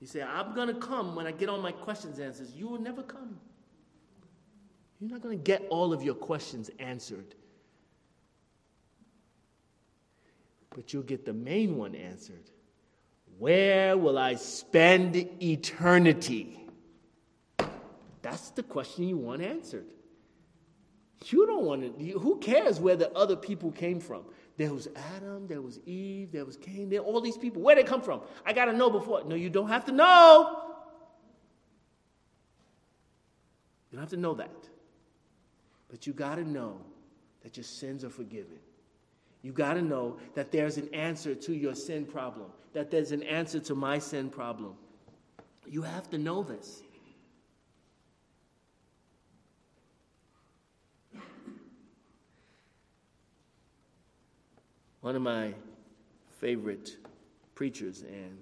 You 0.00 0.06
say, 0.06 0.22
I'm 0.22 0.54
going 0.54 0.68
to 0.68 0.74
come 0.80 1.14
when 1.14 1.26
I 1.26 1.32
get 1.32 1.50
all 1.50 1.60
my 1.60 1.72
questions 1.72 2.18
answered. 2.18 2.48
You 2.56 2.66
will 2.66 2.80
never 2.80 3.02
come. 3.02 3.38
You're 4.98 5.10
not 5.10 5.20
going 5.20 5.36
to 5.36 5.44
get 5.44 5.66
all 5.68 5.92
of 5.92 6.02
your 6.02 6.14
questions 6.14 6.70
answered. 6.78 7.34
But 10.74 10.94
you'll 10.94 11.02
get 11.02 11.26
the 11.26 11.34
main 11.34 11.76
one 11.76 11.94
answered. 11.94 12.50
Where 13.38 13.98
will 13.98 14.16
I 14.16 14.36
spend 14.36 15.14
eternity? 15.42 16.58
That's 18.22 18.48
the 18.52 18.62
question 18.62 19.06
you 19.06 19.18
want 19.18 19.42
answered. 19.42 19.92
You 21.24 21.46
don't 21.46 21.64
want 21.64 21.98
to, 21.98 22.18
who 22.18 22.38
cares 22.38 22.78
where 22.78 22.96
the 22.96 23.10
other 23.12 23.36
people 23.36 23.72
came 23.72 24.00
from? 24.00 24.24
There 24.56 24.72
was 24.72 24.88
Adam, 25.16 25.46
there 25.46 25.60
was 25.60 25.78
Eve, 25.86 26.32
there 26.32 26.44
was 26.44 26.56
Cain, 26.56 26.88
there 26.88 27.00
all 27.00 27.20
these 27.20 27.36
people. 27.36 27.62
Where 27.62 27.74
they 27.74 27.84
come 27.84 28.00
from? 28.00 28.22
I 28.44 28.52
got 28.52 28.66
to 28.66 28.72
know 28.72 28.90
before. 28.90 29.24
No, 29.24 29.34
you 29.34 29.50
don't 29.50 29.68
have 29.68 29.84
to 29.86 29.92
know. 29.92 30.62
You 33.90 33.96
don't 33.96 34.00
have 34.00 34.10
to 34.10 34.16
know 34.16 34.34
that. 34.34 34.68
But 35.88 36.06
you 36.06 36.12
got 36.12 36.36
to 36.36 36.44
know 36.44 36.80
that 37.42 37.56
your 37.56 37.64
sins 37.64 38.04
are 38.04 38.10
forgiven. 38.10 38.58
You 39.42 39.52
got 39.52 39.74
to 39.74 39.82
know 39.82 40.18
that 40.34 40.50
there's 40.50 40.76
an 40.76 40.92
answer 40.92 41.34
to 41.34 41.54
your 41.54 41.74
sin 41.74 42.04
problem, 42.04 42.48
that 42.72 42.90
there's 42.90 43.12
an 43.12 43.22
answer 43.22 43.60
to 43.60 43.74
my 43.74 43.98
sin 43.98 44.28
problem. 44.28 44.74
You 45.66 45.82
have 45.82 46.10
to 46.10 46.18
know 46.18 46.42
this. 46.42 46.82
One 55.06 55.14
of 55.14 55.22
my 55.22 55.54
favorite 56.40 56.96
preachers 57.54 58.02
and 58.02 58.36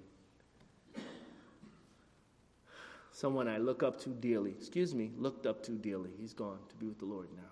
someone 3.11 3.47
I 3.47 3.59
look 3.59 3.83
up 3.83 4.01
to 4.01 4.09
dearly. 4.09 4.49
Excuse 4.49 4.95
me, 4.95 5.11
looked 5.15 5.45
up 5.45 5.61
to 5.65 5.73
dearly. 5.73 6.09
He's 6.19 6.33
gone 6.33 6.57
to 6.69 6.75
be 6.77 6.87
with 6.87 6.97
the 6.97 7.05
Lord 7.05 7.27
now. 7.35 7.43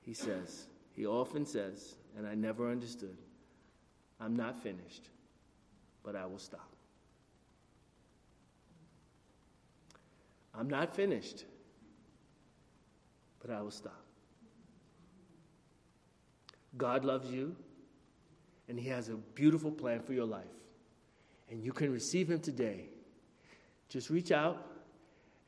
He 0.00 0.14
says, 0.14 0.66
he 0.96 1.06
often 1.06 1.46
says, 1.46 1.94
and 2.18 2.26
I 2.26 2.34
never 2.34 2.68
understood, 2.68 3.16
I'm 4.20 4.34
not 4.34 4.60
finished, 4.60 5.10
but 6.02 6.16
I 6.16 6.26
will 6.26 6.40
stop. 6.40 6.72
I'm 10.52 10.68
not 10.68 10.92
finished, 10.92 11.44
but 13.40 13.52
I 13.52 13.62
will 13.62 13.70
stop. 13.70 14.03
God 16.76 17.04
loves 17.04 17.30
you, 17.30 17.54
and 18.68 18.78
He 18.78 18.88
has 18.88 19.08
a 19.08 19.14
beautiful 19.14 19.70
plan 19.70 20.00
for 20.00 20.12
your 20.12 20.26
life. 20.26 20.44
And 21.50 21.62
you 21.62 21.72
can 21.72 21.92
receive 21.92 22.30
Him 22.30 22.40
today. 22.40 22.86
Just 23.88 24.10
reach 24.10 24.32
out 24.32 24.66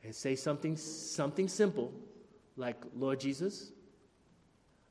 and 0.03 0.13
say 0.13 0.35
something, 0.35 0.77
something 0.77 1.47
simple 1.47 1.91
like, 2.55 2.77
Lord 2.95 3.19
Jesus, 3.19 3.71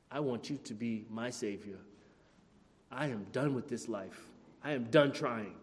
I 0.09 0.21
want 0.21 0.49
you 0.49 0.57
to 0.63 0.73
be 0.73 1.05
my 1.09 1.29
Savior. 1.29 1.77
I 2.91 3.07
am 3.07 3.25
done 3.31 3.53
with 3.53 3.67
this 3.67 3.89
life. 3.89 4.25
I 4.63 4.71
am 4.71 4.85
done 4.85 5.11
trying. 5.11 5.53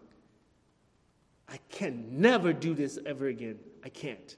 I 1.49 1.59
can 1.71 2.21
never 2.21 2.53
do 2.53 2.75
this 2.75 2.99
ever 3.07 3.27
again. 3.27 3.59
I 3.85 3.89
can't. 3.89 4.37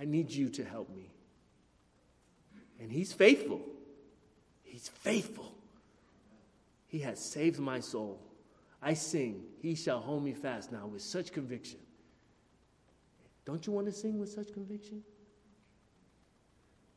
I 0.00 0.04
need 0.04 0.30
you 0.30 0.48
to 0.50 0.64
help 0.64 0.94
me. 0.94 1.10
And 2.80 2.92
He's 2.92 3.12
faithful. 3.12 3.60
He's 4.68 4.88
faithful. 4.88 5.54
He 6.86 7.00
has 7.00 7.18
saved 7.18 7.58
my 7.58 7.80
soul. 7.80 8.20
I 8.82 8.94
sing, 8.94 9.42
He 9.60 9.74
shall 9.74 10.00
hold 10.00 10.22
me 10.22 10.32
fast 10.32 10.70
now 10.70 10.86
with 10.86 11.02
such 11.02 11.32
conviction. 11.32 11.78
Don't 13.44 13.66
you 13.66 13.72
want 13.72 13.86
to 13.86 13.92
sing 13.92 14.18
with 14.18 14.30
such 14.30 14.52
conviction? 14.52 15.02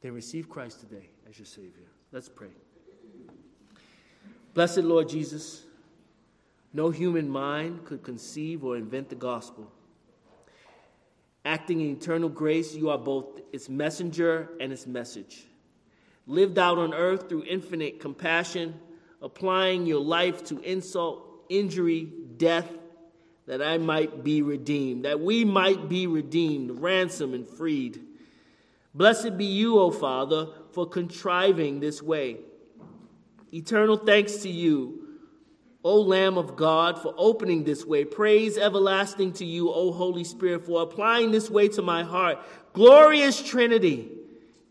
Then 0.02 0.14
receive 0.14 0.50
Christ 0.50 0.82
today 0.82 1.10
as 1.30 1.40
your 1.40 1.46
Savior. 1.46 1.88
Let's 2.12 2.28
pray. 2.28 2.50
Blessed 4.54 4.80
Lord 4.80 5.08
Jesus, 5.08 5.64
no 6.74 6.90
human 6.90 7.30
mind 7.30 7.86
could 7.86 8.04
conceive 8.04 8.66
or 8.66 8.76
invent 8.76 9.10
the 9.10 9.16
gospel. 9.16 9.72
Acting 11.46 11.80
in 11.82 11.96
eternal 11.96 12.30
grace, 12.30 12.76
you 12.76 12.90
are 12.90 12.98
both 12.98 13.40
its 13.54 13.70
messenger 13.70 14.50
and 14.60 14.74
its 14.74 14.86
message. 14.86 15.46
Lived 16.28 16.58
out 16.58 16.78
on 16.78 16.94
earth 16.94 17.30
through 17.30 17.44
infinite 17.48 18.00
compassion, 18.00 18.80
applying 19.22 19.86
your 19.86 20.02
life 20.02 20.44
to 20.46 20.60
insult, 20.60 21.46
injury, 21.50 22.08
death, 22.38 22.70
that 23.48 23.62
I 23.62 23.78
might 23.78 24.24
be 24.24 24.42
redeemed, 24.42 25.06
that 25.06 25.20
we 25.20 25.44
might 25.44 25.90
be 25.90 26.08
redeemed, 26.08 26.80
ransomed, 26.80 27.34
and 27.34 27.48
freed. 27.48 28.02
Blessed 28.94 29.38
be 29.38 29.46
you, 29.46 29.80
O 29.80 29.92
Father, 29.92 30.48
for 30.72 30.88
contriving 30.88 31.80
this 31.80 32.02
way. 32.02 32.38
Eternal 33.54 33.98
thanks 33.98 34.38
to 34.38 34.50
you, 34.50 35.02
O 35.84 36.00
Lamb 36.00 36.38
of 36.38 36.56
God, 36.56 37.02
for 37.02 37.14
opening 37.18 37.64
this 37.64 37.86
way. 37.86 38.06
Praise 38.06 38.58
everlasting 38.58 39.34
to 39.34 39.46
you, 39.46 39.72
O 39.72 39.92
Holy 39.92 40.24
Spirit, 40.24 40.66
for 40.66 40.84
applying 40.84 41.32
this 41.32 41.50
way 41.50 41.68
to 41.70 41.82
my 41.82 42.04
heart. 42.04 42.38
Glorious 42.74 43.42
Trinity, 43.42 44.10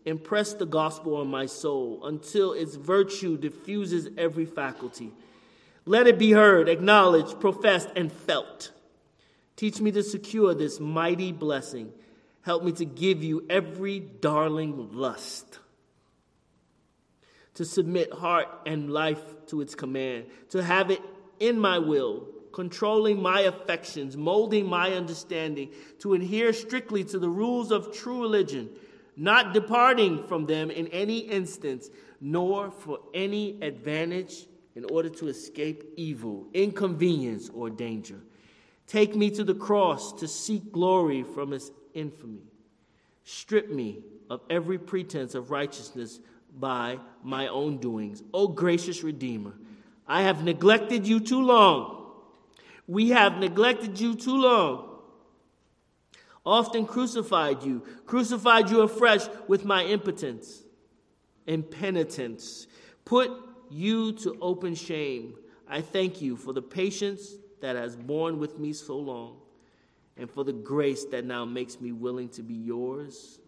impress 0.05 0.53
the 0.53 0.65
gospel 0.65 1.15
on 1.17 1.27
my 1.27 1.45
soul 1.45 2.05
until 2.05 2.53
its 2.53 2.75
virtue 2.75 3.37
diffuses 3.37 4.09
every 4.17 4.45
faculty. 4.45 5.11
Let 5.85 6.07
it 6.07 6.19
be 6.19 6.31
heard, 6.31 6.69
acknowledged, 6.69 7.39
professed, 7.39 7.89
and 7.95 8.11
felt. 8.11 8.71
Teach 9.55 9.79
me 9.79 9.91
to 9.91 10.03
secure 10.03 10.53
this 10.53 10.79
mighty 10.79 11.31
blessing. 11.31 11.91
Help 12.41 12.63
me 12.63 12.71
to 12.73 12.85
give 12.85 13.23
you 13.23 13.45
every 13.49 13.99
darling 13.99 14.93
lust 14.93 15.59
to 17.55 17.65
submit 17.65 18.13
heart 18.13 18.47
and 18.65 18.91
life 18.91 19.21
to 19.47 19.61
its 19.61 19.75
command, 19.75 20.25
to 20.49 20.63
have 20.63 20.89
it 20.89 21.01
in 21.39 21.59
my 21.59 21.77
will, 21.77 22.27
controlling 22.53 23.21
my 23.21 23.41
affections, 23.41 24.15
molding 24.15 24.65
my 24.65 24.91
understanding, 24.93 25.69
to 25.99 26.13
adhere 26.13 26.53
strictly 26.53 27.03
to 27.03 27.19
the 27.19 27.29
rules 27.29 27.71
of 27.71 27.93
true 27.93 28.21
religion, 28.21 28.69
not 29.15 29.53
departing 29.53 30.25
from 30.27 30.45
them 30.45 30.71
in 30.71 30.87
any 30.87 31.19
instance, 31.19 31.89
nor 32.19 32.71
for 32.71 32.99
any 33.13 33.61
advantage 33.61 34.47
in 34.75 34.85
order 34.85 35.09
to 35.09 35.27
escape 35.27 35.83
evil, 35.97 36.47
inconvenience, 36.53 37.49
or 37.53 37.69
danger. 37.69 38.19
Take 38.87 39.15
me 39.15 39.29
to 39.31 39.43
the 39.43 39.55
cross 39.55 40.13
to 40.19 40.27
seek 40.27 40.71
glory 40.71 41.23
from 41.23 41.53
its 41.53 41.71
infamy. 41.93 42.43
Strip 43.23 43.69
me 43.69 44.03
of 44.29 44.41
every 44.49 44.77
pretense 44.77 45.35
of 45.35 45.51
righteousness 45.51 46.19
by 46.59 46.99
my 47.23 47.47
own 47.47 47.77
doings. 47.77 48.23
O 48.33 48.47
gracious 48.47 49.03
Redeemer, 49.03 49.53
I 50.07 50.23
have 50.23 50.43
neglected 50.43 51.07
you 51.07 51.19
too 51.19 51.41
long. 51.41 52.11
We 52.87 53.09
have 53.09 53.37
neglected 53.37 53.99
you 53.99 54.15
too 54.15 54.41
long. 54.41 54.90
Often 56.45 56.87
crucified 56.87 57.63
you, 57.63 57.83
crucified 58.05 58.69
you 58.69 58.81
afresh 58.81 59.21
with 59.47 59.63
my 59.63 59.85
impotence, 59.85 60.63
impenitence, 61.45 62.65
put 63.05 63.31
you 63.69 64.13
to 64.13 64.37
open 64.41 64.73
shame. 64.73 65.35
I 65.67 65.81
thank 65.81 66.21
you 66.21 66.35
for 66.35 66.51
the 66.51 66.61
patience 66.61 67.35
that 67.61 67.75
has 67.75 67.95
borne 67.95 68.39
with 68.39 68.57
me 68.57 68.73
so 68.73 68.97
long, 68.97 69.37
and 70.17 70.29
for 70.29 70.43
the 70.43 70.53
grace 70.53 71.05
that 71.05 71.25
now 71.25 71.45
makes 71.45 71.79
me 71.79 71.91
willing 71.91 72.29
to 72.29 72.41
be 72.41 72.55
yours. 72.55 73.39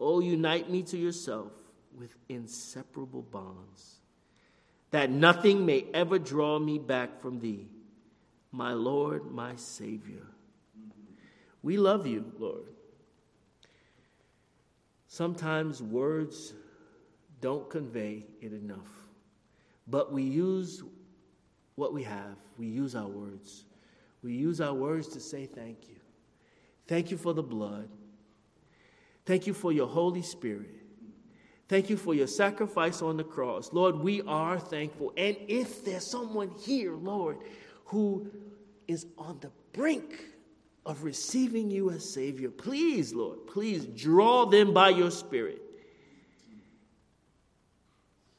Oh, 0.00 0.18
unite 0.20 0.68
me 0.68 0.82
to 0.84 0.98
yourself 0.98 1.52
with 1.96 2.14
inseparable 2.28 3.22
bonds, 3.22 4.00
that 4.90 5.08
nothing 5.10 5.64
may 5.64 5.86
ever 5.94 6.18
draw 6.18 6.58
me 6.58 6.78
back 6.78 7.20
from 7.20 7.38
thee, 7.38 7.68
my 8.50 8.72
Lord, 8.72 9.30
my 9.30 9.54
Savior. 9.54 10.26
We 11.62 11.76
love 11.76 12.06
you, 12.06 12.32
Lord. 12.38 12.66
Sometimes 15.08 15.82
words 15.82 16.54
don't 17.40 17.68
convey 17.68 18.26
it 18.40 18.52
enough, 18.52 18.88
but 19.86 20.12
we 20.12 20.22
use 20.22 20.82
what 21.76 21.94
we 21.94 22.02
have, 22.02 22.36
we 22.58 22.66
use 22.66 22.94
our 22.94 23.06
words. 23.06 23.64
We 24.22 24.32
use 24.32 24.60
our 24.60 24.74
words 24.74 25.08
to 25.08 25.20
say 25.20 25.46
thank 25.46 25.88
you. 25.88 25.96
Thank 26.86 27.10
you 27.10 27.16
for 27.16 27.32
the 27.32 27.42
blood. 27.42 27.88
Thank 29.24 29.46
you 29.46 29.54
for 29.54 29.72
your 29.72 29.86
Holy 29.86 30.22
Spirit. 30.22 30.74
Thank 31.68 31.90
you 31.90 31.96
for 31.96 32.14
your 32.14 32.26
sacrifice 32.26 33.02
on 33.02 33.16
the 33.16 33.24
cross. 33.24 33.72
Lord, 33.72 33.96
we 33.96 34.22
are 34.22 34.58
thankful. 34.58 35.12
And 35.16 35.36
if 35.48 35.84
there's 35.84 36.06
someone 36.06 36.50
here, 36.50 36.94
Lord, 36.94 37.38
who 37.84 38.30
is 38.88 39.06
on 39.18 39.38
the 39.40 39.50
brink 39.72 40.24
of 40.86 41.02
receiving 41.04 41.70
you 41.70 41.90
as 41.90 42.08
Savior, 42.08 42.50
please, 42.50 43.12
Lord, 43.12 43.46
please 43.46 43.84
draw 43.86 44.46
them 44.46 44.72
by 44.72 44.90
your 44.90 45.10
Spirit. 45.10 45.62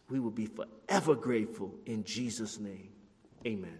We 0.10 0.20
will 0.20 0.32
be 0.32 0.48
forever 0.48 1.16
grateful 1.16 1.76
in 1.86 2.04
Jesus' 2.04 2.60
name. 2.60 2.90
Amen. 3.46 3.78